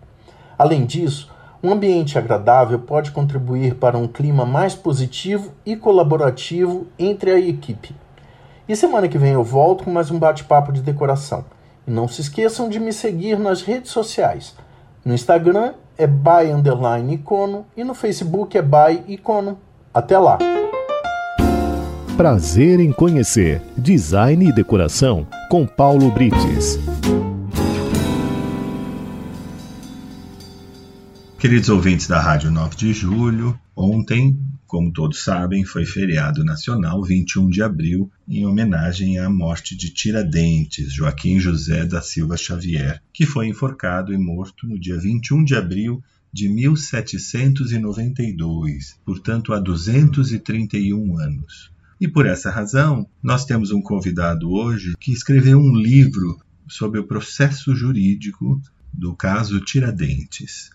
Além 0.57 0.85
disso, 0.85 1.31
um 1.63 1.71
ambiente 1.71 2.17
agradável 2.17 2.79
pode 2.79 3.11
contribuir 3.11 3.75
para 3.75 3.97
um 3.97 4.07
clima 4.07 4.45
mais 4.45 4.75
positivo 4.75 5.51
e 5.65 5.75
colaborativo 5.75 6.87
entre 6.99 7.31
a 7.31 7.39
equipe. 7.39 7.95
E 8.69 8.75
semana 8.75 9.07
que 9.07 9.17
vem 9.17 9.33
eu 9.33 9.43
volto 9.43 9.83
com 9.83 9.91
mais 9.91 10.11
um 10.11 10.19
bate-papo 10.19 10.71
de 10.71 10.81
decoração. 10.81 11.43
E 11.87 11.91
não 11.91 12.07
se 12.07 12.21
esqueçam 12.21 12.69
de 12.69 12.79
me 12.79 12.93
seguir 12.93 13.39
nas 13.39 13.63
redes 13.63 13.91
sociais. 13.91 14.55
No 15.03 15.15
Instagram 15.15 15.73
é 15.97 16.05
by 16.05 16.51
underline 16.53 17.15
icono 17.15 17.65
e 17.75 17.83
no 17.83 17.95
Facebook 17.95 18.55
é 18.55 18.61
by 18.61 19.03
icono. 19.07 19.57
Até 19.91 20.17
lá! 20.17 20.37
Prazer 22.15 22.79
em 22.79 22.91
conhecer 22.91 23.61
Design 23.75 24.47
e 24.47 24.53
Decoração 24.53 25.25
com 25.49 25.65
Paulo 25.65 26.11
Brites. 26.11 26.77
Queridos 31.39 31.69
ouvintes 31.69 32.07
da 32.07 32.21
Rádio 32.21 32.51
9 32.51 32.75
de 32.75 32.93
Julho, 32.93 33.59
ontem, 33.75 34.37
como 34.71 34.91
todos 34.93 35.21
sabem, 35.21 35.65
foi 35.65 35.85
feriado 35.85 36.45
nacional 36.45 37.03
21 37.03 37.49
de 37.49 37.61
abril, 37.61 38.09
em 38.25 38.45
homenagem 38.45 39.19
à 39.19 39.29
morte 39.29 39.75
de 39.75 39.89
Tiradentes, 39.89 40.93
Joaquim 40.93 41.41
José 41.41 41.85
da 41.85 42.01
Silva 42.01 42.37
Xavier, 42.37 43.03
que 43.11 43.25
foi 43.25 43.47
enforcado 43.47 44.13
e 44.13 44.17
morto 44.17 44.65
no 44.65 44.79
dia 44.79 44.97
21 44.97 45.43
de 45.43 45.55
abril 45.55 46.01
de 46.31 46.47
1792, 46.47 48.97
portanto 49.03 49.51
há 49.51 49.59
231 49.59 51.19
anos. 51.19 51.69
E 51.99 52.07
por 52.07 52.25
essa 52.25 52.49
razão, 52.49 53.05
nós 53.21 53.43
temos 53.43 53.71
um 53.71 53.81
convidado 53.81 54.49
hoje 54.49 54.93
que 54.97 55.11
escreveu 55.11 55.59
um 55.59 55.75
livro 55.75 56.39
sobre 56.65 56.97
o 56.97 57.05
processo 57.05 57.75
jurídico 57.75 58.61
do 58.93 59.13
caso 59.13 59.59
Tiradentes 59.59 60.69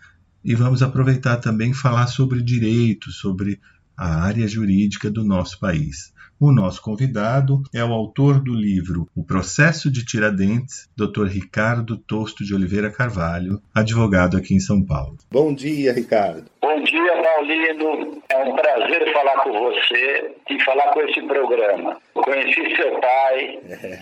e 0.45 0.55
vamos 0.55 0.81
aproveitar 0.81 1.39
também 1.39 1.73
falar 1.73 2.07
sobre 2.07 2.41
direito, 2.41 3.11
sobre 3.11 3.59
a 3.97 4.23
área 4.25 4.47
jurídica 4.47 5.11
do 5.11 5.25
nosso 5.25 5.59
país. 5.59 6.15
O 6.39 6.53
nosso 6.53 6.83
convidado 6.83 7.63
é 7.75 7.83
o 7.83 7.93
autor 7.95 8.41
do 8.41 8.53
livro 8.53 9.09
O 9.17 9.25
Processo 9.25 9.91
de 9.91 10.05
Tiradentes, 10.05 10.87
Dr. 10.95 11.25
Ricardo 11.29 11.97
Tosto 11.97 12.45
de 12.45 12.55
Oliveira 12.55 12.91
Carvalho, 12.91 13.59
advogado 13.75 14.37
aqui 14.37 14.55
em 14.55 14.61
São 14.61 14.85
Paulo. 14.85 15.17
Bom 15.33 15.55
dia, 15.55 15.95
Ricardo. 15.95 16.45
Bom 16.61 16.83
dia, 16.83 17.23
Paulino. 17.23 18.23
É 18.29 18.37
um 18.45 18.55
prazer 18.55 19.13
falar 19.15 19.43
com 19.45 19.53
você 19.53 20.35
e 20.51 20.63
falar 20.63 20.93
com 20.93 21.01
esse 21.01 21.23
programa. 21.23 21.97
Conheci 22.23 22.77
seu 22.77 22.99
pai, 23.01 23.59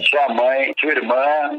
sua 0.08 0.28
mãe, 0.34 0.72
sua 0.80 0.90
irmã, 0.90 1.50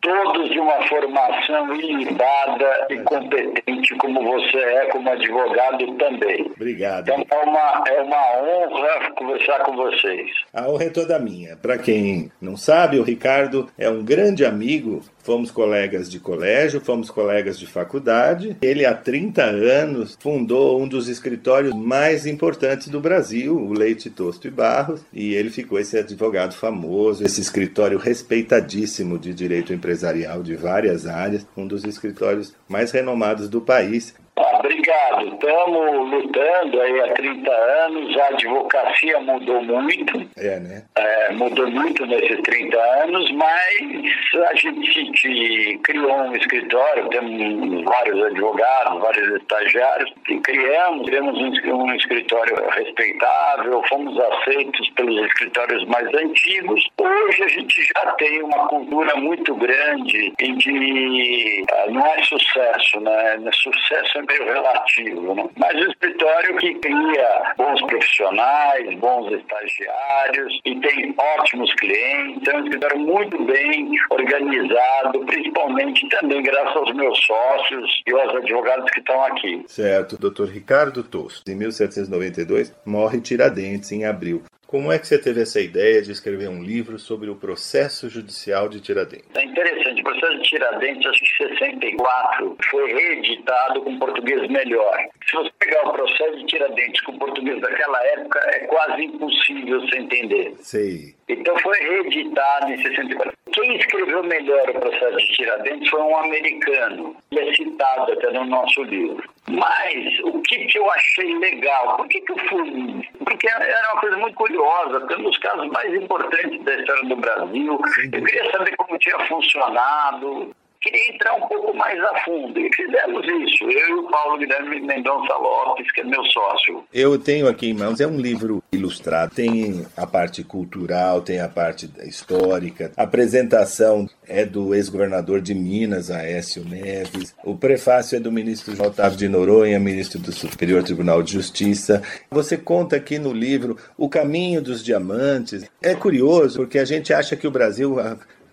todos 0.00 0.50
de 0.50 0.58
uma 0.58 0.86
formação 0.88 1.74
ilibada 1.74 2.86
e 2.90 2.98
competente 2.98 3.94
como 3.96 4.22
você 4.22 4.58
é 4.58 4.86
como 4.86 5.10
advogado 5.10 5.94
também. 5.96 6.50
Obrigado. 6.56 7.08
Então 7.08 7.26
é 7.30 7.44
uma, 7.44 7.84
é 7.86 8.00
uma 8.02 8.38
honra 8.38 9.10
conversar 9.16 9.60
com 9.60 9.76
vocês. 9.76 10.30
A 10.52 10.68
honra 10.68 10.84
é 10.84 10.90
toda 10.90 11.18
minha. 11.18 11.56
Para 11.56 11.78
quem 11.78 12.30
não 12.40 12.56
sabe, 12.56 12.98
o 12.98 13.02
Ricardo 13.02 13.68
é 13.78 13.88
um 13.88 14.04
grande 14.04 14.44
amigo 14.44 15.02
Fomos 15.30 15.52
colegas 15.52 16.10
de 16.10 16.18
colégio, 16.18 16.80
fomos 16.80 17.08
colegas 17.08 17.56
de 17.56 17.64
faculdade. 17.64 18.56
Ele, 18.60 18.84
há 18.84 18.92
30 18.92 19.44
anos, 19.44 20.18
fundou 20.18 20.82
um 20.82 20.88
dos 20.88 21.06
escritórios 21.06 21.72
mais 21.72 22.26
importantes 22.26 22.88
do 22.88 22.98
Brasil, 22.98 23.56
o 23.56 23.72
Leite 23.72 24.10
Tosto 24.10 24.48
e 24.48 24.50
Barros, 24.50 25.02
e 25.12 25.32
ele 25.34 25.48
ficou 25.48 25.78
esse 25.78 25.96
advogado 25.96 26.52
famoso, 26.52 27.24
esse 27.24 27.40
escritório 27.40 27.96
respeitadíssimo 27.96 29.20
de 29.20 29.32
direito 29.32 29.72
empresarial 29.72 30.42
de 30.42 30.56
várias 30.56 31.06
áreas, 31.06 31.46
um 31.56 31.64
dos 31.64 31.84
escritórios 31.84 32.52
mais 32.68 32.90
renomados 32.90 33.48
do 33.48 33.60
país. 33.60 34.12
Ah, 34.60 34.66
obrigado. 34.66 35.34
Estamos 35.34 36.10
lutando 36.10 36.80
aí 36.82 37.00
há 37.00 37.12
30 37.14 37.50
anos. 37.50 38.18
A 38.18 38.26
advocacia 38.26 39.20
mudou 39.20 39.62
muito. 39.62 40.28
É, 40.36 40.60
né? 40.60 40.84
É, 40.96 41.32
mudou 41.32 41.70
muito 41.70 42.04
nesses 42.06 42.40
30 42.42 42.76
anos, 42.76 43.30
mas 43.32 44.48
a 44.50 44.54
gente 44.54 45.80
criou 45.82 46.12
um 46.12 46.36
escritório, 46.36 47.08
temos 47.08 47.84
vários 47.84 48.22
advogados, 48.24 49.00
vários 49.00 49.40
estagiários, 49.40 50.12
e 50.28 50.38
criamos, 50.40 51.06
criamos 51.06 51.38
um, 51.38 51.94
escritório 51.94 52.56
respeitável, 52.70 53.82
fomos 53.88 54.18
aceitos 54.18 54.88
pelos 54.90 55.24
escritórios 55.26 55.84
mais 55.86 56.06
antigos. 56.14 56.86
Hoje 56.98 57.42
a 57.42 57.48
gente 57.48 57.82
já 57.82 58.12
tem 58.12 58.42
uma 58.42 58.68
cultura 58.68 59.16
muito 59.16 59.54
grande 59.54 60.32
e 60.38 60.52
de. 60.52 61.64
Uh, 61.70 61.90
não 61.92 62.06
é 62.06 62.22
sucesso, 62.24 63.00
né? 63.00 63.38
Sucesso 63.52 64.18
é 64.18 64.22
meio 64.22 64.49
relativo, 64.52 65.34
né? 65.34 65.48
mas 65.56 65.74
o 65.74 65.90
escritório 65.90 66.56
que 66.56 66.74
cria 66.74 67.54
bons 67.56 67.80
profissionais, 67.82 68.98
bons 68.98 69.32
estagiários 69.32 70.60
e 70.64 70.80
tem 70.80 71.14
ótimos 71.16 71.72
clientes, 71.74 72.48
é 72.48 72.56
um 72.56 72.64
escritório 72.64 72.98
muito 72.98 73.44
bem 73.44 73.90
organizado, 74.10 75.20
principalmente 75.26 76.08
também 76.08 76.42
graças 76.42 76.76
aos 76.76 76.94
meus 76.94 77.18
sócios 77.24 78.02
e 78.06 78.12
aos 78.12 78.34
advogados 78.36 78.90
que 78.90 79.00
estão 79.00 79.22
aqui. 79.24 79.62
Certo. 79.66 80.16
Dr. 80.18 80.50
Ricardo 80.50 81.02
Tosto, 81.02 81.50
em 81.50 81.56
1792, 81.56 82.74
morre 82.84 83.20
Tiradentes 83.20 83.92
em 83.92 84.04
abril. 84.04 84.42
Como 84.70 84.92
é 84.92 85.00
que 85.00 85.08
você 85.08 85.18
teve 85.18 85.42
essa 85.42 85.60
ideia 85.60 86.00
de 86.00 86.12
escrever 86.12 86.48
um 86.48 86.62
livro 86.62 86.96
sobre 86.96 87.28
o 87.28 87.34
processo 87.34 88.08
judicial 88.08 88.68
de 88.68 88.80
Tiradentes? 88.80 89.26
É 89.34 89.42
interessante. 89.42 90.00
O 90.00 90.04
processo 90.04 90.36
de 90.36 90.42
Tiradentes, 90.44 91.06
acho 91.06 91.20
que 91.24 91.48
64, 91.58 92.56
foi 92.70 92.92
reeditado 92.92 93.82
com 93.82 93.98
português 93.98 94.48
melhor. 94.48 94.96
Se 95.28 95.34
você 95.34 95.50
pegar 95.58 95.88
o 95.88 95.92
processo 95.92 96.36
de 96.36 96.46
Tiradentes 96.46 97.00
com 97.00 97.18
português 97.18 97.60
daquela 97.60 98.00
época, 98.06 98.38
é 98.54 98.58
quase 98.60 99.06
impossível 99.06 99.80
você 99.80 99.96
entender. 99.98 100.54
Sei. 100.60 101.16
Então 101.32 101.56
foi 101.58 101.78
reeditado 101.78 102.72
em 102.72 102.82
64. 102.82 103.32
Quem 103.52 103.76
escreveu 103.76 104.22
melhor 104.22 104.70
o 104.70 104.80
processo 104.80 105.16
de 105.16 105.32
Tiradentes 105.32 105.88
foi 105.88 106.00
um 106.00 106.16
americano. 106.16 107.16
Ele 107.32 107.50
é 107.50 107.54
citado 107.54 108.12
até 108.12 108.30
no 108.32 108.44
nosso 108.44 108.82
livro. 108.84 109.22
Mas 109.48 110.20
o 110.24 110.40
que, 110.42 110.66
que 110.66 110.78
eu 110.78 110.90
achei 110.90 111.38
legal? 111.38 111.96
Por 111.96 112.08
que, 112.08 112.20
que 112.20 112.32
eu 112.32 112.38
fui? 112.48 113.08
Porque 113.24 113.48
era 113.48 113.92
uma 113.92 114.00
coisa 114.00 114.16
muito 114.18 114.34
curiosa, 114.36 115.00
porque 115.00 115.20
um 115.20 115.24
dos 115.24 115.38
casos 115.38 115.66
mais 115.68 115.92
importantes 115.94 116.62
da 116.62 116.74
história 116.74 117.08
do 117.08 117.16
Brasil. 117.16 117.80
Eu 118.12 118.24
queria 118.24 118.50
saber 118.52 118.76
como 118.76 118.98
tinha 118.98 119.18
funcionado, 119.26 120.54
queria 120.80 121.14
entrar 121.14 121.34
um 121.34 121.46
pouco 121.46 121.76
mais 121.76 121.98
a 122.00 122.14
fundo. 122.24 122.58
E 122.58 122.70
fizemos 122.74 123.24
isso, 123.26 123.64
eu 123.64 123.88
e 123.88 123.92
o 124.00 124.10
Paulo 124.10 124.38
Guilherme 124.38 124.80
Mendonça 124.80 125.34
Lopes, 125.34 125.90
que 125.92 126.00
é 126.00 126.04
meu 126.04 126.24
sócio. 126.24 126.84
Eu 126.92 127.18
tenho 127.18 127.48
aqui 127.48 127.68
em 127.68 127.74
mãos, 127.74 128.00
é 128.00 128.06
um 128.06 128.18
livro 128.18 128.62
ilustrado, 128.72 129.34
tem 129.34 129.86
a 129.96 130.06
parte 130.06 130.42
cultural, 130.42 131.20
tem 131.20 131.40
a 131.40 131.48
parte 131.48 131.90
histórica, 132.02 132.92
a 132.96 133.02
apresentação 133.02 134.08
é 134.26 134.44
do 134.44 134.74
ex-governador 134.74 135.40
de 135.40 135.54
Minas, 135.54 136.10
Aécio 136.10 136.64
Neves, 136.64 137.34
o 137.44 137.56
prefácio 137.56 138.16
é 138.16 138.20
do 138.20 138.32
ministro 138.32 138.80
Otávio 138.82 139.18
de 139.18 139.28
Noronha, 139.28 139.78
ministro 139.78 140.18
do 140.18 140.32
Superior 140.32 140.82
Tribunal 140.82 141.22
de 141.22 141.32
Justiça. 141.32 142.02
Você 142.30 142.56
conta 142.56 142.96
aqui 142.96 143.18
no 143.18 143.32
livro 143.32 143.76
o 143.98 144.08
caminho 144.08 144.62
dos 144.62 144.82
diamantes. 144.82 145.70
É 145.82 145.94
curioso, 145.94 146.60
porque 146.60 146.78
a 146.78 146.84
gente 146.84 147.12
acha 147.12 147.36
que 147.36 147.46
o 147.46 147.50
Brasil 147.50 147.96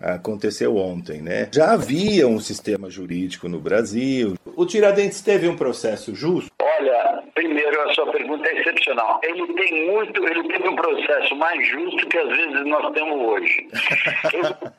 aconteceu 0.00 0.76
ontem, 0.76 1.20
né? 1.20 1.48
Já 1.52 1.72
havia 1.72 2.26
um 2.26 2.40
sistema 2.40 2.90
jurídico 2.90 3.48
no 3.48 3.60
Brasil. 3.60 4.36
O 4.56 4.66
Tiradentes 4.66 5.20
teve 5.20 5.48
um 5.48 5.56
processo 5.56 6.14
justo? 6.14 6.50
Olha, 6.60 7.22
primeiro 7.34 7.80
a 7.82 7.94
sua 7.94 8.10
pergunta 8.10 8.48
é 8.48 8.60
excepcional. 8.60 9.20
Ele 9.22 9.46
tem 9.54 9.90
muito, 9.90 10.24
ele 10.26 10.48
teve 10.48 10.68
um 10.68 10.76
processo 10.76 11.34
mais 11.36 11.66
justo 11.68 12.06
que 12.08 12.18
às 12.18 12.28
vezes 12.28 12.66
nós 12.66 12.92
temos 12.92 13.20
hoje. 13.20 13.68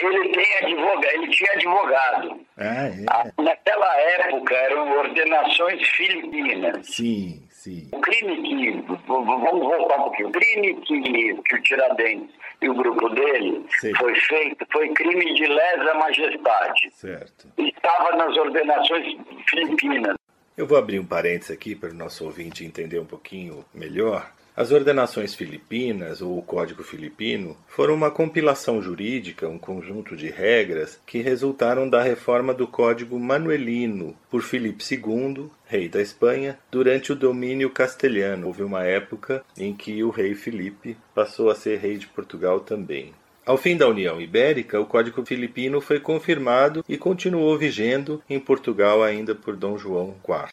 ele 0.00 0.28
tem 0.30 0.58
advogado, 0.62 1.14
ele 1.14 1.28
tinha 1.28 1.52
advogado. 1.52 2.40
Ah, 2.56 2.88
é. 2.88 3.42
Naquela 3.42 4.00
época 4.00 4.54
eram 4.54 4.98
ordenações 4.98 5.86
filipinas. 5.88 6.86
Sim. 6.86 7.42
Sim. 7.64 7.88
O 7.92 8.00
crime 8.00 8.42
que. 8.42 8.84
Vamos 9.06 9.62
voltar 9.62 9.98
um 10.00 10.02
pouquinho. 10.02 10.28
O 10.28 10.32
crime 10.32 10.74
que, 10.82 11.42
que 11.42 11.54
o 11.54 11.62
Tiradentes 11.62 12.28
e 12.60 12.68
o 12.68 12.74
grupo 12.74 13.08
dele 13.08 13.64
Sim. 13.80 13.94
foi 13.94 14.14
feito 14.16 14.66
foi 14.70 14.90
crime 14.90 15.32
de 15.32 15.46
lesa 15.46 15.94
majestade. 15.94 16.90
Certo. 16.92 17.48
Estava 17.56 18.16
nas 18.16 18.36
ordenações 18.36 19.16
filipinas. 19.48 20.14
Eu 20.58 20.66
vou 20.66 20.76
abrir 20.76 20.98
um 20.98 21.06
parênteses 21.06 21.50
aqui 21.50 21.74
para 21.74 21.88
o 21.88 21.94
nosso 21.94 22.26
ouvinte 22.26 22.66
entender 22.66 22.98
um 22.98 23.06
pouquinho 23.06 23.64
melhor. 23.72 24.30
As 24.56 24.70
ordenações 24.70 25.34
filipinas, 25.34 26.22
ou 26.22 26.38
o 26.38 26.42
Código 26.42 26.84
Filipino, 26.84 27.56
foram 27.66 27.92
uma 27.94 28.08
compilação 28.08 28.80
jurídica, 28.80 29.48
um 29.48 29.58
conjunto 29.58 30.14
de 30.14 30.30
regras 30.30 31.00
que 31.04 31.20
resultaram 31.20 31.88
da 31.88 32.00
reforma 32.00 32.54
do 32.54 32.68
Código 32.68 33.18
Manuelino 33.18 34.16
por 34.30 34.42
Filipe 34.42 34.84
II, 34.88 35.50
rei 35.66 35.88
da 35.88 36.00
Espanha, 36.00 36.56
durante 36.70 37.10
o 37.10 37.16
domínio 37.16 37.68
castelhano. 37.68 38.46
Houve 38.46 38.62
uma 38.62 38.84
época 38.84 39.44
em 39.58 39.74
que 39.74 40.04
o 40.04 40.10
rei 40.10 40.36
Filipe 40.36 40.96
passou 41.12 41.50
a 41.50 41.56
ser 41.56 41.80
rei 41.80 41.98
de 41.98 42.06
Portugal 42.06 42.60
também. 42.60 43.12
Ao 43.44 43.56
fim 43.56 43.76
da 43.76 43.88
União 43.88 44.20
Ibérica, 44.20 44.80
o 44.80 44.86
Código 44.86 45.26
Filipino 45.26 45.80
foi 45.80 45.98
confirmado 45.98 46.84
e 46.88 46.96
continuou 46.96 47.58
vigendo 47.58 48.22
em 48.30 48.38
Portugal 48.38 49.02
ainda 49.02 49.34
por 49.34 49.56
Dom 49.56 49.76
João 49.76 50.14
IV. 50.24 50.48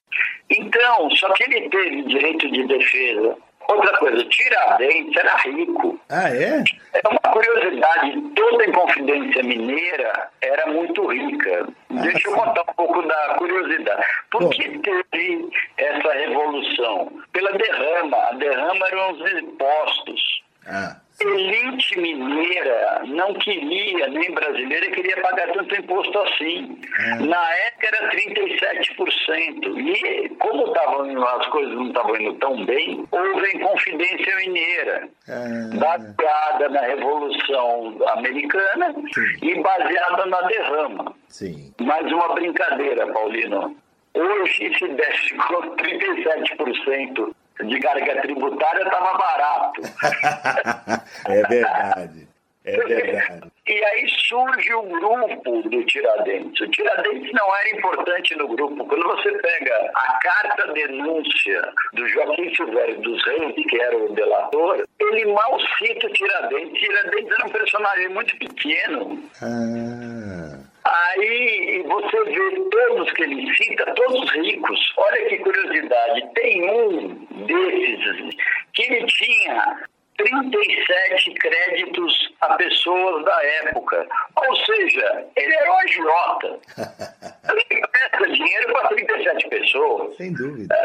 Então, 0.49 1.09
só 1.11 1.31
que 1.33 1.43
ele 1.43 1.69
teve 1.69 2.03
direito 2.03 2.51
de 2.51 2.67
defesa. 2.67 3.37
Outra 3.67 3.97
coisa, 3.97 4.23
Tiradentes 4.25 5.15
era 5.15 5.35
rico. 5.37 5.99
Ah, 6.09 6.29
é? 6.29 6.63
É 6.93 7.07
uma 7.07 7.19
curiosidade, 7.19 8.21
toda 8.35 8.65
Inconfidência 8.65 9.43
Mineira 9.43 10.29
era 10.41 10.67
muito 10.67 11.07
rica. 11.07 11.67
Deixa 11.89 12.27
eu 12.29 12.33
contar 12.33 12.61
um 12.61 12.73
pouco 12.73 13.01
da 13.03 13.35
curiosidade. 13.37 14.03
Por 14.29 14.49
que 14.49 14.79
teve 14.79 15.49
essa 15.77 16.13
revolução? 16.13 17.11
Pela 17.31 17.51
derrama. 17.53 18.17
A 18.17 18.33
derrama 18.33 18.87
eram 18.87 19.11
os 19.13 19.33
impostos. 19.33 20.43
Ah, 20.67 20.97
Elite 21.21 21.99
mineira 21.99 23.01
não 23.05 23.33
queria, 23.35 24.07
nem 24.07 24.31
brasileira, 24.33 24.91
queria 24.91 25.21
pagar 25.21 25.51
tanto 25.51 25.75
imposto 25.75 26.17
assim. 26.19 26.79
Na 27.27 27.53
época 27.55 27.87
era 27.87 28.09
37%. 28.11 29.79
E 29.79 30.29
como 30.39 30.71
tavam, 30.73 31.23
as 31.27 31.47
coisas 31.47 31.73
não 31.75 31.87
estavam 31.87 32.15
indo 32.17 32.33
tão 32.35 32.65
bem, 32.65 33.05
houve 33.11 33.45
a 33.45 33.55
Inconfidência 33.55 34.35
Mineira, 34.37 35.09
ah, 35.29 35.77
baseada 35.79 36.69
na 36.69 36.81
Revolução 36.81 37.97
Americana 38.13 38.93
e 39.41 39.55
baseada 39.61 40.25
na 40.25 40.41
derrama. 40.43 41.15
sim. 41.27 41.73
Mais 41.81 42.11
uma 42.11 42.33
brincadeira, 42.33 43.07
Paulino. 43.07 43.75
Hoje, 44.13 44.77
se 44.77 44.87
desse 44.89 45.35
com 45.35 45.75
37% 45.77 47.33
de 47.63 47.79
carga 47.79 48.21
tributária, 48.21 48.83
estava 48.83 49.17
barato. 49.17 49.81
é 51.27 51.41
verdade. 51.43 52.27
É 52.63 52.77
verdade. 52.77 53.51
E 53.67 53.85
aí 53.85 54.07
surge 54.27 54.73
o 54.73 54.83
grupo 54.83 55.63
do 55.67 55.83
Tiradentes. 55.85 56.61
O 56.61 56.69
Tiradentes 56.69 57.31
não 57.33 57.55
era 57.55 57.75
importante 57.75 58.35
no 58.35 58.47
grupo. 58.47 58.85
Quando 58.85 59.03
você 59.03 59.31
pega 59.31 59.91
a 59.95 60.19
carta 60.21 60.71
denúncia 60.73 61.73
do 61.93 62.07
Joaquim 62.07 62.53
Silvério 62.53 63.01
dos 63.01 63.25
Reis, 63.25 63.55
que 63.67 63.81
era 63.81 63.97
o 63.97 64.13
delator, 64.13 64.85
ele 64.99 65.25
mal 65.33 65.59
cita 65.77 66.05
o 66.05 66.13
Tiradentes. 66.13 66.79
Tiradentes 66.79 67.31
era 67.31 67.47
um 67.47 67.51
personagem 67.51 68.09
muito 68.09 68.37
pequeno. 68.37 69.23
Ah, 69.41 70.70
Aí 70.83 71.83
você 71.87 72.23
vê 72.25 72.69
todos 72.69 73.11
que 73.13 73.23
ele 73.23 73.55
cita, 73.55 73.85
todos 73.93 74.31
ricos. 74.31 74.93
Olha 74.97 75.25
que 75.29 75.37
curiosidade. 75.37 76.33
Tem 76.33 76.69
um 76.69 77.15
desses 77.45 78.35
que 78.73 78.83
ele 78.83 79.05
tinha 79.05 79.87
37 80.17 81.33
créditos 81.35 82.33
a 82.41 82.55
pessoas 82.55 83.25
da 83.25 83.43
época. 83.65 84.07
Ou 84.35 84.55
seja, 84.55 85.27
ele 85.35 85.53
era 85.53 85.71
um 85.71 85.79
agiota. 85.79 86.59
Ele 87.51 87.81
presta 87.87 88.29
dinheiro 88.29 88.73
para 88.73 88.89
37 88.89 89.49
pessoas. 89.49 90.15
sem 90.15 90.33
dúvida. 90.33 90.75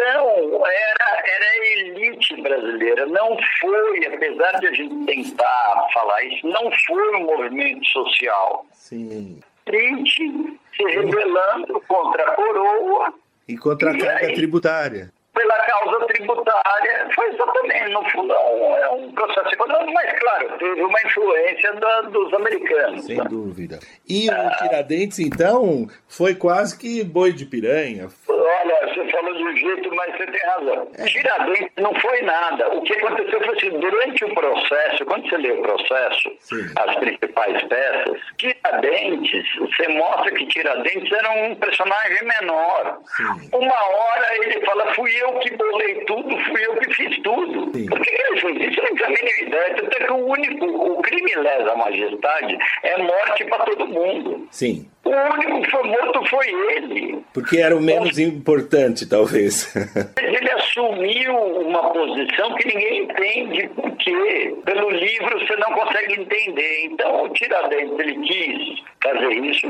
Então, 0.00 0.66
era, 0.66 1.22
era 1.26 1.44
a 1.44 1.66
elite 1.78 2.40
brasileira. 2.40 3.06
Não 3.06 3.36
foi, 3.60 4.06
apesar 4.06 4.52
de 4.60 4.68
a 4.68 4.72
gente 4.72 5.04
tentar 5.06 5.86
falar 5.92 6.24
isso, 6.24 6.46
não 6.46 6.70
foi 6.86 7.16
um 7.16 7.24
movimento 7.26 7.84
social. 7.88 8.64
Sim. 8.72 9.40
Elite 9.66 10.58
se 10.74 10.82
rebelando 10.84 11.80
contra 11.86 12.24
a 12.24 12.34
coroa 12.34 13.12
E 13.46 13.56
contra 13.58 13.90
a 13.92 13.98
carga 13.98 14.32
tributária. 14.34 15.12
pela 15.34 15.56
causa 15.66 16.06
tributária. 16.06 17.08
Foi 17.14 17.28
exatamente, 17.28 17.88
no 17.92 18.04
fundo, 18.10 18.32
é 18.32 18.38
um, 18.50 18.76
é 18.76 18.90
um 18.90 19.12
processo 19.12 19.48
econômico, 19.54 19.92
mas, 19.92 20.18
claro, 20.18 20.58
teve 20.58 20.82
uma 20.82 21.00
influência 21.02 21.72
da- 21.74 22.00
dos 22.02 22.32
americanos. 22.34 23.04
Sem 23.04 23.22
dúvida. 23.24 23.78
E 24.08 24.28
o 24.28 24.50
Tiradentes, 24.58 25.18
então, 25.18 25.86
foi 26.08 26.34
quase 26.34 26.76
que 26.78 27.02
boi 27.04 27.32
de 27.32 27.44
piranha. 27.46 28.08
Olha, 28.40 28.94
você 28.94 29.04
falou 29.10 29.34
de 29.34 29.44
um 29.44 29.56
jeito, 29.56 29.94
mas 29.94 30.16
você 30.16 30.26
tem 30.26 30.40
razão. 30.40 30.86
Tiradentes 31.06 31.70
não 31.76 31.94
foi 31.94 32.22
nada. 32.22 32.74
O 32.74 32.82
que 32.82 32.94
aconteceu 32.94 33.40
foi 33.44 33.56
assim, 33.56 33.70
durante 33.78 34.24
o 34.24 34.34
processo, 34.34 35.04
quando 35.04 35.28
você 35.28 35.36
lê 35.36 35.50
o 35.52 35.62
processo, 35.62 36.30
Sim. 36.40 36.72
as 36.76 36.96
principais 36.96 37.62
peças, 37.64 38.20
Tiradentes, 38.38 39.44
você 39.58 39.88
mostra 39.88 40.32
que 40.32 40.46
Tiradentes 40.46 41.12
era 41.12 41.30
um 41.32 41.54
personagem 41.56 42.24
menor. 42.24 42.98
Sim. 43.16 43.50
Uma 43.52 43.88
hora 43.88 44.36
ele 44.36 44.64
fala, 44.64 44.94
fui 44.94 45.10
eu 45.22 45.32
que 45.40 45.50
bolei 45.56 46.04
tudo, 46.06 46.38
fui 46.44 46.66
eu 46.66 46.76
que 46.76 46.94
fiz 46.94 47.18
tudo. 47.22 47.70
Sim. 47.76 47.86
Por 47.86 48.00
que 48.00 48.10
que 48.10 48.22
ele 48.22 48.40
fez 48.40 48.70
isso? 48.70 48.80
Eu 48.80 48.84
não 48.84 48.96
tenho 48.96 49.06
a 49.06 49.10
mínima 49.10 49.40
ideia. 49.42 49.74
Tanto 49.76 49.96
é 49.96 50.06
que 50.06 50.12
o 50.12 50.26
único, 50.26 50.66
o 50.66 51.02
crime 51.02 51.34
lesa 51.34 51.74
majestade 51.76 52.58
é 52.82 52.98
morte 52.98 53.44
para 53.44 53.64
todo 53.64 53.86
mundo. 53.86 54.48
Sim. 54.50 54.90
O 55.04 55.10
único 55.10 55.62
que 55.62 56.28
foi 56.28 56.46
ele. 56.48 57.24
Porque 57.32 57.58
era 57.58 57.76
o 57.76 57.80
menos 57.80 58.18
importante, 58.18 59.08
talvez. 59.08 59.74
Ele 60.20 60.50
assumiu 60.52 61.34
uma 61.34 61.90
posição 61.90 62.54
que 62.54 62.68
ninguém 62.68 63.04
entende 63.04 63.68
por 63.68 63.90
quê. 63.96 64.54
Pelo 64.64 64.90
livro 64.90 65.38
você 65.38 65.56
não 65.56 65.72
consegue 65.72 66.20
entender. 66.20 66.84
Então 66.84 67.24
o 67.24 67.28
Tiradentes 67.30 67.98
ele 67.98 68.14
quis 68.26 68.82
fazer 69.02 69.32
isso. 69.32 69.66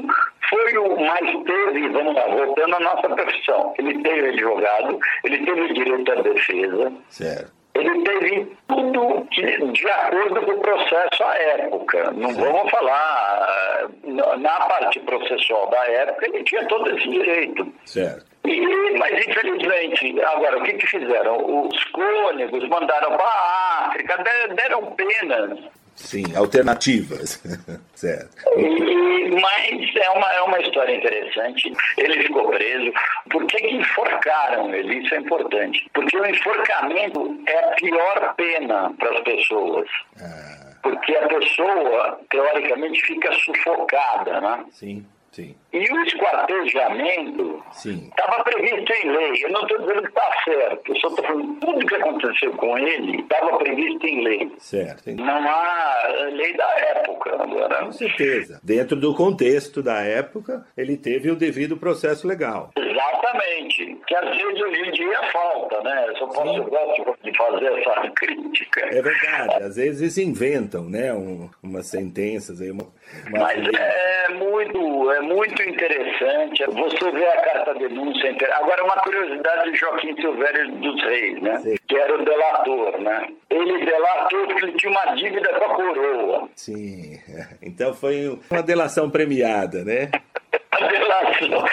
Foi 0.49 0.79
o 0.79 1.01
mais 1.01 1.31
teve, 1.45 1.89
vamos 1.91 2.15
lá, 2.15 2.27
voltando 2.27 2.75
à 2.75 2.81
nossa 2.81 3.09
profissão. 3.09 3.75
Ele 3.79 4.03
teve 4.03 4.29
advogado, 4.29 4.99
ele 5.25 5.39
teve 5.45 5.61
o 5.61 5.75
direito 5.75 6.13
à 6.13 6.23
defesa, 6.23 6.93
certo. 7.09 7.60
Ele 7.75 8.03
teve 8.05 8.57
tudo 8.69 9.27
de 9.31 9.89
acordo 9.91 10.43
com 10.43 10.51
o 10.53 10.61
processo 10.61 11.25
à 11.25 11.35
época. 11.37 12.11
Não 12.13 12.35
vamos 12.35 12.71
falar, 12.71 13.89
na- 14.05 14.37
parte 14.67 14.99
processual 15.01 15.69
da 15.71 15.85
época, 15.87 16.27
ele 16.27 16.43
tinha 16.45 16.67
todo 16.67 16.91
esse 16.97 17.09
direito. 17.09 17.73
Certo. 17.85 18.27
E, 18.45 18.97
mas 18.99 19.27
infelizmente, 19.27 20.21
agora 20.23 20.59
o 20.59 20.63
que, 20.63 20.73
que 20.75 20.87
fizeram? 20.87 21.67
Os 21.69 21.85
cônegos 21.85 22.69
mandaram 22.69 23.17
para 23.17 23.25
a 23.27 23.87
África, 23.89 24.17
de- 24.23 24.55
deram 24.55 24.87
penas. 24.93 25.59
Sim, 26.01 26.25
alternativas. 26.35 27.41
certo. 27.95 28.31
E, 28.57 29.31
mas 29.31 29.97
é 29.97 30.11
uma, 30.11 30.27
é 30.33 30.43
uma 30.43 30.61
história 30.61 30.97
interessante. 30.97 31.73
Ele 31.99 32.23
ficou 32.23 32.49
preso. 32.49 32.93
Por 33.31 33.47
que, 33.47 33.57
que 33.59 33.77
enforcaram 33.77 34.75
ele? 34.75 34.99
Isso 34.99 35.15
é 35.15 35.19
importante. 35.19 35.89
Porque 35.95 36.17
o 36.17 36.27
enforcamento 36.27 37.39
é 37.47 37.59
a 37.65 37.69
pior 37.75 38.35
pena 38.37 38.93
para 38.99 39.11
as 39.19 39.21
pessoas. 39.25 39.89
Ah, 40.21 40.73
Porque 40.83 41.15
a 41.17 41.29
pessoa, 41.29 42.21
teoricamente, 42.31 43.01
fica 43.03 43.33
sufocada, 43.35 44.41
né? 44.41 44.65
sim, 44.73 45.07
sim, 45.31 45.55
E 45.73 45.79
o 45.79 46.03
esquartejamento. 46.05 47.63
Estava 47.71 48.43
previsto 48.45 48.93
em 48.93 49.11
lei. 49.11 49.45
Eu 49.45 49.51
não 49.51 49.63
estou 49.63 49.79
dizendo 49.79 50.03
que 50.03 50.09
está 50.09 50.33
certo. 50.45 50.93
Eu 50.93 50.97
só 50.97 51.09
estou 51.09 51.25
falando 51.25 51.61
tudo 51.61 51.87
que 51.87 51.95
aconteceu 51.95 52.53
com 52.53 52.79
ele 52.79 53.21
estava 53.21 53.59
previsto 53.59 54.07
em 54.07 54.25
lei. 54.25 54.53
Certo. 54.59 55.11
Não 55.13 55.49
há 55.49 56.29
lei 56.33 56.57
da 56.57 56.71
época 56.79 57.43
agora. 57.43 57.85
Com 57.85 57.93
certeza. 57.93 58.61
Dentro 58.63 58.97
do 58.97 59.15
contexto 59.15 59.83
da 59.83 60.01
época, 60.01 60.67
ele 60.77 60.97
teve 60.97 61.31
o 61.31 61.37
devido 61.37 61.77
processo 61.77 62.27
legal. 62.27 62.71
Exatamente. 62.77 63.99
Que 64.07 64.15
às 64.17 64.37
vezes 64.37 64.61
hoje 64.61 64.81
em 64.81 64.91
dia 64.93 65.23
falta, 65.33 65.81
né? 65.83 66.07
Eu 66.09 66.17
só 66.17 66.27
posso, 66.27 66.57
eu 66.57 66.65
gosto 66.65 67.17
de 67.23 67.37
fazer 67.37 67.73
essa 67.79 68.11
crítica. 68.17 68.81
É 68.87 69.03
verdade. 69.03 69.63
Às 69.63 69.77
vezes 69.77 70.19
inventam, 70.19 70.85
né, 70.89 71.13
um, 71.13 71.49
umas 71.63 71.87
sentenças 71.87 72.61
aí, 72.61 72.71
uma, 72.71 72.85
uma 73.29 73.39
Mas 73.39 73.69
é 73.75 74.29
muito, 74.31 75.13
é 75.13 75.21
muito 75.21 75.60
interessante. 75.69 76.65
Você 76.67 77.11
vê 77.13 77.27
a 77.27 77.43
carta 77.43 77.75
denúncia. 77.75 78.37
Agora, 78.55 78.85
uma 78.85 78.97
curiosidade 78.97 79.71
do 79.71 79.77
Joaquim 79.77 80.15
Silvério 80.17 80.71
dos 80.73 81.03
Reis, 81.03 81.43
né? 81.43 81.59
Sim. 81.59 81.75
Que 81.89 81.97
era 81.97 82.15
o 82.15 82.25
delator, 82.25 83.01
né? 83.01 83.29
Ele 83.49 83.85
delatou 83.85 84.47
porque 84.47 84.65
ele 84.65 84.73
tinha 84.73 84.93
uma 84.93 85.15
dívida 85.15 85.49
com 85.59 85.65
a 85.65 85.75
coroa. 85.75 86.49
Sim. 86.55 87.21
Então 87.63 87.95
foi 87.95 88.39
uma 88.51 88.63
delação 88.63 89.11
premiada, 89.11 89.85
né? 89.85 90.11
Delação. 90.79 91.65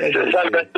É 0.00 0.10
Você 0.10 0.32
sabe, 0.32 0.68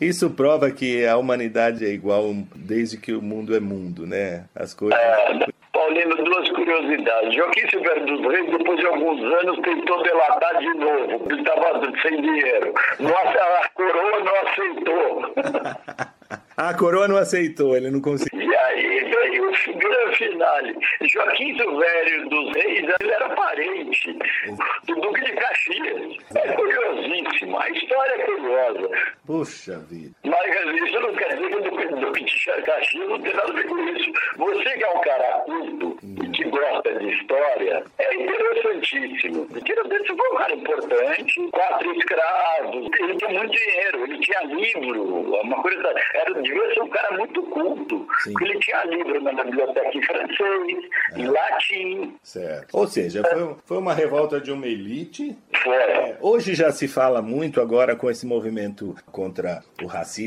Isso 0.00 0.30
prova 0.30 0.70
que 0.70 1.06
a 1.06 1.16
humanidade 1.16 1.84
é 1.84 1.88
igual 1.88 2.32
desde 2.54 2.96
que 2.96 3.12
o 3.12 3.22
mundo 3.22 3.54
é 3.54 3.60
mundo, 3.60 4.06
né? 4.06 4.46
As 4.54 4.74
coisas. 4.74 4.98
É, 4.98 5.46
Paulino, 5.80 6.14
duas 6.16 6.46
curiosidades. 6.50 7.34
Joaquim 7.34 7.66
Silveira 7.70 8.04
dos 8.04 8.20
Reis, 8.20 8.50
depois 8.50 8.78
de 8.78 8.86
alguns 8.86 9.22
anos, 9.40 9.58
tentou 9.60 10.02
delatar 10.02 10.58
de 10.58 10.74
novo. 10.74 11.26
Ele 11.30 11.40
estava 11.40 11.80
sem 12.02 12.20
dinheiro. 12.20 12.74
Nossa, 12.98 13.38
a 13.62 13.68
coroa 13.70 14.20
não 14.20 14.34
aceitou. 14.42 15.34
a 16.58 16.74
coroa 16.74 17.08
não 17.08 17.16
aceitou, 17.16 17.74
ele 17.74 17.90
não 17.90 18.00
conseguiu. 18.02 18.42
E 18.42 18.56
aí 18.56 19.10
veio 19.10 19.48
o 19.48 19.78
grande 19.78 20.16
finale. 20.18 20.76
Joaquim 21.00 21.56
Silvério 21.56 22.28
dos 22.28 22.52
Reis, 22.52 22.94
ele 23.00 23.12
era 23.12 23.30
parente 23.30 24.18
do 24.86 24.94
Duque 24.96 25.24
de 25.24 25.32
Caxias. 25.32 26.16
É 26.34 26.52
curiosíssimo, 26.52 27.58
a 27.58 27.70
história 27.70 28.12
é 28.12 28.26
curiosa. 28.26 28.90
Puxa 29.24 29.78
vida. 29.78 30.09
Mas 30.30 30.82
isso 30.82 31.00
não 31.00 31.12
quer 31.14 31.34
dizer 31.34 31.48
que 31.48 31.56
o 31.56 31.62
Duque, 31.62 31.86
Duque 31.86 32.24
de 32.24 32.62
Caxias 32.62 33.08
não 33.08 33.20
tem 33.20 33.34
nada 33.34 33.50
a 33.50 33.54
ver 33.54 33.66
com 33.66 33.78
isso. 33.78 34.12
Você 34.36 34.70
que 34.76 34.84
é 34.84 34.90
um 34.90 35.00
cara 35.00 35.40
culto 35.40 35.98
e 36.02 36.28
que 36.28 36.44
gosta 36.44 36.98
de 36.98 37.14
história, 37.14 37.84
é 37.98 38.14
interessantíssimo. 38.14 39.46
Tiradentes 39.64 40.06
foi 40.06 40.30
um 40.30 40.36
cara 40.36 40.54
importante, 40.54 41.48
quatro 41.50 41.92
escravos, 41.96 42.88
ele 43.00 43.16
tinha 43.16 43.30
muito 43.30 43.52
dinheiro, 43.52 44.04
ele 44.04 44.20
tinha 44.20 44.42
livro, 44.42 45.40
uma 45.40 45.62
coisa. 45.62 45.94
Era, 46.14 46.42
devia 46.42 46.74
ser 46.74 46.82
um 46.82 46.88
cara 46.88 47.16
muito 47.16 47.42
culto. 47.44 48.06
Sim. 48.22 48.34
Ele 48.40 48.58
tinha 48.60 48.84
livro 48.84 49.22
na 49.22 49.44
biblioteca 49.44 49.96
em 49.96 50.02
francês, 50.02 50.90
em 51.16 51.26
latim. 51.26 52.14
Certo. 52.22 52.76
Ou 52.76 52.86
seja, 52.86 53.22
foi, 53.24 53.56
foi 53.64 53.78
uma 53.78 53.94
revolta 53.94 54.40
de 54.40 54.52
uma 54.52 54.66
elite. 54.66 55.36
Foi. 55.62 55.74
É, 55.74 56.16
hoje 56.20 56.54
já 56.54 56.70
se 56.70 56.86
fala 56.86 57.20
muito 57.20 57.60
agora 57.60 57.96
com 57.96 58.10
esse 58.10 58.26
movimento 58.26 58.94
contra 59.10 59.62
o 59.82 59.86
racismo, 59.86 60.19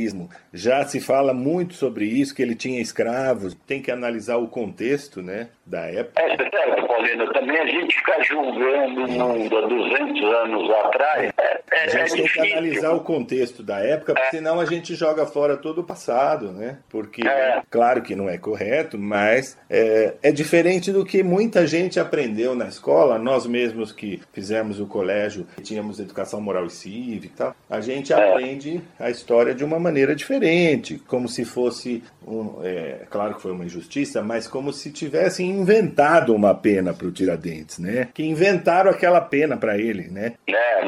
já 0.53 0.85
se 0.85 0.99
fala 0.99 1.33
muito 1.33 1.73
sobre 1.73 2.05
isso, 2.05 2.33
que 2.35 2.41
ele 2.41 2.55
tinha 2.55 2.81
escravos. 2.81 3.55
Tem 3.67 3.81
que 3.81 3.91
analisar 3.91 4.37
o 4.37 4.47
contexto, 4.47 5.21
né, 5.21 5.49
da 5.65 5.81
época. 5.87 6.21
É 6.21 6.37
certo, 6.37 6.87
Paulino. 6.87 7.31
Também 7.33 7.57
a 7.59 7.65
gente 7.65 7.95
ficar 7.95 8.21
julgando 8.23 9.05
o 9.05 9.07
mundo 9.11 9.57
há 9.57 9.67
200 9.67 10.23
anos 10.23 10.69
atrás 10.71 11.33
é, 11.37 11.61
é, 11.71 11.83
A 11.83 11.87
gente 11.87 11.95
é 11.95 12.03
tem 12.03 12.15
que 12.15 12.21
difícil. 12.23 12.51
analisar 12.57 12.91
o 12.93 12.99
contexto 13.01 13.63
da 13.63 13.79
época, 13.79 14.13
porque 14.13 14.29
senão 14.37 14.59
a 14.59 14.65
gente 14.65 14.95
joga 14.95 15.25
fora 15.25 15.57
todo 15.57 15.81
o 15.81 15.83
passado, 15.83 16.51
né? 16.51 16.77
Porque, 16.89 17.25
É. 17.27 17.61
claro 17.69 18.01
que 18.01 18.15
não 18.15 18.29
é 18.29 18.37
correto, 18.37 18.97
mas 18.97 19.57
é, 19.69 20.13
é 20.21 20.31
diferente 20.31 20.91
do 20.91 21.05
que 21.05 21.23
muita 21.23 21.65
gente 21.65 21.99
aprendeu 21.99 22.55
na 22.55 22.67
escola. 22.67 23.17
Nós 23.17 23.45
mesmos 23.45 23.91
que 23.91 24.21
fizemos 24.31 24.79
o 24.79 24.85
colégio, 24.85 25.47
tínhamos 25.61 25.99
educação 25.99 26.41
moral 26.41 26.65
e 26.65 26.69
cívica 26.69 27.25
e 27.25 27.29
tal, 27.29 27.55
a 27.69 27.79
gente 27.81 28.13
aprende 28.13 28.81
a 28.99 29.09
história 29.09 29.53
de 29.55 29.63
uma 29.63 29.79
maneira 29.83 30.15
diferente, 30.15 31.01
como 31.07 31.27
se 31.27 31.45
fosse, 31.45 32.03
um, 32.25 32.61
é, 32.63 33.05
claro 33.09 33.35
que 33.35 33.41
foi 33.41 33.51
uma 33.51 33.65
injustiça, 33.65 34.23
mas 34.23 34.47
como 34.47 34.71
se 34.71 34.91
tivessem 34.91 35.49
inventado 35.49 36.33
uma 36.33 36.55
pena 36.55 36.93
para 36.93 37.07
o 37.07 37.11
Tiradentes, 37.11 37.77
né? 37.77 38.07
Que 38.13 38.23
inventaram 38.23 38.89
aquela 38.89 39.21
pena 39.21 39.57
para 39.57 39.77
ele, 39.77 40.07
né? 40.09 40.33
É, 40.47 40.83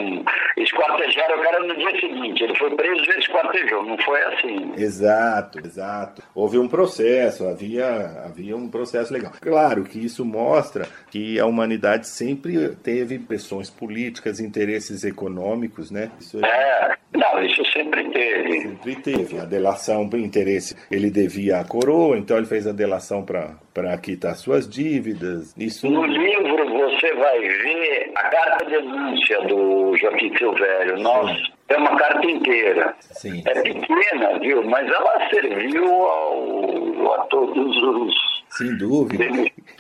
esquartejaram 0.58 1.38
o 1.38 1.44
cara 1.44 1.60
no 1.68 1.76
dia 1.76 2.00
seguinte. 2.00 2.44
Ele 2.44 2.56
foi 2.56 2.76
preso 2.76 3.04
e 3.04 3.20
esquartejou. 3.20 3.84
Não 3.84 3.98
foi 4.00 4.22
assim. 4.24 4.74
Exato, 4.78 5.60
exato. 5.60 6.24
Houve 6.34 6.58
um 6.58 6.68
processo, 6.68 7.48
havia, 7.48 8.24
havia 8.26 8.56
um 8.56 8.70
processo 8.70 9.14
legal. 9.14 9.32
Claro 9.40 9.84
que 9.84 10.04
isso 10.04 10.24
mostra 10.26 10.88
que 11.12 11.40
a 11.40 11.46
humanidade 11.46 12.08
sempre 12.08 12.70
teve 12.84 13.20
pressões 13.20 13.70
políticas, 13.70 14.40
interesses 14.40 15.04
econômicos, 15.04 15.92
né? 15.92 16.12
Isso 16.20 16.44
É, 16.44 16.96
não, 17.14 17.44
isso 17.44 17.64
sempre 17.72 18.10
teve. 18.12 18.78
Sempre 18.86 18.96
teve. 18.96 19.40
A 19.40 19.46
delação 19.46 20.08
por 20.08 20.20
interesse, 20.20 20.76
ele 20.92 21.10
devia 21.10 21.60
à 21.60 21.66
coroa, 21.66 22.18
então 22.18 22.38
ele 22.38 22.46
fez 22.46 22.68
a 22.68 22.72
delação 22.72 23.26
para 23.26 23.98
quitar 23.98 24.36
suas 24.36 24.70
dívidas. 24.70 25.54
Isso 25.58 25.90
No 25.90 26.06
livro 26.06 26.70
você 26.70 27.14
vai 27.16 27.40
ver 27.40 28.12
a 28.16 28.30
carta 28.30 28.66
denúncia 28.66 29.42
do 29.48 29.98
Joaquim 29.98 30.38
Silvério. 30.38 31.00
Nossa, 31.00 31.36
é 31.70 31.78
uma 31.78 31.98
carta 31.98 32.26
inteira. 32.30 32.96
Sim. 33.00 33.42
É 33.46 33.62
pequena, 33.62 34.40
viu? 34.40 34.64
Mas 34.64 34.88
ela 34.88 35.30
serviu 35.30 35.86
ao, 35.86 37.14
a 37.14 37.18
todos 37.26 37.78
os. 37.84 38.36
Sem 38.50 38.78
dúvida. 38.78 39.26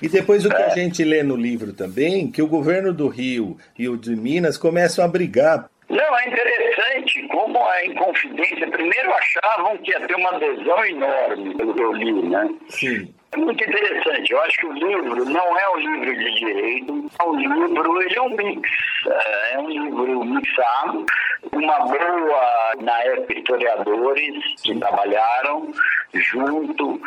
E 0.01 0.09
depois 0.09 0.45
o 0.45 0.49
que 0.49 0.55
a 0.55 0.69
gente 0.69 1.01
lê 1.03 1.23
no 1.23 1.37
livro 1.37 1.71
também, 1.71 2.29
que 2.29 2.41
o 2.41 2.47
governo 2.47 2.91
do 2.93 3.07
Rio 3.07 3.55
e 3.79 3.87
o 3.87 3.95
de 3.95 4.13
Minas 4.15 4.57
começam 4.57 5.05
a 5.05 5.07
brigar. 5.07 5.69
Não, 5.89 6.19
é 6.19 6.27
interessante 6.27 7.27
como 7.27 7.63
a 7.63 7.85
Inconfidência 7.85 8.67
primeiro 8.69 9.13
achavam 9.13 9.77
que 9.77 9.91
ia 9.91 10.07
ter 10.07 10.15
uma 10.15 10.31
adesão 10.31 10.85
enorme 10.85 11.55
pelo 11.55 11.73
que 11.73 11.81
eu 11.81 11.93
li, 11.93 12.11
né? 12.29 12.49
Sim. 12.69 13.13
É 13.31 13.37
muito 13.37 13.63
interessante. 13.63 14.31
Eu 14.31 14.41
acho 14.41 14.57
que 14.57 14.65
o 14.65 14.73
livro 14.73 15.25
não 15.25 15.59
é 15.59 15.69
um 15.69 15.77
livro 15.77 16.17
de 16.17 16.35
direito, 16.39 17.11
é 17.19 17.23
um 17.23 17.35
livro, 17.35 18.01
ele 18.01 18.15
é 18.15 18.21
um 18.21 18.29
mix. 18.29 18.69
É 19.07 19.45
é 19.55 19.59
um 19.59 19.69
livro 19.69 20.25
mixado, 20.25 21.05
uma 21.51 21.79
boa, 21.79 22.73
na 22.81 23.03
época, 23.03 23.37
historiadores 23.37 24.61
que 24.63 24.77
trabalharam 24.79 25.71
junto. 26.13 27.01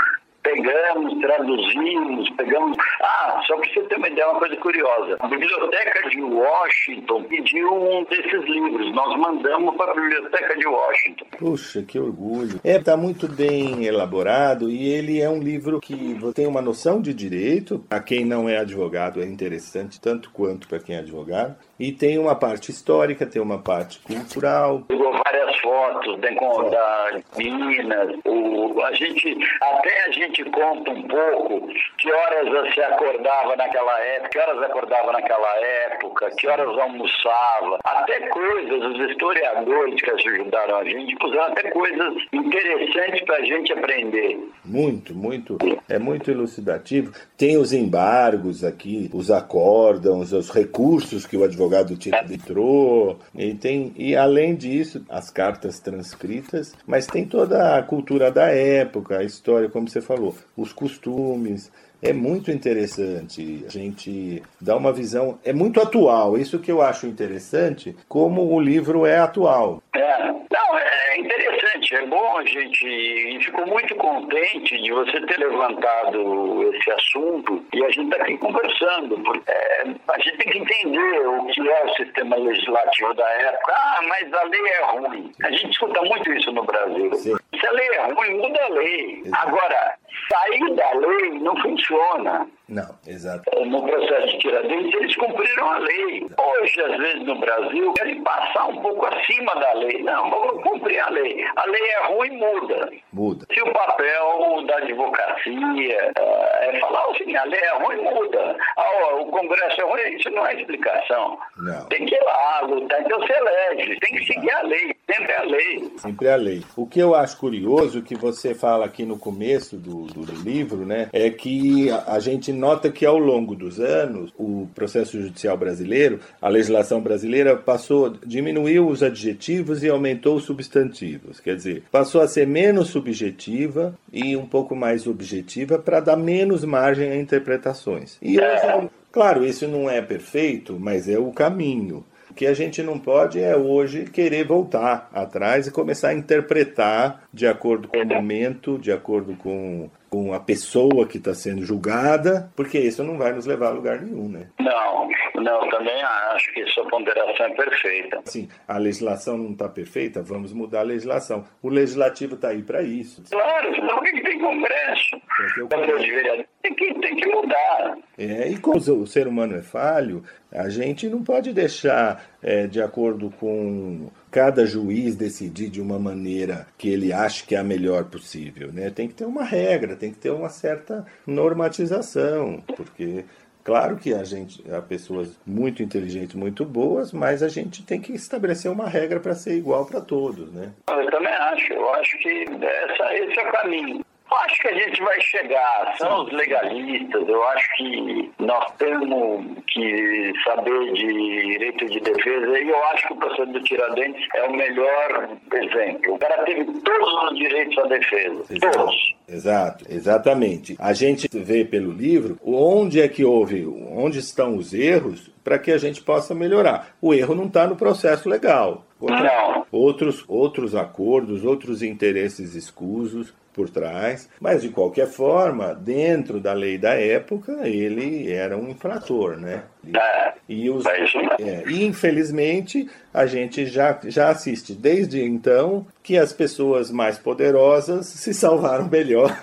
Pegamos, 0.49 1.21
traduzimos, 1.21 2.31
pegamos. 2.31 2.79
Ah, 3.03 3.43
só 3.47 3.55
para 3.59 3.71
você 3.71 3.83
ter 3.83 3.97
uma 3.97 4.09
ideia, 4.09 4.31
uma 4.31 4.39
coisa 4.39 4.57
curiosa. 4.57 5.17
A 5.21 5.29
Biblioteca 5.29 6.09
de 6.09 6.23
Washington 6.23 7.23
pediu 7.25 7.69
um 7.75 8.03
desses 8.05 8.45
livros. 8.45 8.95
Nós 8.95 9.19
mandamos 9.19 9.77
para 9.77 9.93
a 9.93 9.95
Biblioteca 9.95 10.57
de 10.57 10.67
Washington. 10.67 11.27
Puxa, 11.39 11.83
que 11.83 11.99
orgulho. 11.99 12.59
É, 12.65 12.79
tá 12.79 12.97
muito 12.97 13.29
bem 13.29 13.85
elaborado 13.85 14.71
e 14.71 14.89
ele 14.89 15.21
é 15.21 15.29
um 15.29 15.39
livro 15.39 15.81
que 15.81 16.19
tem 16.35 16.47
uma 16.47 16.63
noção 16.63 17.03
de 17.03 17.13
direito. 17.13 17.85
A 17.91 18.01
quem 18.01 18.25
não 18.25 18.49
é 18.49 18.57
advogado 18.57 19.21
é 19.21 19.27
interessante, 19.27 20.01
tanto 20.01 20.31
quanto 20.31 20.67
para 20.67 20.79
quem 20.79 20.97
é 20.97 21.01
advogado. 21.01 21.57
E 21.79 21.93
tem 21.93 22.19
uma 22.19 22.35
parte 22.35 22.73
histórica, 22.73 23.25
tem 23.25 23.41
uma 23.41 23.59
parte 23.59 24.01
cultural. 24.01 24.83
Pegou 24.89 25.13
várias 25.13 25.57
fotos 25.59 26.19
da, 26.19 26.31
da 26.31 27.21
Minas. 27.37 28.19
O, 28.25 28.83
a 28.83 28.93
gente, 28.95 29.39
até 29.61 30.07
a 30.07 30.11
gente 30.11 30.43
conta 30.51 30.91
um 30.91 31.03
pouco 31.03 31.69
que 31.99 32.11
horas 32.11 32.49
você 32.49 32.81
acordava 32.81 33.55
naquela 33.55 33.97
época, 34.01 34.29
que 34.29 34.39
horas 34.41 34.63
acordava 34.65 35.13
naquela 35.13 35.57
época, 35.61 36.31
que 36.37 36.49
horas 36.49 36.77
almoçava. 36.79 37.79
Até 37.85 38.27
coisas, 38.27 38.85
os 38.85 39.11
historiadores 39.11 40.03
que 40.03 40.11
ajudaram 40.11 40.79
a 40.79 40.85
gente 40.85 41.15
puseram 41.17 41.45
até 41.45 41.71
coisas 41.71 42.15
interessantes 42.33 43.25
para 43.25 43.37
a 43.37 43.45
gente 43.45 43.73
aprender. 43.73 44.51
Muito, 44.65 45.15
muito. 45.15 45.57
É 45.89 45.99
muito 45.99 46.29
elucidativo. 46.29 47.13
Tem 47.37 47.57
os 47.57 47.73
embargos 47.73 48.65
aqui, 48.65 49.09
os 49.15 49.31
acórdãos, 49.31 50.33
os 50.33 50.51
recursos 50.51 51.25
que 51.25 51.37
o 51.37 51.45
advogado 51.45 51.68
tira 51.97 52.25
entrou. 52.33 53.19
E, 53.35 53.55
tem, 53.55 53.93
e 53.97 54.17
além 54.17 54.55
disso, 54.55 55.05
as 55.09 55.31
cartas 55.31 55.81
transcritas, 55.81 56.75
mas 56.87 57.07
tem 57.07 57.27
toda 57.27 57.79
a 57.79 57.83
cultura 57.83 58.31
da 58.31 58.47
época, 58.47 59.19
a 59.19 59.25
história, 59.25 59.69
como 59.69 59.89
você 59.89 60.01
falou, 60.01 60.35
os 60.57 60.73
costumes. 60.73 61.71
É 62.03 62.13
muito 62.13 62.51
interessante. 62.51 63.65
A 63.67 63.71
gente 63.71 64.43
dá 64.61 64.77
uma 64.77 64.93
visão. 64.93 65.39
É 65.45 65.53
muito 65.53 65.81
atual. 65.81 66.39
Isso 66.39 66.59
que 66.59 66.71
eu 66.71 66.81
acho 66.81 67.07
interessante, 67.07 67.97
como 68.09 68.55
o 68.55 68.61
livro 68.61 69.05
é 69.05 69.19
atual. 69.19 69.83
É, 69.95 70.33
não, 70.33 70.79
é 70.79 71.19
interessante, 71.19 71.95
é 71.97 72.07
bom 72.07 72.39
a 72.39 72.45
gente. 72.45 72.87
E 72.87 73.43
fico 73.43 73.67
muito 73.67 73.97
contente 73.97 74.81
de 74.81 74.93
você 74.93 75.21
ter 75.23 75.39
levantado 75.39 76.73
esse 76.75 76.91
assunto 76.93 77.65
e 77.73 77.85
a 77.85 77.91
gente 77.91 78.11
está 78.13 78.23
aqui 78.23 78.39
conversando. 78.39 79.19
Porque, 79.19 79.51
é, 79.51 79.83
a 80.09 80.19
gente 80.21 80.37
tem 80.39 80.53
que 80.53 80.59
entender 80.59 81.27
o 81.27 81.47
que 81.47 81.69
é 81.69 81.85
o 81.85 81.95
sistema 81.95 82.37
legislativo 82.37 83.13
da 83.15 83.29
época. 83.29 83.73
Ah, 83.75 84.01
mas 84.09 84.33
a 84.33 84.45
lei 84.45 84.61
é 84.61 84.85
ruim. 84.93 85.33
A 85.43 85.51
gente 85.51 85.71
escuta 85.71 86.01
muito 86.03 86.33
isso 86.33 86.53
no 86.53 86.63
Brasil. 86.63 87.13
Sim. 87.15 87.37
Se 87.59 87.67
a 87.67 87.73
lei 87.73 87.89
é 87.89 88.13
ruim, 88.13 88.35
muda 88.37 88.63
a 88.63 88.69
lei. 88.69 89.23
Exato. 89.25 89.49
Agora, 89.49 89.95
sair 90.31 90.75
da 90.75 90.93
lei 90.95 91.31
não 91.41 91.57
funciona. 91.57 92.47
Não, 92.69 92.95
exato. 93.07 93.43
No 93.65 93.83
processo 93.83 94.27
de 94.29 94.39
Tiradentes, 94.39 94.95
eles 94.95 95.17
cumpriram 95.17 95.71
a 95.71 95.79
lei. 95.79 96.27
Hoje, 96.39 96.83
às 96.83 96.99
vezes, 96.99 97.25
no 97.25 97.39
Brasil, 97.41 97.93
querem 97.95 98.23
passar 98.23 98.67
um 98.67 98.83
pouco 98.83 99.07
acima 99.07 99.55
da 99.55 99.73
lei. 99.75 100.03
Não, 100.03 100.29
vamos 100.29 100.63
cumprir 100.63 101.01
a 101.01 101.09
lei. 101.09 101.45
A 101.57 101.65
lei 101.65 101.83
é 101.83 102.07
ruim, 102.09 102.31
muda. 102.37 102.91
Muda. 103.11 103.47
Se 103.53 103.63
o 103.63 103.73
papel 103.73 104.67
da 104.67 104.77
advocacia 104.77 106.13
ah, 106.19 106.59
é 106.61 106.79
falar 106.79 107.07
assim, 107.11 107.35
a 107.37 107.45
lei 107.45 107.61
é 107.61 107.83
ruim, 107.83 108.03
muda. 108.03 108.57
Ah, 108.77 109.15
o 109.17 109.27
Congresso 109.27 109.81
é 109.81 109.85
ruim, 109.85 110.17
isso 110.17 110.31
não 110.31 110.47
é 110.47 110.55
explicação. 110.55 111.39
Não. 111.57 111.87
Tem 111.87 112.05
que 112.05 112.15
ir 112.15 112.23
lá, 112.23 112.61
lutar, 112.67 113.01
então 113.01 113.19
você 113.19 113.33
elege. 113.33 113.99
Tem 114.01 114.13
que 114.13 114.27
seguir 114.27 114.51
a 114.51 114.63
lei, 114.63 114.95
sempre 115.11 115.33
a 115.33 115.43
lei. 115.45 115.93
Sempre 115.97 116.29
a 116.29 116.37
lei. 116.37 116.63
O 116.77 116.87
que 116.87 117.01
eu 117.01 117.15
acho 117.15 117.39
curioso, 117.39 118.03
que 118.03 118.15
você 118.15 118.55
fala 118.55 118.85
aqui 118.85 119.07
no 119.07 119.19
começo 119.19 119.79
do, 119.79 120.07
do 120.07 120.33
livro, 120.43 120.85
né, 120.85 121.09
é 121.15 121.31
que 121.31 121.91
a, 121.91 122.15
a 122.15 122.21
gente 122.21 122.58
nota 122.59 122.91
que 122.91 123.07
ao 123.07 123.19
longo 123.19 123.55
dos 123.55 123.81
anos, 123.81 124.33
o 124.37 124.69
processo 124.75 125.21
judicial 125.21 125.57
brasileiro, 125.57 126.21
a 126.43 126.49
legislação 126.49 127.01
brasileira 127.01 127.57
passou, 127.57 128.11
diminuiu 128.27 128.89
os 128.89 129.03
adjetivos 129.03 129.83
e 129.83 129.89
aumentou 129.89 130.37
os 130.37 130.45
substantivos. 130.45 131.41
Quer 131.41 131.57
dizer, 131.57 131.85
passou 131.91 132.21
a 132.21 132.29
ser 132.29 132.47
menos 132.47 132.89
subjetiva 132.89 133.95
e 134.13 134.37
um 134.37 134.47
pouco 134.47 134.77
mais 134.77 135.07
objetiva 135.07 135.79
para 135.79 136.01
dar 136.01 136.17
menos 136.17 136.65
margem 136.65 137.11
a 137.11 137.17
interpretações. 137.17 138.19
E 138.21 138.39
hoje, 138.39 138.91
claro, 139.11 139.45
isso 139.45 139.67
não 139.67 139.89
é 139.89 140.03
perfeito, 140.03 140.77
mas 140.79 141.09
é 141.09 141.19
o 141.19 141.31
caminho 141.31 142.05
que 142.39 142.47
a 142.47 142.55
gente 142.55 142.85
não 142.85 143.01
pode 143.01 143.41
é 143.41 143.57
hoje 143.57 144.05
querer 144.05 144.47
voltar 144.47 145.11
atrás 145.13 145.67
e 145.67 145.73
começar 145.73 146.11
a 146.11 146.15
interpretar 146.15 147.25
de 147.35 147.49
acordo 147.49 147.89
com 147.89 147.99
o 147.99 148.07
momento, 148.07 148.79
de 148.79 148.93
acordo 148.93 149.35
com, 149.35 149.91
com 150.11 150.33
a 150.33 150.41
pessoa 150.41 151.07
que 151.07 151.19
está 151.19 151.35
sendo 151.35 151.65
julgada, 151.65 152.51
porque 152.57 152.79
isso 152.79 153.05
não 153.05 153.19
vai 153.19 153.33
nos 153.33 153.47
levar 153.47 153.69
a 153.69 153.73
lugar 153.73 154.01
nenhum, 154.01 154.29
né? 154.29 154.49
Não, 154.59 155.09
não, 155.43 155.69
também 155.69 156.03
acho 156.03 156.53
que 156.53 156.67
sua 156.67 156.87
ponderação 156.89 157.47
é 157.47 157.55
perfeita. 157.55 158.23
Assim, 158.27 158.49
a 158.67 158.79
legislação 158.79 159.37
não 159.37 159.53
está 159.53 159.69
perfeita, 159.69 160.23
vamos 160.23 160.53
mudar 160.53 160.81
a 160.81 160.85
legislação. 160.85 161.45
O 161.63 161.69
legislativo 161.69 162.35
está 162.35 162.49
aí 162.49 162.63
para 162.63 162.83
isso. 162.83 163.23
Claro, 163.31 163.75
senão 163.75 164.01
que 164.01 164.23
tem 164.23 164.39
congresso? 164.39 165.21
Porque 165.69 165.93
o 165.93 165.99
Vereadores 165.99 166.47
tem 166.63 166.75
que, 166.75 166.95
tem 166.95 167.17
que 167.17 167.29
mudar. 167.29 167.99
É, 168.17 168.49
e 168.49 168.59
como 168.59 168.79
o 168.79 169.07
ser 169.07 169.29
humano 169.29 169.57
é 169.57 169.63
falho, 169.63 170.25
a 170.51 170.69
gente 170.69 171.09
não 171.09 171.23
pode 171.23 171.53
deixar 171.53 172.25
é, 172.43 172.67
de 172.67 172.81
acordo 172.81 173.31
com 173.39 174.09
cada 174.31 174.67
juiz 174.67 175.17
decidir 175.17 175.69
de 175.69 175.81
uma 175.81 175.99
maneira 175.99 176.67
que 176.77 176.89
ele 176.89 177.13
ache 177.13 177.45
que 177.45 177.55
é 177.55 177.59
a 177.59 177.65
melhor 177.65 178.05
possível. 178.05 178.73
Né? 178.73 178.91
Tem 178.91 179.09
que 179.09 179.15
ter 179.15 179.25
uma 179.25 179.45
regra, 179.45 179.97
tem 179.97 180.11
que 180.11 180.19
ter 180.19 180.31
uma 180.31 180.49
certa 180.49 181.07
normatização, 181.27 182.63
porque 182.77 183.25
Claro 183.69 183.99
que 183.99 184.15
a 184.15 184.25
gente 184.25 184.65
há 184.73 184.81
pessoas 184.81 185.39
muito 185.47 185.83
inteligentes, 185.83 186.35
muito 186.35 186.65
boas, 186.65 187.13
mas 187.13 187.43
a 187.43 187.49
gente 187.49 187.85
tem 187.85 188.01
que 188.01 188.15
estabelecer 188.15 188.71
uma 188.71 188.89
regra 188.89 189.21
para 189.21 189.35
ser 189.35 189.59
igual 189.59 189.85
para 189.85 190.01
todos, 190.01 190.51
né? 190.55 190.73
Eu 190.89 191.11
também 191.11 191.35
acho. 191.35 191.75
Eu 191.75 191.91
acho 191.97 192.17
que 192.17 192.45
essa, 192.63 193.15
esse 193.15 193.39
é 193.39 193.47
o 193.47 193.53
caminho. 193.53 194.08
Acho 194.31 194.61
que 194.61 194.69
a 194.69 194.75
gente 194.75 195.03
vai 195.03 195.21
chegar, 195.21 195.95
são 195.99 196.25
os 196.25 196.33
legalistas, 196.33 197.29
eu 197.29 197.49
acho 197.49 197.77
que 197.77 198.31
nós 198.39 198.71
temos 198.77 199.47
que 199.67 200.33
saber 200.45 200.93
de 200.93 201.47
direito 201.47 201.87
de 201.87 202.01
defesa, 202.01 202.59
e 202.59 202.69
eu 202.69 202.85
acho 202.89 203.07
que 203.09 203.13
o 203.15 203.17
processo 203.17 203.53
do 203.53 203.63
Tiradentes 203.63 204.27
é 204.35 204.43
o 204.45 204.53
melhor 204.53 205.31
exemplo. 205.53 206.15
O 206.15 206.19
cara 206.19 206.45
teve 206.45 206.65
todos 206.65 207.31
os 207.31 207.39
direitos 207.39 207.79
à 207.79 207.87
defesa, 207.87 208.45
todos. 208.61 209.17
Exato, 209.29 209.85
exatamente. 209.89 210.77
A 210.79 210.93
gente 210.93 211.29
vê 211.33 211.65
pelo 211.65 211.93
livro 211.93 212.39
onde 212.45 213.01
é 213.01 213.09
que 213.09 213.25
houve, 213.25 213.67
onde 213.67 214.19
estão 214.19 214.57
os 214.57 214.73
erros 214.75 215.31
para 215.43 215.59
que 215.59 215.71
a 215.71 215.79
gente 215.79 216.03
possa 216.03 216.35
melhorar. 216.35 216.95
O 217.01 217.15
erro 217.15 217.35
não 217.35 217.47
está 217.47 217.67
no 217.67 217.77
processo 217.77 218.29
legal. 218.29 218.85
Outra, 219.01 219.65
outros, 219.71 220.25
outros 220.27 220.75
acordos, 220.75 221.45
outros 221.45 221.83
interesses 221.83 222.55
escusos 222.55 223.33
por 223.59 223.69
trás, 223.69 224.29
mas 224.41 224.63
de 224.63 224.69
qualquer 224.69 225.09
forma, 225.09 225.75
dentro 225.75 226.39
da 226.39 226.53
lei 226.53 226.79
da 226.79 226.95
época, 226.95 227.67
ele 227.67 228.31
era 228.31 228.57
um 228.57 228.69
infrator, 228.69 229.37
né? 229.37 229.65
É, 229.93 230.33
E, 230.49 230.71
os, 230.71 230.87
é 230.87 231.03
é, 231.41 231.65
e 231.67 231.85
infelizmente 231.85 232.89
a 233.13 233.27
gente 233.27 233.67
já, 233.67 233.99
já 234.05 234.29
assiste 234.29 234.73
desde 234.75 235.21
então 235.21 235.85
que 236.05 236.17
as 236.17 236.33
pessoas 236.33 236.89
mais 236.93 237.19
poderosas 237.19 238.07
se 238.07 238.33
salvaram 238.33 238.89
melhor. 238.89 239.37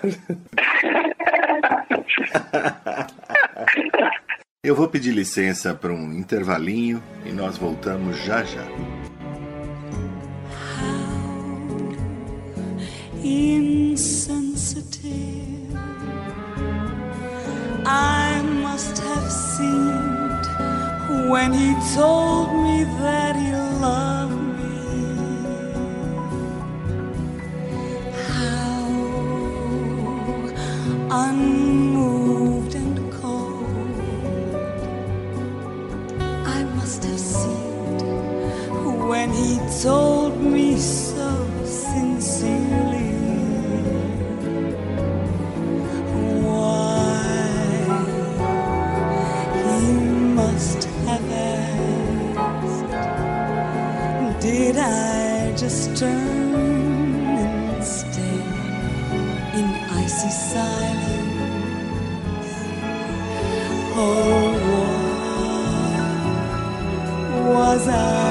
Eu 4.64 4.74
vou 4.74 4.88
pedir 4.88 5.12
licença 5.12 5.74
para 5.74 5.92
um 5.92 6.10
intervalinho 6.14 7.02
e 7.26 7.32
nós 7.32 7.58
voltamos 7.58 8.16
já 8.24 8.42
já. 8.42 8.66
Insensitive 13.26 15.74
I 17.84 18.42
must 18.62 18.98
have 18.98 19.30
seemed 19.30 20.46
when 21.30 21.52
he 21.52 21.74
told 21.94 22.48
me 22.64 22.84
that 23.00 23.36
he 23.36 23.52
loved 23.86 24.40
me. 24.58 24.76
How 28.28 28.86
unmoved 31.10 32.74
and 32.74 33.12
cold 33.12 34.00
I 36.56 36.64
must 36.76 37.04
have 37.04 37.20
seemed 37.20 38.02
when 39.08 39.30
he 39.30 39.58
told 39.82 40.40
me 40.40 40.76
so 40.78 41.15
did 54.46 54.76
I 54.76 55.52
just 55.56 55.96
turn 55.96 56.54
and 56.54 57.82
stare 57.82 58.22
in 59.58 59.68
icy 60.02 60.30
silence? 60.30 62.50
Oh, 63.96 64.52
what 67.32 67.44
was 67.54 67.88
I 67.88 68.25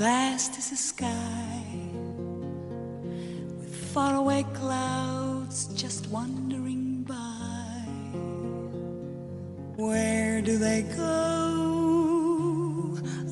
vast 0.00 0.56
is 0.56 0.70
the 0.70 0.76
sky, 0.76 1.62
with 3.58 3.74
faraway 3.92 4.42
clouds 4.54 5.66
just 5.74 6.08
wandering 6.08 7.02
by. 7.02 7.84
Where 9.76 10.40
do 10.40 10.56
they 10.56 10.84
go? 10.96 11.66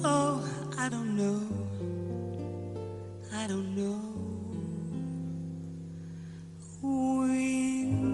Oh, 0.05 0.35
I 0.77 0.91
don't 0.91 1.17
know. 1.17 1.41
I 3.33 3.47
don't 3.47 3.75
know. 3.75 4.03
Wind 6.83 8.11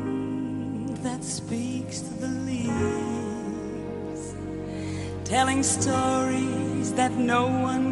that 0.98 1.24
speaks 1.24 2.02
to 2.02 2.14
the 2.22 2.28
leaves 2.48 4.34
telling 5.24 5.64
stories 5.64 6.92
that 6.92 7.12
no 7.12 7.48
one 7.48 7.83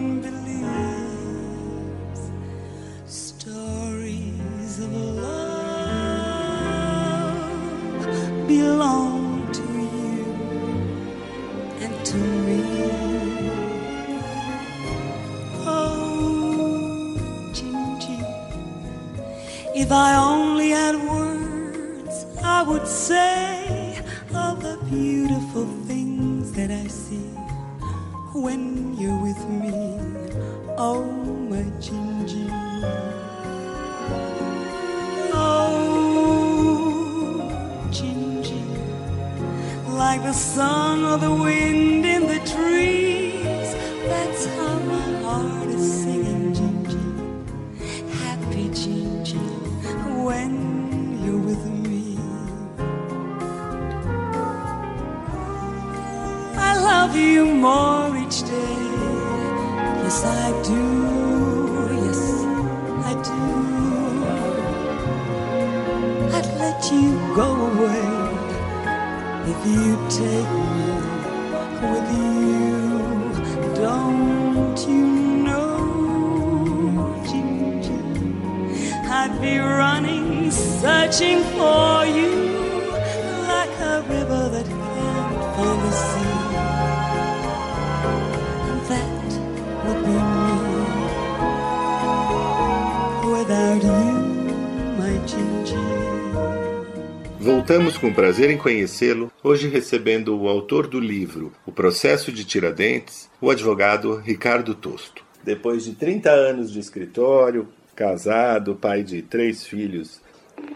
com 98.02 98.12
prazer 98.12 98.50
em 98.50 98.58
conhecê-lo, 98.58 99.30
hoje 99.44 99.68
recebendo 99.68 100.36
o 100.36 100.48
autor 100.48 100.88
do 100.88 100.98
livro 100.98 101.52
O 101.64 101.70
Processo 101.70 102.32
de 102.32 102.44
Tiradentes, 102.44 103.30
o 103.40 103.48
advogado 103.48 104.16
Ricardo 104.16 104.74
Tosto. 104.74 105.24
Depois 105.44 105.84
de 105.84 105.94
30 105.94 106.28
anos 106.28 106.72
de 106.72 106.80
escritório, 106.80 107.68
casado, 107.94 108.74
pai 108.74 109.04
de 109.04 109.22
três 109.22 109.64
filhos, 109.64 110.20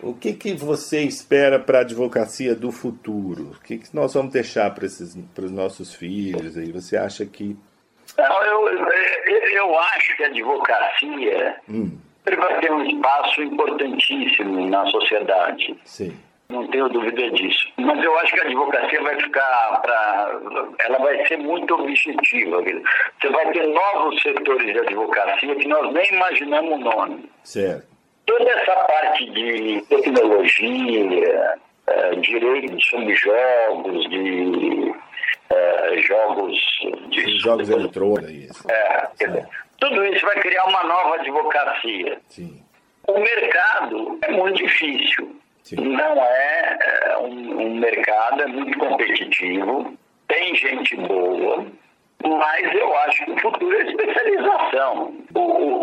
o 0.01 0.15
que, 0.15 0.35
que 0.35 0.55
você 0.55 1.01
espera 1.03 1.59
para 1.59 1.79
a 1.79 1.81
advocacia 1.81 2.55
do 2.55 2.71
futuro? 2.71 3.57
O 3.59 3.61
que, 3.61 3.79
que 3.79 3.93
nós 3.93 4.15
vamos 4.15 4.33
deixar 4.33 4.73
para 4.73 4.85
os 4.87 5.51
nossos 5.51 5.93
filhos? 5.93 6.57
Aí? 6.57 6.71
Você 6.71 6.97
acha 6.97 7.27
que. 7.27 7.57
Não, 8.17 8.43
eu, 8.45 8.69
eu, 8.69 9.43
eu 9.53 9.79
acho 9.81 10.17
que 10.17 10.23
a 10.23 10.27
advocacia 10.29 11.57
Hum, 11.69 11.91
vai 12.25 12.61
ter 12.61 12.71
um 12.71 12.85
espaço 12.85 13.43
importantíssimo 13.43 14.69
na 14.71 14.87
sociedade. 14.87 15.77
sim. 15.85 16.17
Não 16.49 16.67
tenho 16.69 16.89
dúvida 16.89 17.31
disso. 17.31 17.69
Mas 17.77 18.03
eu 18.03 18.19
acho 18.19 18.33
que 18.33 18.41
a 18.41 18.45
advocacia 18.45 19.03
vai 19.03 19.21
ficar 19.21 19.81
para. 19.83 20.41
Ela 20.79 20.99
vai 20.99 21.27
ser 21.27 21.39
muito 21.39 21.75
objetiva. 21.75 22.63
Você 22.63 23.29
vai 23.31 23.53
ter 23.53 23.67
novos 23.67 24.23
setores 24.23 24.73
de 24.73 24.79
advocacia 24.79 25.57
que 25.57 25.69
nós 25.69 25.93
nem 25.93 26.09
imaginamos 26.13 26.73
o 26.73 26.79
nome. 26.79 27.31
Certo. 27.43 27.87
Toda 28.27 28.51
essa 28.51 28.75
parte 28.75 29.31
de 29.31 29.83
tecnologia, 29.89 31.59
eh, 31.87 32.15
direito 32.17 32.81
sobre 32.83 33.15
jogos, 33.15 34.09
de 34.09 34.95
eh, 35.51 35.99
jogos 35.99 36.57
de 37.09 37.25
Os 37.25 37.43
jogos 37.43 37.71
eletrônicos. 37.71 38.65
É, 38.69 39.09
dizer, 39.19 39.49
tudo 39.79 40.05
isso 40.05 40.25
vai 40.25 40.41
criar 40.41 40.65
uma 40.65 40.85
nova 40.85 41.17
advocacia. 41.17 42.19
Sim. 42.29 42.63
O 43.07 43.19
mercado 43.21 44.19
é 44.23 44.33
muito 44.33 44.57
difícil. 44.57 45.41
Sim. 45.67 45.77
Não 45.97 46.13
é, 46.23 46.79
é, 46.81 47.19
um, 47.19 47.61
um 47.61 47.75
mercado, 47.75 48.41
é 48.43 48.47
muito 48.47 48.79
competitivo, 48.79 49.97
tem 50.29 50.55
gente 50.55 50.95
boa, 50.95 51.67
mas 52.25 52.73
eu 52.75 52.97
acho 52.99 53.25
que 53.25 53.31
o 53.33 53.41
futuro 53.41 53.77
é 53.77 53.83
especialização. 53.91 55.13
O, 55.35 55.41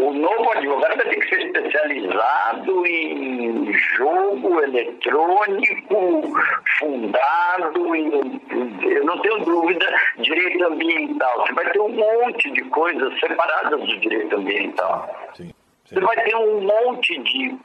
o- 0.08 0.14
novo 0.14 0.52
advogado 0.54 0.96
vai 0.96 1.10
ter 1.10 1.20
que 1.20 1.28
ser 1.28 1.48
especializado 1.48 2.88
em 2.88 3.74
jogo 3.98 4.62
eletrônico, 4.64 6.34
fundado 6.80 7.96
em, 7.96 8.42
eu 8.84 9.04
não 9.06 9.20
tenho 9.20 9.40
dúvida, 9.40 9.86
direito 10.20 10.64
ambiental. 10.66 11.46
Você 11.46 11.54
vai 11.54 11.70
ter 11.72 11.80
um 11.82 11.90
monte 11.90 12.52
de 12.52 12.62
coisas 12.70 13.20
separadas 13.20 13.80
do 13.82 14.00
direito 14.00 14.36
ambiental. 14.38 15.14
Sim. 15.34 15.52
Você 15.94 16.00
vai 16.00 16.24
ter 16.24 16.36
um 16.36 16.62
monte 16.62 17.20
de 17.24 17.56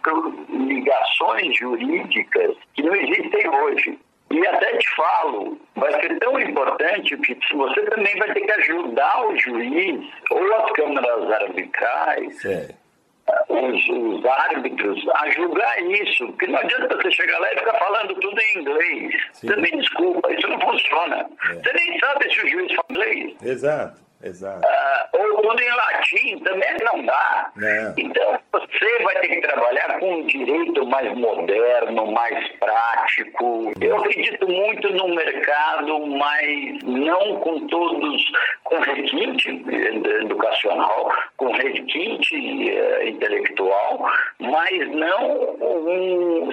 ligações 0.51 1.57
jurídicas 1.59 2.57
que 2.75 2.83
não 2.83 2.95
existem 2.95 3.49
hoje. 3.49 3.99
E 4.31 4.47
até 4.47 4.77
te 4.77 4.95
falo, 4.95 5.59
vai 5.75 5.91
ser 6.03 6.19
tão 6.19 6.39
importante 6.39 7.17
que 7.17 7.35
você 7.57 7.81
também 7.87 8.15
vai 8.19 8.33
ter 8.35 8.43
que 8.43 8.53
ajudar 8.53 9.27
o 9.27 9.37
juiz 9.39 10.07
ou 10.31 10.55
as 10.57 10.71
câmaras 10.73 11.31
arbitrais, 11.31 12.39
Certo. 12.43 12.75
os, 13.49 13.89
os 13.89 14.27
árbitros, 14.27 15.03
a 15.15 15.31
julgar 15.31 15.83
isso. 15.83 16.27
Porque 16.27 16.47
não 16.49 16.59
adianta 16.59 16.95
você 16.95 17.11
chegar 17.11 17.39
lá 17.39 17.55
e 17.55 17.59
ficar 17.59 17.79
falando 17.79 18.15
tudo 18.17 18.39
em 18.39 18.59
inglês. 18.61 19.15
Sim. 19.33 19.57
Me 19.57 19.71
desculpa, 19.71 20.31
isso 20.35 20.47
não 20.47 20.61
funciona. 20.61 21.27
Você 21.47 21.73
nem 21.73 21.99
sabe 21.99 22.31
se 22.31 22.45
o 22.45 22.49
juiz 22.49 22.73
fala 22.75 22.87
inglês. 22.91 23.37
Exato. 23.43 24.08
Exato. 24.23 24.67
Ah, 24.67 25.09
ou 25.13 25.43
tudo 25.43 25.63
em 25.63 25.71
latim 25.71 26.39
também 26.41 26.77
não 26.93 27.05
dá. 27.05 27.53
Não. 27.57 27.95
Então 27.97 28.39
você 28.53 29.03
vai 29.03 29.21
ter 29.21 29.29
que 29.29 29.41
trabalhar 29.41 29.99
com 29.99 30.15
um 30.15 30.27
direito 30.27 30.87
mais 30.87 31.17
moderno, 31.17 32.13
mais 32.13 32.49
prático. 32.59 33.73
Eu 33.81 33.97
acredito 33.97 34.49
muito 34.49 34.93
no 34.93 35.09
mercado, 35.15 36.07
mas 36.07 36.83
não 36.85 37.37
com 37.41 37.67
todos, 37.67 38.23
com 38.65 38.79
requinte 38.79 39.49
educacional, 40.23 41.13
com 41.37 41.53
requinte 41.53 42.71
eh, 42.71 43.09
intelectual, 43.09 44.11
mas 44.39 44.89
não 44.91 45.57
um, 45.61 46.51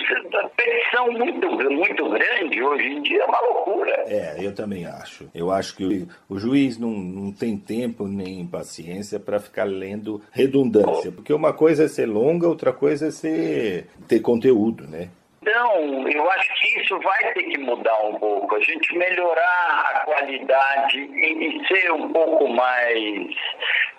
petição 0.55 1.11
muito, 1.11 1.51
muito 1.51 2.09
grande 2.09 2.61
hoje 2.61 2.87
em 2.87 3.01
dia 3.01 3.21
é 3.21 3.25
uma 3.25 3.41
loucura. 3.41 4.03
É, 4.07 4.35
eu 4.39 4.53
também 4.53 4.85
acho. 4.85 5.29
Eu 5.33 5.51
acho 5.51 5.75
que 5.75 5.85
o, 5.85 6.35
o 6.35 6.39
juiz 6.39 6.77
não, 6.77 6.89
não 6.89 7.31
tem 7.31 7.54
tempo 7.57 8.07
nem 8.07 8.45
paciência 8.45 9.19
para 9.19 9.39
ficar 9.39 9.65
lendo 9.65 10.21
redundância, 10.31 11.11
porque 11.11 11.33
uma 11.33 11.53
coisa 11.53 11.85
é 11.85 11.87
ser 11.87 12.05
longa, 12.05 12.47
outra 12.47 12.73
coisa 12.73 13.07
é 13.07 13.11
ser 13.11 13.87
ter 14.07 14.19
conteúdo, 14.19 14.87
né? 14.87 15.09
Então, 15.41 16.09
eu 16.09 16.31
acho 16.31 16.53
que 16.55 16.81
isso 16.81 16.99
vai 17.01 17.33
ter 17.33 17.43
que 17.43 17.59
mudar 17.59 17.95
um 18.03 18.15
pouco. 18.15 18.55
A 18.55 18.59
gente 18.61 18.97
melhorar 18.97 19.91
a 19.93 19.99
qualidade 19.99 20.97
e, 20.97 21.61
e 21.61 21.67
ser 21.67 21.91
um 21.91 22.11
pouco 22.11 22.47
mais 22.47 23.27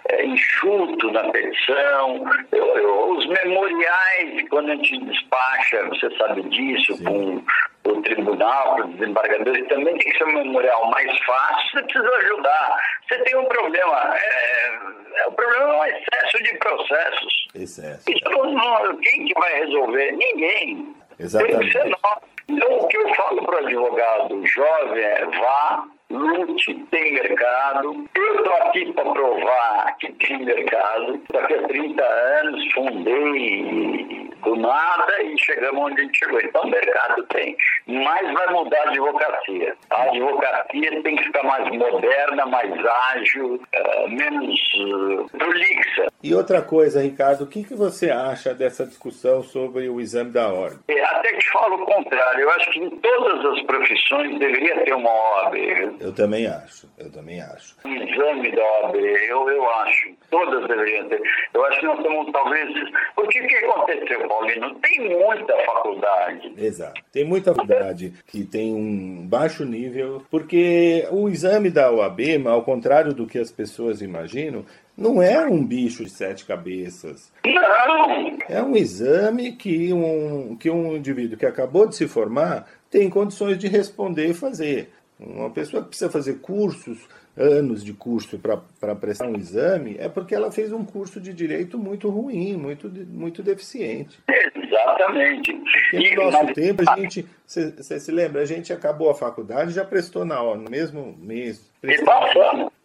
é, 0.09 0.27
enxuto 0.27 1.11
na 1.13 1.31
petição. 1.31 2.25
Eu, 2.51 2.77
eu, 2.77 3.11
os 3.11 3.27
memoriais, 3.27 4.49
quando 4.51 4.71
a 4.71 4.75
gente 4.75 4.99
despacha, 5.05 5.85
você 5.89 6.11
sabe 6.17 6.43
disso, 6.49 6.97
Sim. 6.97 7.05
com 7.05 7.43
o 7.91 8.03
tribunal, 8.03 8.77
para 8.77 8.87
os 8.87 8.95
desembargadores, 8.97 9.69
também 9.69 9.97
tem 9.99 10.13
que 10.13 10.19
ser 10.19 10.25
um 10.25 10.35
memorial 10.35 10.91
mais 10.91 11.19
fácil, 11.25 11.71
você 11.73 11.83
precisa 11.83 12.17
ajudar. 12.17 12.77
Você 13.09 13.19
tem 13.21 13.37
um 13.37 13.45
problema, 13.45 14.15
é, 14.17 14.79
é, 15.15 15.27
o 15.29 15.33
problema 15.33 15.65
é 15.65 15.79
o 15.79 15.85
excesso 15.85 16.43
de 16.43 16.59
processos. 16.59 17.49
Excesso. 17.55 18.11
Isso 18.11 18.47
não, 18.47 18.97
quem 18.99 19.27
que 19.27 19.35
vai 19.35 19.61
resolver? 19.61 20.13
Ninguém. 20.13 20.95
Exatamente. 21.19 21.59
Tem 21.59 21.67
que 21.67 21.73
ser 21.73 21.85
nós. 21.85 22.37
Então, 22.49 22.79
o 22.79 22.87
que 22.87 22.97
eu 22.97 23.15
falo 23.15 23.45
para 23.45 23.57
o 23.57 23.67
advogado 23.67 24.47
jovem 24.47 25.03
é 25.03 25.25
vá, 25.25 25.85
lute, 26.11 26.75
tem 26.91 27.15
mercado. 27.15 28.09
Eu 28.15 28.37
estou 28.37 28.55
aqui 28.55 28.93
para 28.93 29.11
provar 29.11 29.97
que 29.99 30.13
tem 30.13 30.45
mercado. 30.45 31.21
Daqui 31.33 31.55
a 31.55 31.69
30 31.69 32.05
anos 32.05 32.73
fundei 32.73 34.26
do 34.43 34.57
nada 34.57 35.23
e 35.23 35.39
chegamos 35.39 35.83
onde 35.83 36.01
a 36.01 36.05
gente 36.05 36.19
chegou. 36.19 36.41
Então, 36.41 36.69
mercado 36.69 37.23
tem. 37.25 37.57
Mas 37.87 38.33
vai 38.33 38.53
mudar 38.53 38.79
a 38.79 38.91
advocacia. 38.91 39.75
A 39.91 40.03
advocacia 40.03 41.03
tem 41.03 41.17
que 41.17 41.25
ficar 41.25 41.43
mais 41.45 41.69
moderna, 41.77 42.47
mais 42.47 42.73
ágil, 43.15 43.55
uh, 43.55 44.09
menos 44.09 44.59
uh, 44.75 45.39
prolixa. 45.39 46.07
E 46.23 46.35
outra 46.35 46.63
coisa, 46.63 47.03
Ricardo, 47.03 47.45
o 47.45 47.47
que, 47.47 47.63
que 47.63 47.75
você 47.75 48.11
acha 48.11 48.55
dessa 48.55 48.85
discussão 48.85 49.43
sobre 49.43 49.89
o 49.89 50.01
exame 50.01 50.31
da 50.31 50.49
ordem? 50.49 50.79
É, 50.89 51.05
até 51.05 51.33
que 51.35 51.49
falo 51.51 51.77
o 51.77 51.87
contrário. 51.87 52.41
Eu 52.41 52.51
acho 52.51 52.71
que 52.73 52.81
em 52.81 52.91
todas 52.91 53.45
as 53.45 53.63
profissões 53.63 54.39
deveria 54.39 54.85
ter 54.85 54.95
uma 54.95 55.11
OAB. 55.11 55.57
Eu 56.01 56.13
também 56.15 56.47
acho, 56.47 56.89
eu 56.99 57.13
também 57.13 57.41
acho. 57.41 57.77
Um 57.85 57.95
exame 57.95 58.51
da 58.53 58.63
OAB, 58.63 58.97
eu, 58.97 59.51
eu 59.51 59.71
acho. 59.71 60.11
Todas 60.31 60.67
deveriam 60.67 61.09
ter. 61.09 61.23
Eu 61.55 61.65
acho 61.67 61.81
que 61.81 61.87
nós 61.87 61.99
estamos 61.99 62.33
talvez. 62.33 62.91
Porque 63.15 63.41
o 63.41 63.47
que 63.47 63.57
aconteceu, 63.57 64.26
Paulino? 64.29 64.75
Tem 64.81 65.01
muita 65.01 65.55
faculdade. 65.65 66.53
Exato. 66.57 67.01
Tem 67.13 67.25
muita 67.25 67.55
faculdade 67.55 68.13
que 68.27 68.45
tem 68.45 68.75
um 68.75 69.27
baixo 69.27 69.65
nível, 69.65 70.23
porque 70.31 71.07
o 71.11 71.29
exame 71.29 71.71
da 71.71 71.91
OAB, 71.91 72.21
ao 72.47 72.63
contrário 72.63 73.13
do 73.13 73.27
que 73.27 73.39
as 73.39 73.51
pessoas 73.51 74.01
imaginam, 74.03 74.65
não 74.97 75.21
é 75.21 75.47
um 75.47 75.65
bicho 75.65 76.05
de 76.05 76.11
sete 76.11 76.45
cabeças. 76.47 77.33
Não! 77.45 78.39
É 78.49 78.63
um 78.63 78.77
exame 78.77 79.53
que 79.53 79.93
um, 79.93 80.57
que 80.57 80.71
um 80.71 80.97
indivíduo 80.97 81.37
que 81.37 81.47
acabou 81.47 81.87
de 81.87 81.97
se 81.97 82.09
formar 82.09 82.67
tem 82.91 83.11
condições 83.11 83.59
de 83.59 83.69
responder 83.69 84.29
e 84.29 84.35
fazer. 84.35 84.91
Uma 85.19 85.51
pessoa 85.51 85.83
que 85.83 85.89
precisa 85.89 86.11
fazer 86.11 86.41
cursos, 86.41 86.99
anos 87.37 87.85
de 87.85 87.93
curso 87.93 88.39
para 88.39 88.95
prestar 88.95 89.29
um 89.29 89.37
exame, 89.37 89.97
é 89.99 90.09
porque 90.09 90.35
ela 90.35 90.51
fez 90.51 90.73
um 90.73 90.85
curso 90.85 91.21
de 91.21 91.33
direito 91.33 91.79
muito 91.79 92.09
ruim, 92.09 92.57
muito, 92.57 92.89
muito 92.89 93.43
deficiente. 93.43 94.19
Exatamente. 94.55 95.53
Porque 95.91 96.15
no 96.15 96.31
nosso 96.31 96.55
tempo, 96.55 96.83
a 96.89 96.97
gente, 96.97 97.27
você 97.47 98.01
se 98.01 98.11
lembra, 98.11 98.43
a 98.43 98.47
gente 98.47 98.73
acabou 98.73 99.11
a 99.11 99.15
faculdade 99.15 99.73
já 99.73 99.85
prestou 99.85 100.25
na 100.25 100.41
hora, 100.41 100.59
no 100.59 100.71
mesmo 100.71 101.17
mês. 101.21 101.71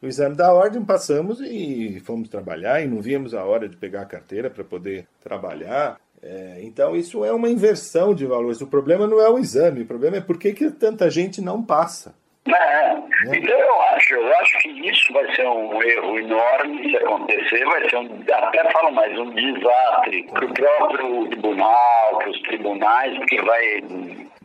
O 0.01 0.07
exame 0.07 0.35
da 0.35 0.53
ordem, 0.53 0.83
passamos 0.83 1.39
e 1.41 2.01
fomos 2.03 2.27
trabalhar 2.27 2.81
e 2.81 2.87
não 2.87 3.01
víamos 3.01 3.33
a 3.33 3.45
hora 3.45 3.69
de 3.69 3.77
pegar 3.77 4.01
a 4.01 4.05
carteira 4.05 4.49
para 4.49 4.63
poder 4.63 5.07
trabalhar. 5.23 5.99
É, 6.21 6.59
então, 6.61 6.95
isso 6.95 7.25
é 7.25 7.31
uma 7.31 7.49
inversão 7.49 8.13
de 8.13 8.25
valores. 8.25 8.61
O 8.61 8.67
problema 8.67 9.07
não 9.07 9.19
é 9.19 9.29
o 9.29 9.39
exame, 9.39 9.81
o 9.81 9.85
problema 9.85 10.17
é 10.17 10.21
por 10.21 10.37
que, 10.37 10.53
que 10.53 10.69
tanta 10.69 11.09
gente 11.09 11.41
não 11.41 11.63
passa. 11.63 12.13
É, 12.47 12.93
então 13.37 13.59
eu 13.59 13.81
acho, 13.93 14.13
eu 14.15 14.35
acho 14.37 14.59
que 14.59 14.89
isso 14.89 15.13
vai 15.13 15.35
ser 15.35 15.47
um 15.47 15.81
erro 15.83 16.17
enorme 16.17 16.89
se 16.89 16.97
acontecer, 16.97 17.63
vai 17.65 17.87
ser 17.87 17.97
um, 17.97 18.23
até 18.33 18.71
falo 18.71 18.91
mais, 18.91 19.17
um 19.17 19.29
desastre 19.29 20.23
para 20.23 20.45
o 20.45 20.53
próprio 20.53 21.29
tribunal, 21.29 22.17
para 22.17 22.29
os 22.29 22.41
tribunais, 22.41 23.17
porque 23.19 23.41
vai. 23.41 23.83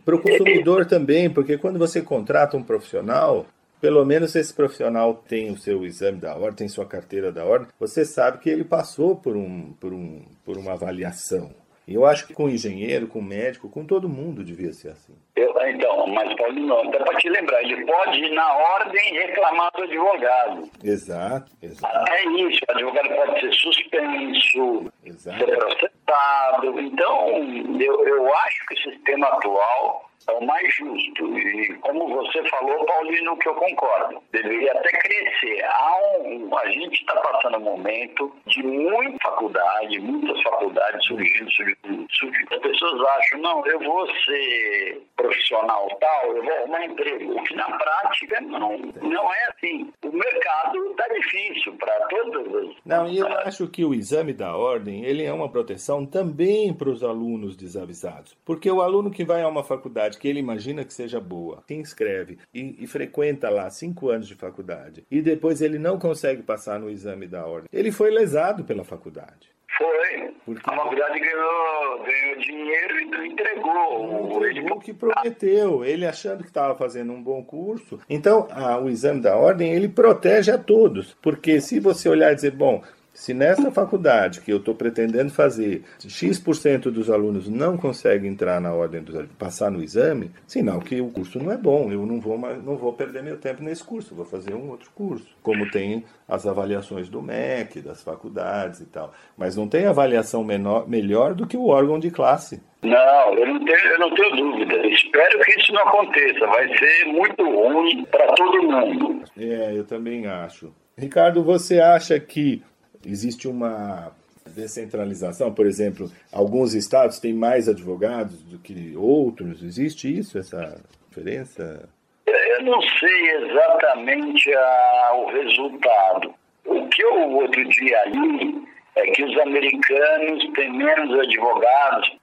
Para 0.05 0.15
o 0.15 0.21
consumidor 0.21 0.85
também, 0.85 1.31
porque 1.31 1.57
quando 1.57 1.79
você 1.79 2.03
contrata 2.03 2.57
um 2.57 2.63
profissional, 2.63 3.47
pelo 3.81 4.05
menos 4.05 4.35
esse 4.35 4.53
profissional 4.53 5.15
tem 5.15 5.51
o 5.51 5.57
seu 5.57 5.85
exame 5.85 6.19
da 6.19 6.35
ordem, 6.35 6.55
tem 6.55 6.69
sua 6.69 6.87
carteira 6.87 7.33
da 7.33 7.45
ordem, 7.45 7.69
você 7.81 8.05
sabe 8.05 8.39
que 8.39 8.51
ele 8.51 8.65
passou 8.65 9.17
por, 9.17 9.37
um, 9.37 9.73
por, 9.81 9.93
um, 9.93 10.23
por 10.45 10.59
uma 10.59 10.73
avaliação. 10.73 11.51
Eu 11.87 12.05
acho 12.05 12.27
que 12.27 12.35
com 12.35 12.49
engenheiro, 12.49 13.07
com 13.07 13.23
médico, 13.23 13.71
com 13.71 13.85
todo 13.85 14.09
mundo 14.09 14.43
devia 14.43 14.73
ser 14.73 14.89
assim. 14.89 15.15
Eu, 15.37 15.55
então, 15.69 16.07
mas 16.09 16.35
pode 16.37 16.59
não, 16.61 16.89
até 16.89 16.99
para 16.99 17.17
te 17.19 17.29
lembrar, 17.29 17.63
ele 17.63 17.85
pode 17.85 18.19
ir 18.19 18.31
na 18.31 18.57
ordem 18.57 19.13
reclamar 19.15 19.71
do 19.73 19.83
advogado. 19.85 20.71
Exato, 20.83 21.53
exato. 21.63 22.11
É 22.11 22.25
isso, 22.25 22.61
o 22.69 22.73
advogado 22.73 23.09
pode 23.15 23.41
ser 23.41 23.53
suspenso, 23.55 24.93
exato. 25.05 25.39
ser 25.39 25.57
processado. 25.57 26.81
Então, 26.81 27.81
eu, 27.81 28.07
eu 28.07 28.35
acho 28.35 28.67
que 28.67 28.75
o 28.75 28.91
sistema 28.91 29.29
atual 29.29 30.06
é 30.29 30.33
o 30.33 30.47
mais 30.47 30.75
justo. 30.75 31.39
E 31.39 31.75
como 31.81 32.09
você 32.09 32.43
falou, 32.49 32.85
Paulino, 32.85 33.37
que 33.39 33.49
eu 33.49 33.55
concordo, 33.55 34.23
deveria 34.33 34.73
até 34.73 34.91
crescer. 34.91 35.65
Há 35.65 35.97
um, 36.21 36.57
a 36.57 36.71
gente 36.71 37.01
está 37.01 37.15
passando 37.21 37.59
um 37.59 37.61
momento 37.61 38.33
de 38.47 38.63
muita 38.63 39.19
faculdade, 39.23 39.99
muitas 40.01 40.43
faculdades 40.43 41.07
surgindo, 41.07 41.51
surgindo, 41.51 42.07
surgindo. 42.11 42.55
As 42.55 42.61
pessoas 42.61 43.09
acham, 43.09 43.41
não, 43.41 43.67
eu 43.67 43.79
vou 43.81 44.07
ser 44.25 45.03
profissional 45.17 45.89
tal, 46.01 46.37
eu 46.37 46.43
vou 46.43 46.53
arrumar 46.55 46.85
emprego. 46.85 47.39
O 47.39 47.43
que 47.45 47.55
na 47.55 47.71
prática 47.79 48.41
não, 48.41 48.79
não 49.03 49.33
é 49.33 49.49
assim. 49.51 49.93
O 50.05 50.11
mercado 50.11 50.91
está 50.91 51.09
difícil 51.09 51.75
para 51.75 52.07
todas 52.09 52.55
as. 52.55 52.77
Não, 52.85 53.09
e 53.09 53.19
eu 53.19 53.27
acho 53.27 53.69
que 53.69 53.85
o 53.85 53.95
exame 53.95 54.33
da 54.33 54.57
ordem 54.57 55.05
ele 55.05 55.25
é 55.25 55.33
uma 55.33 55.49
proteção 55.49 56.05
também 56.05 56.73
para 56.73 56.89
os 56.89 57.03
alunos 57.03 57.57
desavisados. 57.57 58.37
Porque 58.45 58.71
o 58.71 58.81
aluno 58.81 59.11
que 59.11 59.25
vai 59.25 59.43
a 59.43 59.49
uma 59.49 59.65
faculdade 59.65 60.16
faculdade 60.17 60.19
que 60.19 60.29
ele 60.29 60.41
imagina 60.41 60.85
que 60.85 60.93
seja 60.93 61.21
boa, 61.21 61.63
se 61.67 61.75
inscreve 61.75 62.39
e, 62.53 62.83
e, 62.83 62.87
frequenta 62.87 63.49
lá 63.51 63.69
cinco 63.71 64.09
anos 64.09 64.27
de 64.27 64.35
faculdade 64.35 65.05
e 65.11 65.21
depois 65.21 65.61
ele 65.61 65.79
não 65.79 65.99
consegue 65.99 66.43
passar 66.43 66.81
no 66.81 66.91
exame 66.91 67.27
da 67.27 67.47
ordem, 67.47 67.69
ele 67.73 67.93
foi 67.93 68.11
lesado 68.11 68.65
pela 68.65 68.85
faculdade. 68.85 69.55
Foi. 69.79 70.35
Porque... 70.45 70.63
A 70.65 70.77
faculdade 70.77 71.21
ganhou, 71.21 72.05
ganhou 72.05 72.39
dinheiro 72.39 73.01
e 73.01 73.29
entregou. 73.29 74.37
Entregou 74.37 74.79
o 74.79 74.81
que 74.81 74.95
prometeu. 74.95 75.85
Ele 75.85 76.07
achando 76.07 76.43
que 76.43 76.49
estava 76.49 76.75
fazendo 76.75 77.13
um 77.13 77.23
bom 77.23 77.45
curso. 77.45 77.99
Então, 78.09 78.49
a, 78.51 78.79
o 78.79 78.89
exame 78.89 79.21
da 79.21 79.37
ordem, 79.37 79.75
ele 79.75 79.89
protege 79.89 80.51
a 80.51 80.57
todos. 80.57 81.15
Porque 81.21 81.61
se 81.61 81.79
você 81.79 82.09
olhar 82.09 82.33
e 82.33 82.37
dizer, 82.37 82.53
bom, 82.53 82.83
se 83.17 83.33
nessa 83.33 83.71
faculdade 83.71 84.43
que 84.43 84.53
eu 84.53 84.59
estou 84.59 84.75
pretendendo 84.75 85.33
fazer, 85.33 85.83
X% 86.07 86.91
dos 86.91 87.11
alunos 87.11 87.49
não 87.49 87.79
conseguem 87.79 88.31
entrar 88.31 88.61
na 88.61 88.75
ordem 88.75 89.03
dos 89.03 89.17
passar 89.39 89.71
no 89.71 89.83
exame, 89.83 90.31
sinal 90.47 90.81
que 90.81 91.01
o 91.01 91.09
curso 91.09 91.39
não 91.39 91.51
é 91.51 91.57
bom. 91.57 91.91
Eu 91.91 92.05
não 92.05 92.21
vou, 92.21 92.39
não 92.39 92.77
vou 92.77 92.93
perder 92.93 93.23
meu 93.23 93.39
tempo 93.39 93.63
nesse 93.63 93.83
curso, 93.83 94.15
vou 94.15 94.27
fazer 94.27 94.53
um 94.53 94.69
outro 94.69 94.91
curso. 94.95 95.35
Como 95.43 95.71
tem 95.71 96.05
as 96.29 96.47
avaliações 96.47 97.09
do 97.09 97.23
MEC, 97.23 97.81
das 97.81 98.03
faculdades 98.03 98.81
e 98.81 98.87
tal. 98.87 99.15
Mas 99.35 99.57
não 99.57 99.67
tem 99.67 99.87
avaliação 99.87 100.45
menor, 100.45 100.87
melhor 100.87 101.35
do 101.35 101.47
que 101.47 101.57
o 101.57 101.69
órgão 101.69 101.99
de 101.99 102.11
classe. 102.11 102.63
Não, 102.83 103.35
eu 103.35 103.47
não 103.47 103.65
tenho, 103.65 103.87
eu 103.87 103.99
não 103.99 104.15
tenho 104.15 104.37
dúvida. 104.37 104.87
Espero 104.89 105.41
que 105.41 105.59
isso 105.59 105.73
não 105.73 105.89
aconteça. 105.89 106.47
Vai 106.47 106.69
ser 106.77 107.07
muito 107.07 107.43
ruim 107.43 108.05
para 108.11 108.27
todo 108.35 108.63
mundo. 108.63 109.23
É, 109.39 109.73
eu 109.75 109.85
também 109.85 110.27
acho. 110.27 110.71
Ricardo, 110.99 111.43
você 111.43 111.81
acha 111.81 112.21
que 112.21 112.63
existe 113.07 113.49
uma 113.49 114.13
descentralização, 114.55 115.53
por 115.53 115.67
exemplo, 115.67 116.11
alguns 116.33 116.75
estados 116.75 117.19
têm 117.19 117.35
mais 117.35 117.69
advogados 117.69 118.43
do 118.43 118.59
que 118.59 118.95
outros, 118.97 119.63
existe 119.63 120.19
isso, 120.19 120.39
essa 120.39 120.81
diferença? 121.09 121.89
Eu 122.27 122.63
não 122.63 122.81
sei 122.81 123.31
exatamente 123.37 124.53
a, 124.55 125.13
o 125.15 125.27
resultado. 125.27 126.35
O 126.65 126.89
que 126.89 127.03
eu 127.03 127.31
outro 127.31 127.69
dia 127.69 128.05
li 128.09 128.67
é 128.97 129.07
que 129.13 129.25
os 129.25 129.39
americanos 129.39 130.53
têm 130.55 130.73
menos 130.73 131.19
advogados. 131.21 132.17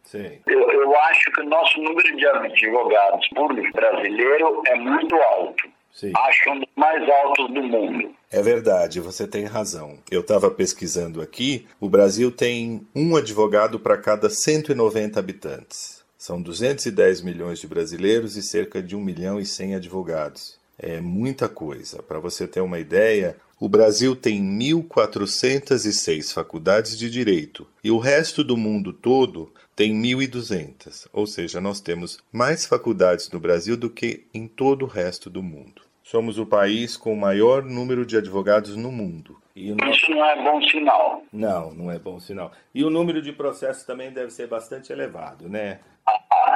Eu, 0.48 0.72
eu 0.72 1.00
acho 1.02 1.32
que 1.32 1.42
o 1.42 1.46
nosso 1.46 1.80
número 1.82 2.16
de 2.18 2.28
advogados 2.28 3.28
por 3.30 3.54
brasileiro 3.72 4.62
é 4.68 4.76
muito 4.76 5.16
alto. 5.16 5.70
Sim. 5.94 6.12
Acho 6.16 6.50
um 6.50 6.60
dos 6.60 6.70
mais 6.76 7.08
altos 7.08 7.54
do 7.54 7.64
mundo. 7.64 8.16
É 8.32 8.42
verdade, 8.42 9.00
você 9.00 9.28
tem 9.28 9.46
razão. 9.46 10.00
Eu 10.10 10.22
estava 10.22 10.50
pesquisando 10.50 11.22
aqui, 11.22 11.68
o 11.80 11.88
Brasil 11.88 12.32
tem 12.32 12.86
um 12.96 13.16
advogado 13.16 13.80
para 13.80 13.98
cada 13.98 14.30
190 14.30 15.20
habitantes. 15.20 16.04
São 16.18 16.42
210 16.42 17.22
milhões 17.22 17.60
de 17.60 17.68
brasileiros 17.68 18.36
e 18.38 18.42
cerca 18.42 18.82
de 18.82 18.96
1 18.96 19.00
milhão 19.02 19.40
e 19.40 19.46
100 19.46 19.76
advogados. 19.76 20.58
É 20.86 21.00
muita 21.00 21.48
coisa. 21.48 22.04
Para 22.04 22.20
você 22.20 22.46
ter 22.46 22.60
uma 22.60 22.78
ideia, 22.78 23.38
o 23.58 23.70
Brasil 23.70 24.18
tem 24.18 24.44
1.406 24.44 26.34
faculdades 26.34 26.98
de 26.98 27.10
direito 27.10 27.66
e 27.82 27.90
o 27.90 27.98
resto 27.98 28.44
do 28.44 28.58
mundo 28.58 28.92
todo 28.92 29.50
tem 29.74 29.94
1.200. 29.94 31.08
Ou 31.14 31.26
seja, 31.26 31.62
nós 31.62 31.80
temos 31.80 32.22
mais 32.34 32.66
faculdades 32.66 33.32
no 33.32 33.40
Brasil 33.40 33.78
do 33.78 33.90
que 33.90 34.26
em 34.34 34.46
todo 34.46 34.84
o 34.84 34.90
resto 34.90 35.30
do 35.30 35.42
mundo. 35.42 35.82
Somos 36.04 36.38
o 36.38 36.46
país 36.46 36.98
com 36.98 37.14
o 37.14 37.18
maior 37.18 37.64
número 37.64 38.06
de 38.06 38.18
advogados 38.18 38.76
no 38.76 38.92
mundo. 38.92 39.38
Nosso... 39.56 39.92
Isso 39.92 40.12
não 40.12 40.26
é 40.26 40.44
bom 40.44 40.62
sinal. 40.64 41.24
Não, 41.32 41.74
não 41.74 41.90
é 41.90 41.98
bom 41.98 42.20
sinal. 42.20 42.52
E 42.76 42.84
o 42.84 42.90
número 42.90 43.22
de 43.22 43.32
processos 43.32 43.84
também 43.84 44.12
deve 44.12 44.32
ser 44.32 44.48
bastante 44.48 44.92
elevado, 44.92 45.48
né? 45.48 45.80
Ah, 46.06 46.53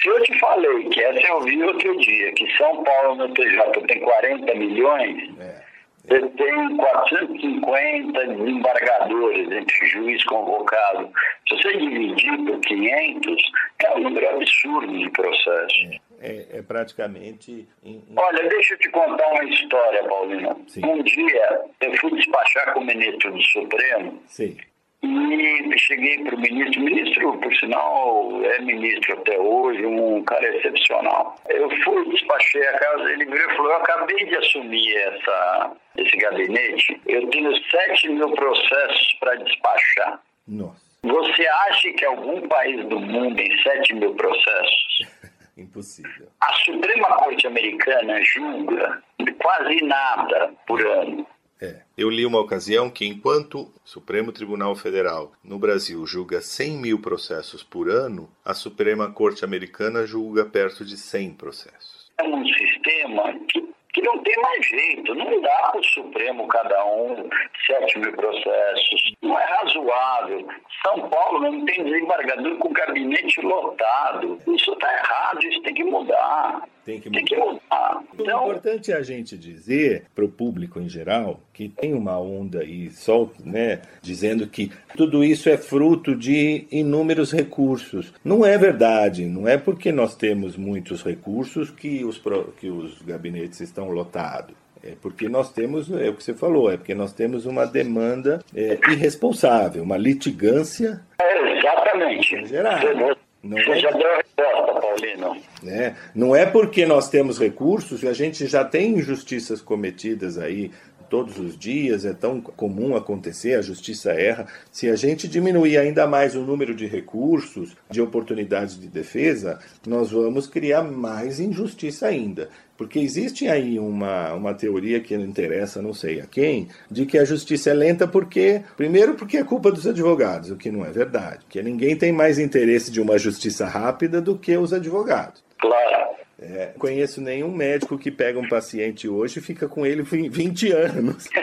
se 0.00 0.08
eu 0.08 0.22
te 0.22 0.38
falei 0.38 0.84
que 0.88 1.02
essa 1.02 1.26
eu 1.26 1.40
vi 1.42 1.62
outro 1.62 1.96
dia, 1.98 2.32
que 2.32 2.56
São 2.56 2.82
Paulo 2.84 3.16
no 3.16 3.34
TJ 3.34 3.86
tem 3.86 4.00
40 4.00 4.54
milhões, 4.54 5.38
é. 5.40 5.68
Você 6.08 6.20
tem 6.20 6.76
450 6.76 8.26
desembargadores 8.28 9.52
entre 9.52 9.86
juiz 9.88 10.24
convocado. 10.24 11.10
Se 11.46 11.54
você 11.56 11.76
dividir 11.76 12.34
por 12.46 12.58
500, 12.60 13.42
é 13.84 13.94
um 13.94 14.00
número 14.00 14.28
absurdo 14.30 14.98
de 14.98 15.10
processos. 15.10 16.00
É, 16.20 16.30
é, 16.30 16.58
é 16.58 16.62
praticamente. 16.62 17.68
Olha, 18.16 18.48
deixa 18.48 18.72
eu 18.72 18.78
te 18.78 18.88
contar 18.88 19.28
uma 19.28 19.44
história, 19.44 20.02
Paulino. 20.04 20.64
Sim. 20.66 20.80
Um 20.86 21.02
dia 21.02 21.60
eu 21.82 21.94
fui 21.98 22.10
despachar 22.12 22.72
com 22.72 22.80
o 22.80 22.86
ministro 22.86 23.30
do 23.30 23.42
Supremo. 23.42 24.22
Sim. 24.26 24.56
E 25.00 25.78
cheguei 25.78 26.24
para 26.24 26.34
o 26.34 26.40
ministro, 26.40 26.82
ministro, 26.82 27.38
por 27.38 27.54
sinal, 27.54 28.44
é 28.44 28.60
ministro 28.60 29.14
até 29.14 29.38
hoje, 29.38 29.86
um 29.86 30.24
cara 30.24 30.56
excepcional. 30.56 31.36
Eu 31.48 31.70
fui, 31.84 32.08
despachei 32.10 32.66
a 32.66 32.78
casa, 32.78 33.12
ele 33.12 33.24
virou 33.24 33.50
e 33.50 33.56
falou: 33.56 33.70
Eu 33.70 33.76
acabei 33.76 34.24
de 34.24 34.36
assumir 34.36 34.96
essa, 34.96 35.76
esse 35.96 36.16
gabinete, 36.16 37.00
eu 37.06 37.28
tenho 37.28 37.52
7 37.70 38.08
mil 38.08 38.32
processos 38.32 39.12
para 39.20 39.36
despachar. 39.36 40.20
Nossa. 40.48 40.88
Você 41.04 41.46
acha 41.46 41.92
que 41.92 42.04
algum 42.04 42.48
país 42.48 42.84
do 42.86 42.98
mundo 42.98 43.36
tem 43.36 43.62
7 43.62 43.94
mil 43.94 44.14
processos? 44.14 44.98
Impossível. 45.56 46.28
A 46.40 46.52
Suprema 46.54 47.08
Corte 47.16 47.46
Americana 47.46 48.20
julga 48.22 49.02
quase 49.40 49.82
nada 49.84 50.52
por 50.66 50.84
ano. 50.84 51.26
É. 51.60 51.82
Eu 51.96 52.08
li 52.08 52.24
uma 52.24 52.38
ocasião 52.38 52.88
que, 52.88 53.04
enquanto 53.04 53.62
o 53.62 53.72
Supremo 53.84 54.30
Tribunal 54.30 54.76
Federal 54.76 55.32
no 55.42 55.58
Brasil 55.58 56.06
julga 56.06 56.40
100 56.40 56.76
mil 56.76 57.00
processos 57.00 57.62
por 57.62 57.90
ano, 57.90 58.30
a 58.44 58.54
Suprema 58.54 59.10
Corte 59.10 59.44
Americana 59.44 60.06
julga 60.06 60.44
perto 60.44 60.84
de 60.84 60.96
100 60.96 61.34
processos. 61.34 62.06
É 62.18 62.22
um 62.22 62.44
sistema 62.46 63.34
que 63.48 63.68
que 63.98 64.06
não 64.06 64.18
tem 64.22 64.36
mais 64.40 64.66
jeito. 64.66 65.14
Não 65.14 65.40
dá 65.40 65.68
para 65.72 65.80
o 65.80 65.84
Supremo 65.84 66.46
cada 66.48 66.84
um 66.86 67.28
7 67.66 67.98
mil 67.98 68.12
processos. 68.12 69.12
Não 69.22 69.38
é 69.38 69.44
razoável. 69.44 70.46
São 70.84 71.08
Paulo 71.08 71.40
não 71.40 71.64
tem 71.64 71.84
desembargador 71.84 72.56
com 72.58 72.72
gabinete 72.72 73.40
lotado. 73.40 74.38
Isso 74.46 74.72
está 74.72 74.92
errado, 74.92 75.44
isso 75.46 75.60
tem 75.62 75.74
que 75.74 75.84
mudar. 75.84 76.62
Tem 76.84 77.00
que 77.00 77.10
Tem 77.10 77.24
que 77.24 77.36
mudar. 77.36 77.50
mudar. 77.50 78.02
O 78.16 78.22
Então, 78.22 78.44
importante 78.44 78.92
é 78.92 78.96
a 78.96 79.02
gente 79.02 79.36
dizer 79.36 80.06
para 80.14 80.24
o 80.24 80.28
público 80.28 80.80
em 80.80 80.88
geral 80.88 81.40
que 81.52 81.68
tem 81.68 81.92
uma 81.92 82.18
onda 82.18 82.60
aí 82.60 82.88
solta, 82.90 83.34
né, 83.44 83.82
dizendo 84.00 84.46
que 84.46 84.70
tudo 84.96 85.22
isso 85.22 85.50
é 85.50 85.58
fruto 85.58 86.14
de 86.14 86.66
inúmeros 86.70 87.30
recursos. 87.32 88.14
Não 88.24 88.46
é 88.46 88.56
verdade. 88.56 89.26
Não 89.26 89.46
é 89.46 89.58
porque 89.58 89.90
nós 89.92 90.14
temos 90.16 90.56
muitos 90.56 91.02
recursos 91.02 91.70
que 91.70 92.04
os, 92.04 92.22
que 92.58 92.70
os 92.70 93.02
gabinetes 93.02 93.60
estão 93.60 93.87
lotados. 93.90 94.54
É 94.82 94.92
porque 95.02 95.28
nós 95.28 95.52
temos, 95.52 95.90
é 95.90 96.08
o 96.08 96.14
que 96.14 96.22
você 96.22 96.32
falou, 96.34 96.70
é 96.70 96.76
porque 96.76 96.94
nós 96.94 97.12
temos 97.12 97.46
uma 97.46 97.66
demanda 97.66 98.38
é, 98.54 98.78
irresponsável, 98.92 99.82
uma 99.82 99.96
litigância 99.96 101.00
é, 101.20 101.58
exatamente. 101.58 102.34
Exagerado. 102.36 103.16
Não 103.42 103.56
Você 103.58 103.70
é- 103.70 103.78
já 103.80 103.90
deu 103.92 104.06
a 104.12 104.16
resposta, 104.16 104.80
Paulino. 104.80 105.36
né? 105.62 105.96
Não 106.14 106.34
é 106.34 106.44
porque 106.46 106.84
nós 106.86 107.08
temos 107.08 107.38
recursos 107.38 108.00
que 108.00 108.08
a 108.08 108.12
gente 108.12 108.46
já 108.46 108.64
tem 108.64 108.98
injustiças 108.98 109.60
cometidas 109.60 110.38
aí 110.38 110.70
todos 111.08 111.38
os 111.38 111.58
dias, 111.58 112.04
é 112.04 112.12
tão 112.12 112.40
comum 112.40 112.96
acontecer, 112.96 113.54
a 113.54 113.62
justiça 113.62 114.12
erra. 114.12 114.46
Se 114.70 114.88
a 114.88 114.96
gente 114.96 115.28
diminuir 115.28 115.78
ainda 115.78 116.06
mais 116.06 116.34
o 116.34 116.40
número 116.40 116.74
de 116.74 116.86
recursos, 116.86 117.76
de 117.90 118.00
oportunidades 118.00 118.78
de 118.78 118.88
defesa, 118.88 119.58
nós 119.86 120.10
vamos 120.10 120.46
criar 120.46 120.82
mais 120.82 121.40
injustiça 121.40 122.06
ainda. 122.06 122.48
Porque 122.76 123.00
existe 123.00 123.48
aí 123.48 123.76
uma, 123.76 124.32
uma 124.34 124.54
teoria 124.54 125.00
que 125.00 125.16
não 125.16 125.24
interessa 125.24 125.82
não 125.82 125.92
sei 125.92 126.20
a 126.20 126.26
quem, 126.26 126.68
de 126.88 127.06
que 127.06 127.18
a 127.18 127.24
justiça 127.24 127.70
é 127.70 127.74
lenta 127.74 128.06
porque, 128.06 128.62
primeiro 128.76 129.14
porque 129.14 129.36
é 129.36 129.42
culpa 129.42 129.72
dos 129.72 129.84
advogados, 129.84 130.52
o 130.52 130.56
que 130.56 130.70
não 130.70 130.86
é 130.86 130.90
verdade. 130.90 131.44
Que 131.48 131.60
ninguém 131.60 131.96
tem 131.96 132.12
mais 132.12 132.38
interesse 132.38 132.90
de 132.92 133.00
uma 133.00 133.18
justiça 133.18 133.66
rápida 133.66 134.20
do 134.20 134.38
que 134.38 134.56
os 134.56 134.72
advogados. 134.72 135.42
Claro. 135.60 135.98
É, 136.40 136.66
conheço 136.78 137.20
nenhum 137.20 137.50
médico 137.52 137.98
que 137.98 138.10
pega 138.12 138.38
um 138.38 138.48
paciente 138.48 139.08
hoje 139.08 139.38
e 139.40 139.42
fica 139.42 139.68
com 139.68 139.84
ele 139.84 140.02
vin- 140.02 140.28
20 140.30 140.70
anos. 140.72 141.28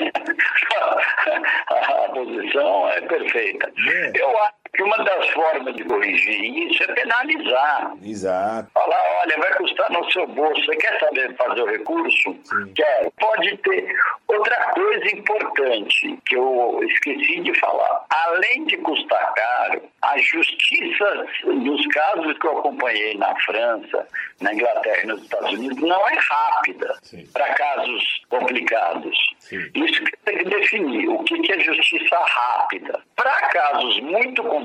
a 1.68 2.10
posição 2.14 2.90
é 2.90 3.02
perfeita. 3.02 3.72
É. 3.90 4.12
Eu 4.22 4.30
acho 4.44 4.54
que 4.76 4.84
uma 4.84 4.98
das 4.98 5.30
formas 5.30 5.76
de 5.76 5.84
corrigir 5.86 6.70
isso 6.70 6.84
é 6.84 6.94
penalizar. 6.94 7.94
Exato. 8.04 8.70
Falar, 8.74 9.04
olha, 9.22 9.38
vai 9.38 9.54
custar 9.56 9.92
no 9.92 10.12
seu 10.12 10.28
bolso. 10.28 10.64
Você 10.66 10.76
quer 10.76 11.00
saber 11.00 11.36
fazer 11.36 11.62
o 11.62 11.66
recurso? 11.66 12.36
Sim. 12.44 12.74
Quer. 12.76 13.12
Pode 13.20 13.58
ter. 13.58 13.96
Outra 14.28 14.56
coisa 14.72 15.16
importante 15.16 16.20
que 16.26 16.36
eu 16.36 16.80
esqueci 16.84 17.40
de 17.42 17.58
falar. 17.60 18.06
Além 18.10 18.66
de 18.66 18.78
custar 18.78 19.34
caro, 19.34 19.82
a 20.02 20.18
justiça, 20.18 21.28
nos 21.46 21.86
casos 21.88 22.38
que 22.38 22.48
eu 22.48 22.60
acompanhei 22.60 23.18
na 23.18 23.36
França, 23.42 24.08
na 24.42 24.54
Inglaterra 24.54 25.02
e 25.04 25.08
nos 25.08 25.22
Estados 25.22 25.54
Unidos, 25.54 25.78
não 25.82 26.08
é 26.10 26.16
rápida 26.18 26.96
para 27.34 27.54
casos 27.54 28.24
complicados. 28.30 29.18
Sim. 29.40 29.70
Isso 29.76 30.04
que 30.04 30.18
tem 30.26 30.38
que 30.40 30.46
definir. 30.46 31.08
O 31.10 31.24
que 31.24 31.52
é 31.52 31.60
justiça 31.60 32.18
rápida? 32.18 33.00
Para 33.16 33.32
casos 33.50 34.00
muito 34.02 34.44
complicados, 34.44 34.65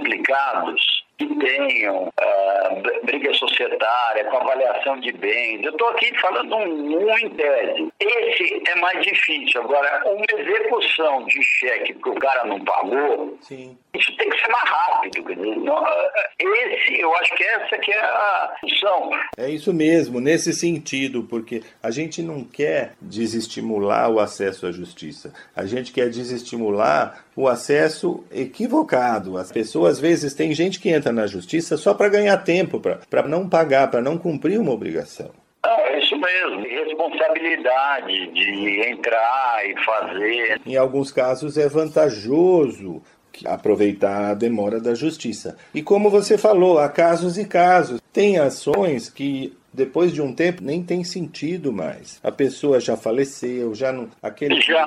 que 1.18 1.27
tenham 1.39 2.10
ah, 2.18 2.68
br- 2.82 3.05
briga 3.05 3.32
societária, 3.35 4.24
com 4.24 4.39
avaliação 4.39 4.98
de 5.01 5.12
bens. 5.12 5.62
Eu 5.64 5.72
estou 5.72 5.89
aqui 5.89 6.16
falando 6.18 6.56
um, 6.56 6.97
um 7.06 7.18
em 7.18 7.28
tese. 7.31 7.93
Esse 8.01 8.62
é 8.66 8.74
mais 8.77 9.05
difícil. 9.05 9.60
Agora, 9.60 10.02
uma 10.06 10.24
execução 10.32 11.24
de 11.27 11.43
cheque 11.43 11.93
que 11.94 12.09
o 12.09 12.14
cara 12.14 12.44
não 12.47 12.59
pagou, 12.64 13.36
Sim. 13.43 13.77
isso 13.94 14.16
tem 14.16 14.31
que 14.31 14.40
ser 14.40 14.48
mais 14.48 14.70
rápido. 14.70 15.24
quer 15.24 15.35
dizer, 15.36 15.56
não- 15.56 15.77
ah, 15.85 16.10
esse, 16.39 16.98
eu 17.01 17.14
acho 17.16 17.35
que 17.36 17.44
essa 17.44 17.77
que 17.78 17.93
é 17.93 18.01
a 18.01 18.55
função. 18.60 19.10
É 19.36 19.51
isso 19.51 19.74
mesmo, 19.74 20.20
nesse 20.20 20.55
sentido, 20.55 21.24
porque 21.24 21.62
a 21.82 21.90
gente 21.90 22.22
não 22.22 22.43
quer 22.44 22.93
desestimular 23.01 24.10
o 24.10 24.18
acesso 24.20 24.66
à 24.66 24.72
justiça. 24.72 25.35
A 25.55 25.66
gente 25.66 25.93
quer 25.93 26.09
desestimular 26.09 27.24
o 27.40 27.48
acesso 27.48 28.22
equivocado. 28.30 29.38
As 29.38 29.50
pessoas, 29.50 29.94
às 29.94 30.00
vezes, 30.00 30.34
tem 30.34 30.52
gente 30.52 30.78
que 30.78 30.90
entra 30.90 31.10
na 31.12 31.26
justiça 31.26 31.76
só 31.76 31.94
para 31.94 32.08
ganhar 32.08 32.36
tempo, 32.38 32.80
para 32.80 33.26
não 33.26 33.48
pagar, 33.48 33.90
para 33.90 34.02
não 34.02 34.18
cumprir 34.18 34.60
uma 34.60 34.72
obrigação. 34.72 35.30
É 35.64 35.98
isso 35.98 36.16
mesmo. 36.16 36.62
Responsabilidade 36.62 38.32
de 38.32 38.90
entrar 38.90 39.66
e 39.66 39.84
fazer. 39.84 40.60
Em 40.66 40.76
alguns 40.76 41.10
casos 41.10 41.56
é 41.56 41.68
vantajoso 41.68 43.02
aproveitar 43.46 44.30
a 44.30 44.34
demora 44.34 44.80
da 44.80 44.94
justiça. 44.94 45.56
E 45.74 45.82
como 45.82 46.10
você 46.10 46.36
falou, 46.36 46.78
há 46.78 46.88
casos 46.88 47.38
e 47.38 47.44
casos. 47.46 48.00
Tem 48.12 48.38
ações 48.38 49.08
que 49.08 49.56
depois 49.72 50.12
de 50.12 50.20
um 50.20 50.32
tempo 50.32 50.62
nem 50.62 50.82
tem 50.82 51.05
sentido 51.05 51.72
mais. 51.72 52.18
A 52.22 52.32
pessoa 52.32 52.80
já 52.80 52.97
faleceu, 52.97 53.74
já 53.74 53.92
não 53.92 54.09
aquele 54.22 54.60
Já. 54.60 54.86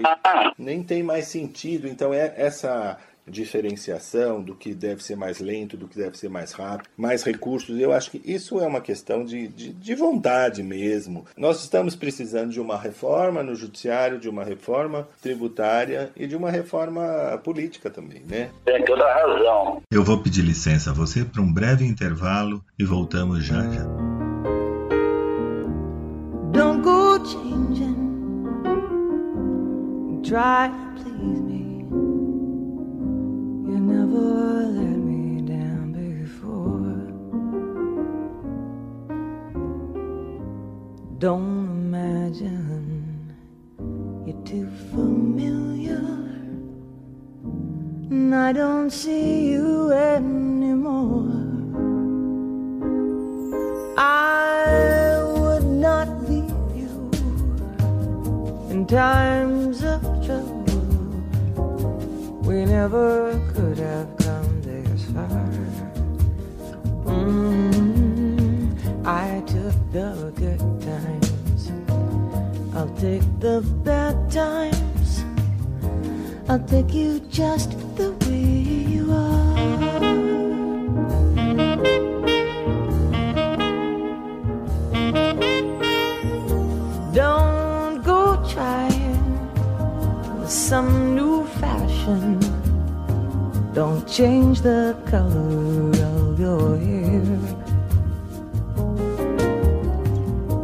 nem 0.58 0.84
tem 0.84 1.04
mais 1.04 1.26
sentido. 1.28 1.88
Então 1.88 2.14
é 2.14 2.34
essa 2.38 2.98
diferenciação 3.28 4.42
do 4.42 4.56
que 4.56 4.74
deve 4.74 5.04
ser 5.04 5.16
mais 5.16 5.40
lento, 5.40 5.78
do 5.78 5.88
que 5.88 5.98
deve 5.98 6.18
ser 6.18 6.30
mais 6.30 6.52
rápido, 6.52 6.90
mais 6.98 7.24
recursos. 7.24 7.80
Eu 7.80 7.94
acho 7.94 8.12
que 8.12 8.22
isso 8.26 8.60
é 8.60 8.68
uma 8.68 8.82
questão 8.82 9.24
de, 9.24 9.48
de, 9.48 9.74
de 9.74 9.96
vontade 9.96 10.62
mesmo. 10.62 11.26
Nós 11.38 11.62
estamos 11.64 11.96
precisando 11.96 12.52
de 12.52 12.60
uma 12.60 12.78
reforma 12.78 13.44
no 13.44 13.56
judiciário, 13.56 14.20
de 14.20 14.30
uma 14.30 14.44
reforma 14.44 15.08
tributária 15.22 16.12
e 16.16 16.28
de 16.28 16.36
uma 16.36 16.52
reforma 16.52 17.40
política 17.44 17.90
também, 17.90 18.24
né? 18.28 18.50
Tem 18.66 18.84
toda 18.84 19.04
a 19.06 19.14
razão. 19.14 19.82
Eu 19.92 20.04
vou 20.04 20.22
pedir 20.22 20.42
licença 20.42 20.92
a 20.92 20.94
você 20.94 21.24
para 21.24 21.42
um 21.42 21.52
breve 21.52 21.86
intervalo 21.86 22.64
e 22.78 22.84
voltamos 22.84 23.44
já 23.44 23.62
já. 23.72 24.13
Changing. 27.24 28.12
Try 30.24 30.68
to 30.68 31.02
please 31.02 31.42
me. 31.42 31.86
You 33.70 33.80
never 33.80 34.26
let 34.80 34.98
me 35.10 35.42
down 35.42 35.94
before. 35.94 37.08
Don't 41.20 41.68
imagine 41.88 43.34
you're 44.26 44.44
too 44.44 44.70
familiar. 44.92 46.04
And 48.12 48.36
I 48.36 48.52
don't 48.52 48.90
see 48.90 49.50
you 49.52 49.92
anymore. 49.94 51.32
I 53.98 54.93
in 58.84 58.88
times 58.88 59.84
of 59.84 60.02
trouble. 60.26 60.64
We 62.44 62.66
never 62.66 63.40
could 63.54 63.78
have 63.78 64.10
come 64.18 64.62
this 64.62 65.06
far. 65.06 65.28
Mm, 67.06 68.76
I 69.06 69.42
took 69.48 69.76
the 69.94 70.34
good 70.36 70.60
times. 70.82 71.72
I'll 72.76 72.94
take 72.98 73.24
the 73.40 73.62
bad 73.86 74.16
times. 74.32 75.24
I'll 76.50 76.66
take 76.68 76.94
you 76.94 77.22
just 77.32 77.72
the 77.96 78.12
way 78.26 78.44
you 78.96 79.12
are. 79.12 79.54
Don't 87.14 87.53
some 90.54 91.16
new 91.16 91.46
fashion. 91.60 92.40
Don't 93.74 94.08
change 94.08 94.62
the 94.62 94.96
color 95.08 95.90
of 95.90 96.40
your 96.40 96.78
hair. 96.78 97.26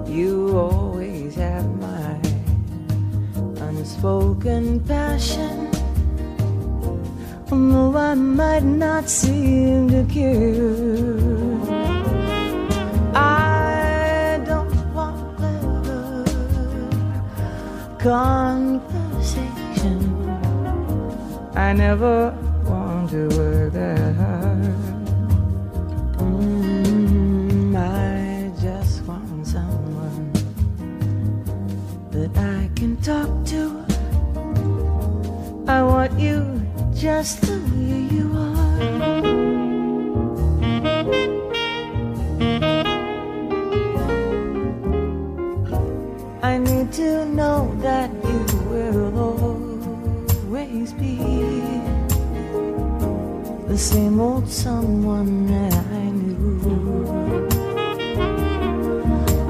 You 0.08 0.56
always 0.56 1.34
have 1.36 1.66
my 1.82 2.20
unspoken 3.68 4.80
passion. 4.82 5.72
Although 7.52 7.98
I 7.98 8.14
might 8.14 8.64
not 8.64 9.10
seem 9.10 9.90
to 9.90 10.06
care. 10.06 11.18
I 13.16 14.40
don't 14.46 14.94
want 14.94 15.30
conversation. 17.98 18.89
I 21.60 21.74
never 21.74 22.32
want 22.64 23.10
to 23.10 23.28
work 23.38 23.74
that 23.74 24.16
hard. 24.16 24.64
Mm, 26.18 27.76
I 27.76 28.50
just 28.62 29.04
want 29.04 29.46
someone 29.46 30.32
that 32.12 32.32
I 32.38 32.70
can 32.78 32.96
talk 33.02 33.30
to. 33.48 33.86
I 35.68 35.84
want 35.84 36.18
you 36.18 36.62
just 36.96 37.42
the 37.42 37.60
way 37.76 38.08
you 38.16 38.32
are. 38.38 38.80
I 46.42 46.58
need 46.58 46.94
to 46.94 47.26
know 47.26 47.76
that 47.82 48.19
same 53.80 54.20
old 54.20 54.48
someone 54.50 55.48
that 55.48 55.74
I 55.74 56.10
knew. 56.12 57.48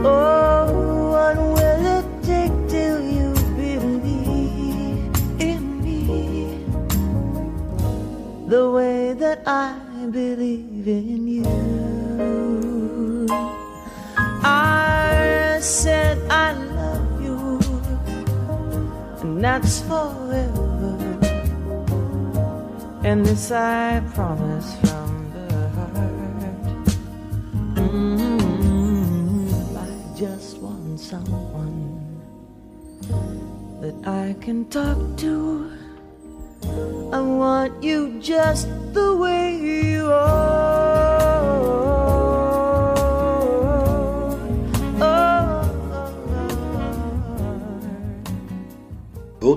Oh, 0.06 1.10
what 1.14 1.35
will 1.35 1.85
it 1.97 2.06
take 2.23 2.53
till 2.69 3.01
you 3.01 3.34
believe 3.57 5.41
in 5.41 5.81
me 5.81 6.64
the 8.47 8.69
way 8.69 9.14
that 9.14 9.41
I 9.47 9.73
believe 10.11 10.88
in 10.88 11.27
you? 11.27 13.26
I 14.43 15.57
said 15.60 16.19
I 16.30 16.53
love 16.53 17.19
you, 17.19 17.60
and 19.22 19.43
that's 19.43 19.80
forever. 19.81 20.68
And 23.01 23.26
this 23.26 23.49
I 23.49 24.01
promise 24.13 24.76
from 24.81 25.31
the 25.31 25.69
heart. 25.69 25.93
Mm, 27.76 29.47
I 29.77 30.17
just 30.17 30.57
want 30.57 30.99
someone 30.99 31.95
that 33.80 33.95
I 34.05 34.35
can 34.41 34.65
talk 34.69 34.97
to. 35.19 35.71
I 37.13 37.21
want 37.21 37.81
you 37.81 38.19
just 38.19 38.67
the 38.93 39.15
way 39.15 39.55
you 39.55 40.11
are. 40.11 40.59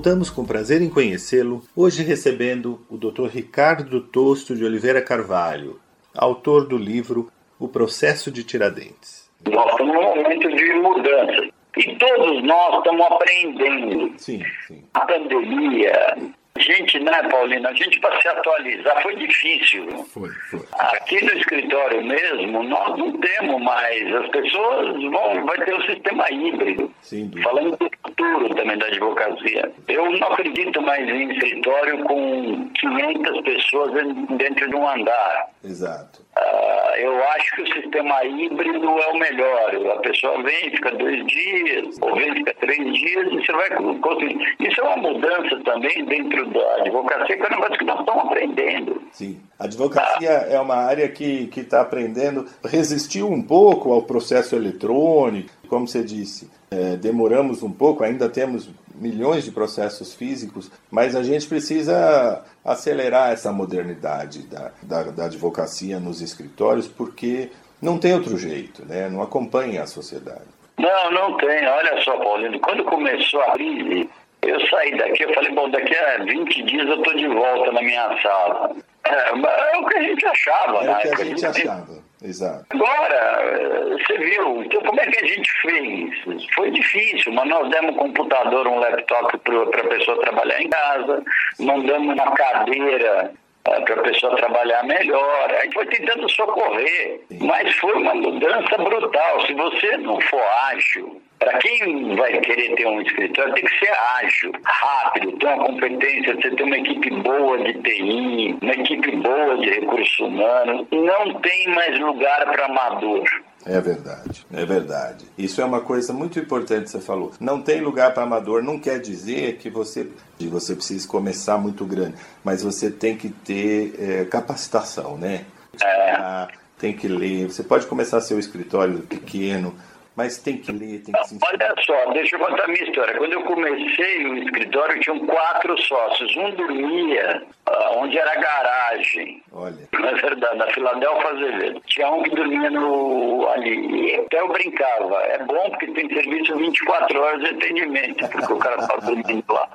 Voltamos 0.02 0.30
com 0.30 0.44
prazer 0.44 0.82
em 0.82 0.90
conhecê-lo, 0.90 1.62
hoje 1.76 2.02
recebendo 2.02 2.84
o 2.90 2.96
Dr. 2.96 3.28
Ricardo 3.28 4.00
Tosto 4.00 4.56
de 4.56 4.64
Oliveira 4.64 5.00
Carvalho, 5.00 5.78
autor 6.12 6.66
do 6.66 6.76
livro 6.76 7.30
O 7.56 7.68
Processo 7.68 8.28
de 8.28 8.42
Tiradentes. 8.42 9.30
Nós 9.48 9.70
estamos 9.70 9.94
num 9.94 10.02
momento 10.02 10.48
de 10.56 10.74
mudança. 10.74 11.48
E 11.76 11.96
todos 11.98 12.42
nós 12.42 12.78
estamos 12.78 13.06
aprendendo. 13.06 14.12
Sim, 14.18 14.42
sim. 14.66 14.82
A 14.92 15.06
pandemia. 15.06 16.16
Gente, 16.58 16.98
né, 17.00 17.22
Paulina? 17.30 17.70
A 17.70 17.74
gente 17.74 17.98
para 17.98 18.20
se 18.20 18.28
atualizar 18.28 19.02
foi 19.02 19.16
difícil. 19.16 19.88
Foi, 20.12 20.28
foi. 20.50 20.60
Aqui 20.72 21.24
no 21.24 21.32
escritório 21.38 22.04
mesmo, 22.04 22.62
nós 22.62 22.98
não 22.98 23.12
temos 23.18 23.62
mais. 23.62 24.14
As 24.14 24.28
pessoas 24.28 25.02
vão. 25.02 25.46
Vai 25.46 25.58
ter 25.64 25.74
o 25.74 25.82
sistema 25.86 26.30
híbrido. 26.30 26.92
Dúvida. 27.10 27.42
Falando 27.42 27.76
do 27.76 27.90
futuro 28.06 28.54
também 28.54 28.78
da 28.78 28.86
advocacia. 28.86 29.72
Eu 29.88 30.10
não 30.10 30.28
acredito 30.28 30.82
mais 30.82 31.08
em 31.08 31.32
escritório 31.32 32.04
com 32.04 32.70
500 32.74 33.40
pessoas 33.42 33.90
dentro 34.36 34.68
de 34.68 34.76
um 34.76 34.88
andar. 34.88 35.48
Exato. 35.64 36.22
Ah, 36.44 36.94
eu 36.98 37.24
acho 37.24 37.54
que 37.54 37.62
o 37.62 37.72
sistema 37.74 38.24
híbrido 38.24 38.86
é 38.86 39.06
o 39.08 39.18
melhor. 39.18 39.92
A 39.92 40.00
pessoa 40.00 40.42
vem, 40.42 40.70
fica 40.70 40.90
dois 40.92 41.24
dias, 41.26 41.96
ou 42.00 42.14
vem, 42.16 42.34
fica 42.34 42.54
três 42.54 42.94
dias, 42.94 43.28
e 43.32 43.44
você 43.44 43.52
vai 43.52 43.70
conseguir. 44.00 44.56
Isso 44.60 44.80
é 44.80 44.84
uma 44.84 44.96
mudança 44.96 45.60
também 45.64 46.04
dentro 46.04 46.46
da 46.50 46.74
advocacia, 46.80 47.36
que 47.36 47.42
é 47.42 47.46
um 47.46 47.50
negócio 47.50 47.78
que 47.78 47.84
nós 47.84 48.00
estamos 48.00 48.24
aprendendo. 48.24 49.02
Sim. 49.12 49.40
A 49.58 49.64
advocacia 49.64 50.30
é 50.30 50.58
uma 50.60 50.76
área 50.76 51.08
que 51.08 51.48
está 51.56 51.80
aprendendo, 51.82 52.46
resistiu 52.64 53.28
um 53.28 53.42
pouco 53.42 53.92
ao 53.92 54.02
processo 54.02 54.56
eletrônico, 54.56 55.50
como 55.68 55.86
você 55.86 56.02
disse. 56.02 56.50
É, 56.70 56.96
demoramos 56.96 57.62
um 57.62 57.70
pouco, 57.70 58.02
ainda 58.02 58.28
temos 58.28 58.68
milhões 58.94 59.44
de 59.44 59.50
processos 59.50 60.14
físicos, 60.14 60.70
mas 60.90 61.16
a 61.16 61.22
gente 61.22 61.46
precisa 61.46 62.44
acelerar 62.64 63.32
essa 63.32 63.52
modernidade 63.52 64.42
da, 64.46 64.70
da, 64.82 65.02
da 65.04 65.24
advocacia 65.24 65.98
nos 65.98 66.20
escritórios, 66.20 66.88
porque 66.88 67.50
não 67.80 67.98
tem 67.98 68.14
outro 68.14 68.38
jeito, 68.38 68.84
né? 68.84 69.08
não 69.08 69.22
acompanha 69.22 69.82
a 69.82 69.86
sociedade. 69.86 70.46
Não, 70.78 71.10
não 71.12 71.36
tem. 71.36 71.66
Olha 71.66 72.00
só, 72.02 72.16
quando 72.16 72.84
começou 72.84 73.40
a 73.42 73.52
crise, 73.52 74.08
eu 74.42 74.60
saí 74.68 74.96
daqui, 74.96 75.22
eu 75.22 75.32
falei, 75.34 75.52
bom, 75.52 75.70
daqui 75.70 75.94
a 75.96 76.18
20 76.24 76.62
dias 76.64 76.86
eu 76.88 76.96
estou 76.96 77.14
de 77.14 77.28
volta 77.28 77.72
na 77.72 77.82
minha 77.82 78.20
sala. 78.20 78.72
É, 79.04 79.74
é 79.74 79.78
o 79.78 79.86
que 79.86 79.96
a 79.98 80.02
gente 80.02 80.26
achava, 80.26 80.78
É 80.78 80.86
né? 80.86 80.92
o 80.92 81.00
que 81.16 81.22
a 81.22 81.24
gente 81.24 81.46
achava, 81.46 82.02
exato. 82.22 82.66
Agora, 82.70 83.96
você 83.98 84.18
viu, 84.18 84.62
então 84.62 84.80
como 84.82 85.00
é 85.00 85.06
que 85.06 85.24
a 85.24 85.28
gente 85.28 85.50
fez? 85.60 86.44
Foi 86.54 86.70
difícil, 86.70 87.32
mas 87.32 87.48
nós 87.48 87.68
demos 87.70 87.94
um 87.94 87.98
computador, 87.98 88.66
um 88.66 88.78
laptop 88.78 89.38
para 89.38 89.80
a 89.80 89.88
pessoa 89.88 90.20
trabalhar 90.20 90.60
em 90.60 90.68
casa, 90.68 91.22
mandamos 91.58 92.14
uma 92.14 92.32
cadeira 92.32 93.32
para 93.64 93.94
a 93.94 94.02
pessoa 94.02 94.36
trabalhar 94.36 94.82
melhor. 94.84 95.52
A 95.52 95.64
gente 95.64 95.74
foi 95.74 95.86
tentando 95.86 96.28
socorrer, 96.30 97.20
mas 97.40 97.72
foi 97.76 97.92
uma 97.94 98.14
mudança 98.14 98.76
brutal. 98.78 99.46
Se 99.46 99.54
você 99.54 99.96
não 99.98 100.20
for 100.20 100.42
ágil, 100.72 101.22
para 101.42 101.58
quem 101.58 102.14
vai 102.14 102.38
querer 102.40 102.74
ter 102.76 102.86
um 102.86 103.00
escritório, 103.00 103.54
tem 103.54 103.64
que 103.64 103.78
ser 103.78 103.92
ágil, 104.22 104.52
rápido, 104.64 105.36
ter 105.38 105.46
uma 105.46 105.64
competência, 105.66 106.34
você 106.36 106.50
ter 106.50 106.62
uma 106.62 106.76
equipe 106.76 107.10
boa 107.22 107.58
de 107.58 107.74
TI, 107.82 108.58
uma 108.62 108.72
equipe 108.72 109.16
boa 109.16 109.58
de 109.58 109.70
recursos 109.70 110.18
humanos. 110.20 110.86
Não 110.92 111.40
tem 111.40 111.68
mais 111.74 111.98
lugar 111.98 112.44
para 112.52 112.66
amador. 112.66 113.24
É 113.66 113.80
verdade, 113.80 114.46
é 114.52 114.64
verdade. 114.64 115.24
Isso 115.36 115.60
é 115.60 115.64
uma 115.64 115.80
coisa 115.80 116.12
muito 116.12 116.38
importante 116.38 116.84
que 116.84 116.90
você 116.90 117.00
falou. 117.00 117.32
Não 117.40 117.60
tem 117.60 117.80
lugar 117.80 118.14
para 118.14 118.22
amador, 118.22 118.62
não 118.62 118.78
quer 118.78 119.00
dizer 119.00 119.56
que 119.56 119.68
você, 119.68 120.08
você 120.38 120.74
precisa 120.76 121.06
começar 121.08 121.58
muito 121.58 121.84
grande, 121.84 122.14
mas 122.44 122.62
você 122.62 122.90
tem 122.90 123.16
que 123.16 123.30
ter 123.30 123.94
é, 123.98 124.24
capacitação, 124.24 125.16
né? 125.16 125.44
É. 125.82 126.48
Tem 126.78 126.92
que 126.92 127.06
ler. 127.06 127.46
Você 127.46 127.62
pode 127.62 127.86
começar 127.86 128.20
seu 128.20 128.38
escritório 128.38 128.98
pequeno, 129.00 129.72
mas 130.14 130.38
tem 130.38 130.58
que 130.58 130.70
ler, 130.70 131.02
tem 131.02 131.14
que 131.14 131.28
se 131.28 131.38
Olha 131.42 131.74
só, 131.86 132.12
deixa 132.12 132.36
eu 132.36 132.40
contar 132.40 132.64
a 132.64 132.68
minha 132.68 132.84
história. 132.84 133.16
Quando 133.16 133.32
eu 133.32 133.42
comecei 133.44 134.26
o 134.26 134.38
escritório, 134.44 135.00
tinham 135.00 135.26
quatro 135.26 135.78
sócios. 135.82 136.36
Um 136.36 136.50
dormia 136.50 137.42
uh, 137.68 137.98
onde 137.98 138.18
era 138.18 138.30
a 138.30 138.40
garagem. 138.40 139.42
Olha. 139.52 139.88
Na 139.92 140.12
verdade, 140.12 140.58
na 140.58 140.66
Filadélfia 140.68 141.30
Azevedo. 141.30 141.82
Tinha 141.86 142.10
um 142.10 142.22
que 142.22 142.30
dormia 142.30 142.70
no, 142.70 143.48
ali. 143.48 144.10
E 144.10 144.14
até 144.16 144.40
eu 144.40 144.48
brincava. 144.48 145.16
É 145.22 145.38
bom 145.38 145.70
porque 145.70 145.86
tem 145.88 146.08
serviço 146.08 146.56
24 146.56 147.20
horas 147.20 147.40
de 147.40 147.48
atendimento, 147.48 148.28
porque 148.28 148.52
o 148.52 148.58
cara 148.58 148.76
está 148.82 148.96
dormindo 148.96 149.44
lá. 149.48 149.68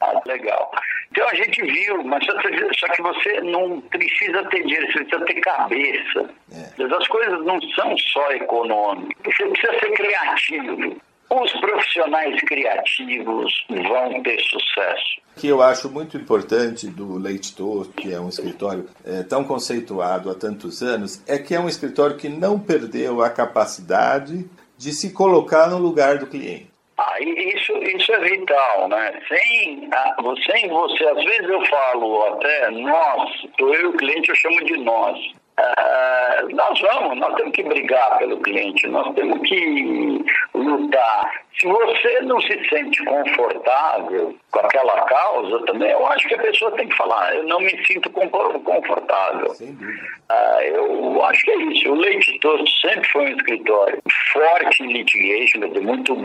Ah, 0.00 0.20
legal. 0.24 0.70
Então 1.10 1.28
a 1.28 1.34
gente 1.34 1.60
viu, 1.62 2.04
mas 2.04 2.24
só, 2.24 2.32
só, 2.32 2.88
que 2.92 3.02
você 3.02 3.40
não 3.40 3.80
precisa 3.80 4.44
ter 4.44 4.62
dinheiro, 4.62 4.86
você 4.92 5.04
precisa 5.04 5.24
ter 5.24 5.40
cabeça. 5.40 6.30
É. 6.52 6.84
As 6.84 7.08
coisas 7.08 7.44
não 7.44 7.60
são 7.74 7.98
só 7.98 8.30
econômicas. 8.32 9.34
Você 9.34 9.46
precisa 9.46 9.80
ser 9.80 9.92
criativo. 9.92 10.96
Os 11.30 11.52
profissionais 11.60 12.40
criativos 12.42 13.64
vão 13.68 14.22
ter 14.22 14.40
sucesso. 14.40 15.20
O 15.36 15.40
que 15.40 15.48
eu 15.48 15.62
acho 15.62 15.88
muito 15.88 16.16
importante 16.16 16.88
do 16.88 17.16
Leite 17.16 17.54
Toast, 17.54 17.92
que 17.94 18.12
é 18.12 18.20
um 18.20 18.28
escritório 18.28 18.88
é, 19.04 19.22
tão 19.22 19.44
conceituado 19.44 20.28
há 20.28 20.34
tantos 20.34 20.82
anos, 20.82 21.22
é 21.26 21.38
que 21.38 21.54
é 21.54 21.60
um 21.60 21.68
escritório 21.68 22.16
que 22.16 22.28
não 22.28 22.58
perdeu 22.58 23.22
a 23.22 23.30
capacidade 23.30 24.44
de 24.76 24.92
se 24.92 25.12
colocar 25.12 25.68
no 25.68 25.78
lugar 25.78 26.18
do 26.18 26.26
cliente. 26.26 26.69
Ah, 27.02 27.16
isso, 27.18 27.72
isso 27.78 28.12
é 28.12 28.20
vital, 28.20 28.86
né? 28.88 29.22
Sem, 29.26 29.88
ah, 29.90 30.14
sem 30.44 30.68
você, 30.68 31.02
às 31.06 31.24
vezes 31.24 31.48
eu 31.48 31.64
falo 31.64 32.26
até 32.26 32.70
nós, 32.72 33.30
eu 33.58 33.74
e 33.74 33.86
o 33.86 33.92
cliente 33.94 34.28
eu 34.28 34.34
chamo 34.34 34.62
de 34.66 34.76
nós. 34.76 35.18
Ah, 35.60 36.42
nós 36.52 36.80
vamos, 36.80 37.18
nós 37.18 37.34
temos 37.34 37.52
que 37.52 37.62
brigar 37.62 38.18
pelo 38.18 38.38
cliente, 38.38 38.86
nós 38.88 39.14
temos 39.14 39.40
que 39.46 40.24
lutar. 40.54 41.30
Se 41.60 41.66
você 41.66 42.20
não 42.22 42.40
se 42.40 42.68
sente 42.68 43.04
confortável 43.04 44.34
com 44.50 44.60
aquela 44.60 45.02
causa 45.02 45.58
também, 45.66 45.90
eu 45.90 46.06
acho 46.06 46.26
que 46.26 46.34
a 46.34 46.42
pessoa 46.42 46.70
tem 46.72 46.88
que 46.88 46.96
falar, 46.96 47.34
eu 47.34 47.44
não 47.44 47.60
me 47.60 47.84
sinto 47.84 48.08
confortável. 48.10 49.52
Ah, 50.30 50.58
eu 50.64 51.22
acho 51.24 51.44
que 51.44 51.50
é 51.50 51.56
isso. 51.56 51.90
O 51.90 51.94
Leite 51.94 52.38
Todo 52.40 52.66
sempre 52.68 53.08
foi 53.10 53.24
um 53.26 53.36
escritório 53.36 54.02
forte 54.32 54.82
em 54.82 54.92
litigation, 54.92 55.60
muito 55.82 56.16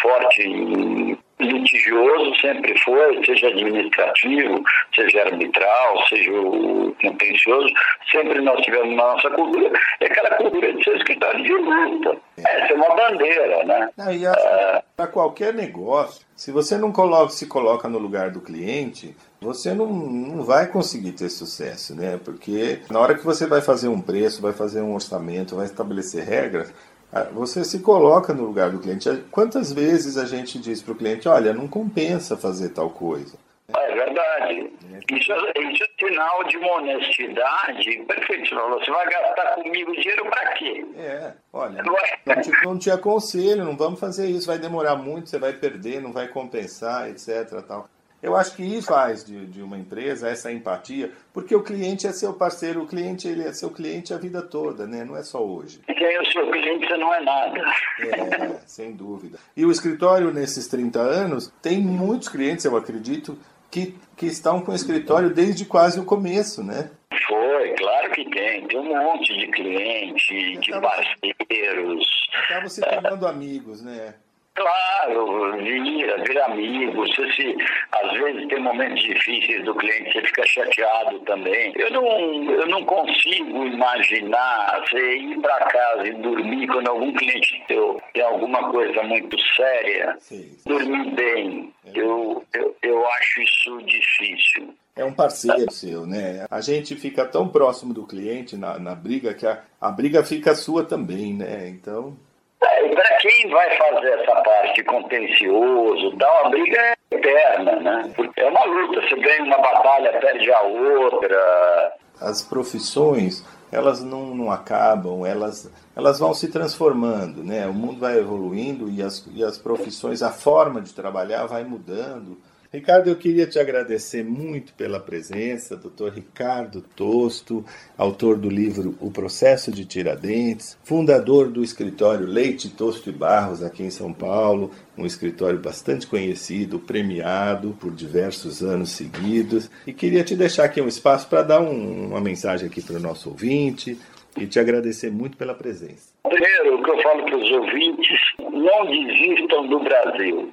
forte 0.00 0.42
em 0.42 1.18
litigioso 1.42 2.34
sempre 2.40 2.78
foi, 2.80 3.24
seja 3.24 3.48
administrativo, 3.48 4.62
seja 4.94 5.22
arbitral, 5.22 6.06
seja 6.08 6.32
o 6.32 6.94
contencioso, 7.00 7.68
sempre 8.10 8.40
nós 8.40 8.60
tivemos 8.62 8.96
na 8.96 9.14
nossa 9.14 9.30
cultura, 9.30 9.72
é 10.00 10.06
aquela 10.06 10.36
cultura 10.36 10.72
de 10.72 10.84
ser 10.84 10.96
escritório 10.96 11.42
de 11.42 11.52
luta. 11.52 12.16
Essa 12.38 12.72
é 12.72 12.74
uma 12.74 12.94
bandeira, 12.94 13.64
né? 13.64 13.90
Ah, 13.98 14.12
e 14.12 14.24
é... 14.24 14.82
para 14.96 15.06
qualquer 15.06 15.52
negócio, 15.52 16.24
se 16.34 16.50
você 16.50 16.76
não 16.78 16.90
coloca, 16.90 17.30
se 17.30 17.46
coloca 17.46 17.88
no 17.88 17.98
lugar 17.98 18.30
do 18.30 18.40
cliente, 18.40 19.14
você 19.40 19.74
não, 19.74 19.86
não 19.86 20.44
vai 20.44 20.66
conseguir 20.66 21.12
ter 21.12 21.28
sucesso, 21.28 21.94
né? 21.94 22.18
Porque 22.24 22.80
na 22.90 23.00
hora 23.00 23.14
que 23.14 23.24
você 23.24 23.46
vai 23.46 23.60
fazer 23.60 23.88
um 23.88 24.00
preço, 24.00 24.40
vai 24.40 24.52
fazer 24.52 24.80
um 24.80 24.94
orçamento, 24.94 25.56
vai 25.56 25.66
estabelecer 25.66 26.24
regras, 26.24 26.72
ah, 26.72 26.91
você 27.32 27.64
se 27.64 27.80
coloca 27.80 28.32
no 28.32 28.44
lugar 28.44 28.70
do 28.70 28.78
cliente. 28.78 29.08
Quantas 29.30 29.72
vezes 29.72 30.16
a 30.16 30.24
gente 30.24 30.58
diz 30.58 30.80
para 30.80 30.92
o 30.92 30.96
cliente, 30.96 31.28
olha, 31.28 31.52
não 31.52 31.68
compensa 31.68 32.36
fazer 32.36 32.70
tal 32.70 32.88
coisa? 32.90 33.36
É 33.68 33.94
verdade. 33.94 34.72
Isso, 35.10 35.32
isso 35.32 35.84
é 35.84 36.06
sinal 36.06 36.44
de 36.44 36.56
uma 36.56 36.72
honestidade. 36.72 38.04
Perfeito, 38.06 38.54
você 38.54 38.90
vai 38.90 39.08
gastar 39.08 39.54
comigo 39.54 39.92
dinheiro 39.92 40.24
para 40.24 40.52
quê? 40.52 40.84
É, 40.96 41.32
olha, 41.52 41.82
não, 41.82 41.94
não, 42.26 42.40
te, 42.40 42.50
não 42.64 42.78
te 42.78 42.90
aconselho, 42.90 43.64
não 43.64 43.76
vamos 43.76 44.00
fazer 44.00 44.26
isso, 44.28 44.46
vai 44.46 44.58
demorar 44.58 44.96
muito, 44.96 45.28
você 45.28 45.38
vai 45.38 45.52
perder, 45.52 46.00
não 46.00 46.12
vai 46.12 46.28
compensar, 46.28 47.08
etc. 47.08 47.62
Tal. 47.66 47.88
Eu 48.22 48.36
acho 48.36 48.54
que 48.54 48.62
isso 48.62 48.86
faz 48.86 49.24
de, 49.24 49.46
de 49.46 49.60
uma 49.60 49.76
empresa 49.76 50.28
essa 50.28 50.52
empatia, 50.52 51.10
porque 51.34 51.54
o 51.54 51.62
cliente 51.62 52.06
é 52.06 52.12
seu 52.12 52.32
parceiro, 52.32 52.82
o 52.82 52.86
cliente 52.86 53.26
ele 53.26 53.42
é 53.42 53.52
seu 53.52 53.70
cliente 53.70 54.14
a 54.14 54.16
vida 54.16 54.40
toda, 54.40 54.86
né? 54.86 55.04
não 55.04 55.16
é 55.16 55.24
só 55.24 55.44
hoje. 55.44 55.80
Quem 55.86 56.14
é 56.14 56.20
o 56.20 56.26
seu 56.26 56.48
cliente, 56.50 56.86
você 56.86 56.96
não 56.96 57.12
é 57.12 57.20
nada. 57.20 57.60
É, 57.98 58.60
sem 58.64 58.92
dúvida. 58.92 59.38
E 59.56 59.66
o 59.66 59.72
escritório, 59.72 60.32
nesses 60.32 60.68
30 60.68 61.00
anos, 61.00 61.52
tem 61.60 61.80
muitos 61.80 62.28
clientes, 62.28 62.64
eu 62.64 62.76
acredito, 62.76 63.36
que, 63.72 63.96
que 64.16 64.26
estão 64.26 64.60
com 64.60 64.70
o 64.70 64.74
escritório 64.74 65.30
desde 65.30 65.64
quase 65.64 65.98
o 65.98 66.04
começo, 66.04 66.62
né? 66.62 66.90
Foi, 67.26 67.74
claro 67.74 68.10
que 68.12 68.28
tem. 68.30 68.68
Tem 68.68 68.78
um 68.78 68.84
monte 68.84 69.34
de 69.34 69.46
clientes, 69.48 70.60
de 70.60 70.70
parceiros. 70.70 72.06
Acaba 72.44 72.68
se 72.68 72.82
tornando 72.82 73.26
amigos, 73.26 73.82
né? 73.82 74.14
Claro, 74.54 75.56
vira, 75.62 76.22
vira 76.24 76.44
amigo. 76.44 77.06
Você 77.06 77.32
se, 77.32 77.56
às 77.90 78.12
vezes 78.12 78.48
tem 78.48 78.60
momentos 78.60 79.02
difíceis 79.02 79.64
do 79.64 79.74
cliente, 79.74 80.12
você 80.12 80.26
fica 80.26 80.46
chateado 80.46 81.18
também. 81.20 81.72
Eu 81.74 81.90
não, 81.90 82.50
eu 82.52 82.66
não 82.66 82.84
consigo 82.84 83.64
imaginar 83.64 84.82
você 84.82 85.16
ir 85.16 85.40
para 85.40 85.58
casa 85.66 86.06
e 86.06 86.12
dormir 86.14 86.66
quando 86.66 86.88
algum 86.88 87.12
cliente 87.14 87.64
teu 87.66 88.00
tem 88.12 88.22
alguma 88.22 88.70
coisa 88.70 89.02
muito 89.04 89.36
séria, 89.56 90.16
sim, 90.18 90.42
sim. 90.42 90.68
dormir 90.68 91.10
bem. 91.12 91.72
É. 91.86 91.90
Eu, 91.94 92.44
eu, 92.52 92.76
eu 92.82 93.08
acho 93.08 93.40
isso 93.40 93.78
difícil. 93.86 94.74
É 94.94 95.02
um 95.02 95.14
parceiro 95.14 95.72
seu, 95.72 96.04
né? 96.06 96.44
A 96.50 96.60
gente 96.60 96.94
fica 96.96 97.24
tão 97.24 97.48
próximo 97.48 97.94
do 97.94 98.06
cliente 98.06 98.54
na, 98.54 98.78
na 98.78 98.94
briga 98.94 99.32
que 99.32 99.46
a, 99.46 99.62
a 99.80 99.90
briga 99.90 100.22
fica 100.22 100.54
sua 100.54 100.84
também, 100.84 101.32
né? 101.32 101.68
Então. 101.70 102.14
É, 102.64 102.88
para 102.88 103.16
quem 103.16 103.48
vai 103.50 103.76
fazer 103.76 104.20
essa 104.20 104.40
parte 104.42 104.84
contencioso 104.84 106.16
tal, 106.16 106.46
a 106.46 106.48
briga 106.48 106.78
é 106.78 106.94
eterna, 107.10 107.76
né? 107.80 108.12
É 108.36 108.46
uma 108.46 108.64
luta, 108.64 109.00
você 109.00 109.16
ganha 109.16 109.42
uma 109.44 109.58
batalha, 109.58 110.18
perde 110.20 110.52
a 110.52 110.62
outra. 110.62 111.92
As 112.20 112.42
profissões, 112.42 113.44
elas 113.70 114.02
não, 114.02 114.34
não 114.34 114.50
acabam, 114.50 115.26
elas, 115.26 115.72
elas 115.96 116.18
vão 116.18 116.32
se 116.32 116.48
transformando, 116.48 117.42
né? 117.42 117.66
O 117.66 117.72
mundo 117.72 117.98
vai 117.98 118.18
evoluindo 118.18 118.88
e 118.88 119.02
as, 119.02 119.26
e 119.34 119.42
as 119.42 119.58
profissões, 119.58 120.22
a 120.22 120.30
forma 120.30 120.80
de 120.80 120.94
trabalhar 120.94 121.46
vai 121.46 121.64
mudando. 121.64 122.38
Ricardo, 122.72 123.10
eu 123.10 123.16
queria 123.16 123.46
te 123.46 123.58
agradecer 123.58 124.24
muito 124.24 124.72
pela 124.72 124.98
presença, 124.98 125.76
doutor 125.76 126.10
Ricardo 126.10 126.80
Tosto, 126.80 127.62
autor 127.98 128.38
do 128.38 128.48
livro 128.48 128.96
O 128.98 129.10
Processo 129.10 129.70
de 129.70 129.84
Tiradentes, 129.84 130.78
fundador 130.82 131.50
do 131.50 131.62
escritório 131.62 132.26
Leite 132.26 132.70
Tosto 132.70 133.10
e 133.10 133.12
Barros 133.12 133.62
aqui 133.62 133.82
em 133.82 133.90
São 133.90 134.10
Paulo, 134.10 134.70
um 134.96 135.04
escritório 135.04 135.58
bastante 135.58 136.06
conhecido, 136.06 136.78
premiado 136.78 137.76
por 137.78 137.92
diversos 137.92 138.62
anos 138.62 138.88
seguidos. 138.92 139.70
E 139.86 139.92
queria 139.92 140.24
te 140.24 140.34
deixar 140.34 140.64
aqui 140.64 140.80
um 140.80 140.88
espaço 140.88 141.28
para 141.28 141.42
dar 141.42 141.60
um, 141.60 142.06
uma 142.06 142.22
mensagem 142.22 142.68
aqui 142.68 142.80
para 142.80 142.96
o 142.96 143.00
nosso 143.00 143.28
ouvinte 143.28 143.98
e 144.34 144.46
te 144.46 144.58
agradecer 144.58 145.10
muito 145.10 145.36
pela 145.36 145.54
presença. 145.54 146.12
Primeiro, 146.22 146.78
o 146.78 146.82
que 146.82 146.90
eu 146.90 147.02
falo 147.02 147.24
para 147.26 147.36
os 147.36 147.50
ouvintes, 147.50 148.18
não 148.38 148.86
desistam 148.86 149.66
do 149.66 149.80
Brasil. 149.80 150.50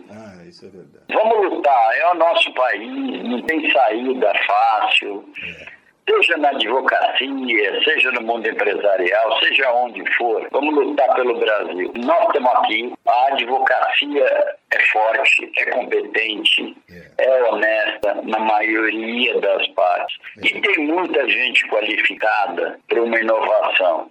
Isso 0.49 0.65
é 0.65 0.69
verdade. 0.69 1.05
Vamos 1.13 1.53
lutar, 1.53 1.97
é 1.97 2.11
o 2.11 2.15
nosso 2.15 2.51
país, 2.55 3.23
não 3.23 3.41
tem 3.43 3.71
saída 3.71 4.33
fácil. 4.47 5.23
É. 5.43 5.79
Seja 6.09 6.37
na 6.37 6.49
advocacia, 6.49 7.83
seja 7.83 8.11
no 8.13 8.21
mundo 8.23 8.49
empresarial, 8.49 9.39
seja 9.39 9.71
onde 9.73 10.03
for, 10.17 10.47
vamos 10.51 10.73
lutar 10.73 11.13
pelo 11.13 11.37
Brasil. 11.37 11.93
Nós 12.03 12.25
estamos 12.25 12.51
aqui, 12.55 12.91
a 13.05 13.27
advocacia 13.27 14.55
é 14.71 14.79
forte, 14.91 15.51
é 15.57 15.65
competente, 15.65 16.75
é, 16.91 17.25
é 17.25 17.43
honesta 17.43 18.21
na 18.23 18.39
maioria 18.39 19.39
das 19.39 19.67
partes. 19.69 20.17
E 20.37 20.61
tem 20.61 20.85
muita 20.85 21.27
gente 21.27 21.67
qualificada 21.67 22.79
para 22.87 23.01
uma 23.01 23.19
inovação. 23.19 24.09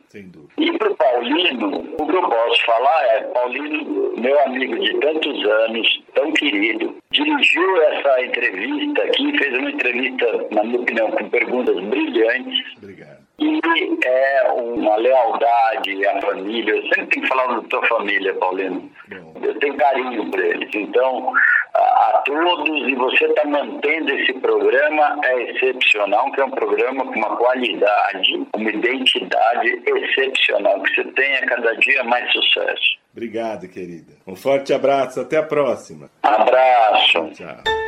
E 0.59 0.79
para 0.79 0.91
o 0.91 0.97
Paulino, 0.97 1.95
o 1.99 2.07
que 2.07 2.17
eu 2.17 2.29
posso 2.29 2.65
falar 2.65 3.05
é, 3.07 3.21
Paulino, 3.23 4.15
meu 4.17 4.41
amigo 4.45 4.79
de 4.79 4.99
tantos 4.99 5.45
anos, 5.45 6.03
tão 6.15 6.33
querido, 6.33 6.97
dirigiu 7.11 7.83
essa 7.83 8.25
entrevista 8.25 9.03
aqui, 9.05 9.39
fez 9.39 9.59
uma 9.59 9.71
entrevista, 9.71 10.47
na 10.51 10.65
minha 10.65 10.81
opinião, 10.81 11.11
com 11.13 11.29
perguntas 11.31 11.79
brilhantes. 11.85 12.77
Obrigado. 12.79 13.18
E 13.41 13.61
é 14.05 14.53
uma 14.53 14.97
lealdade 14.97 16.07
à 16.07 16.21
família. 16.21 16.75
Eu 16.75 16.83
sempre 16.83 17.07
tenho 17.07 17.23
que 17.23 17.29
falar 17.29 17.47
da 17.55 17.69
tua 17.69 17.87
família, 17.87 18.35
Paulino. 18.35 18.91
Eu 19.41 19.59
tenho 19.61 19.77
carinho 19.77 20.29
por 20.29 20.41
eles. 20.41 20.69
Então, 20.75 21.33
a, 21.75 21.79
a 21.79 22.23
todos, 22.25 22.89
e 22.89 22.95
você 22.97 23.27
está 23.27 23.45
mantendo 23.45 24.13
esse 24.13 24.33
programa, 24.41 25.21
é 25.23 25.43
excepcional, 25.51 26.33
que 26.33 26.41
é 26.41 26.45
um 26.45 26.51
programa 26.51 27.05
com 27.05 27.17
uma 27.17 27.37
qualidade, 27.37 28.47
uma 28.57 28.71
identidade 28.71 29.83
excepcional. 29.87 30.83
Que 30.83 30.95
você 30.95 31.05
tenha 31.13 31.47
cada 31.47 31.77
dia 31.77 32.03
mais 32.03 32.31
sucesso. 32.33 32.99
Obrigado, 33.13 33.69
querida. 33.69 34.15
Um 34.27 34.35
forte 34.35 34.73
abraço. 34.73 35.21
Até 35.21 35.37
a 35.37 35.43
próxima. 35.45 36.11
Abraço. 36.23 37.31
Tchau. 37.35 37.88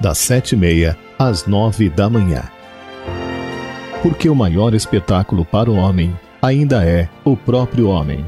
das 0.00 0.18
sete 0.18 0.52
e 0.52 0.56
meia 0.56 0.96
às 1.18 1.46
nove 1.46 1.88
da 1.88 2.08
manhã. 2.08 2.42
Porque 4.02 4.28
o 4.28 4.34
maior 4.34 4.74
espetáculo 4.74 5.44
para 5.44 5.70
o 5.70 5.76
homem 5.76 6.14
ainda 6.40 6.84
é 6.84 7.08
o 7.24 7.36
próprio 7.36 7.88
homem. 7.88 8.24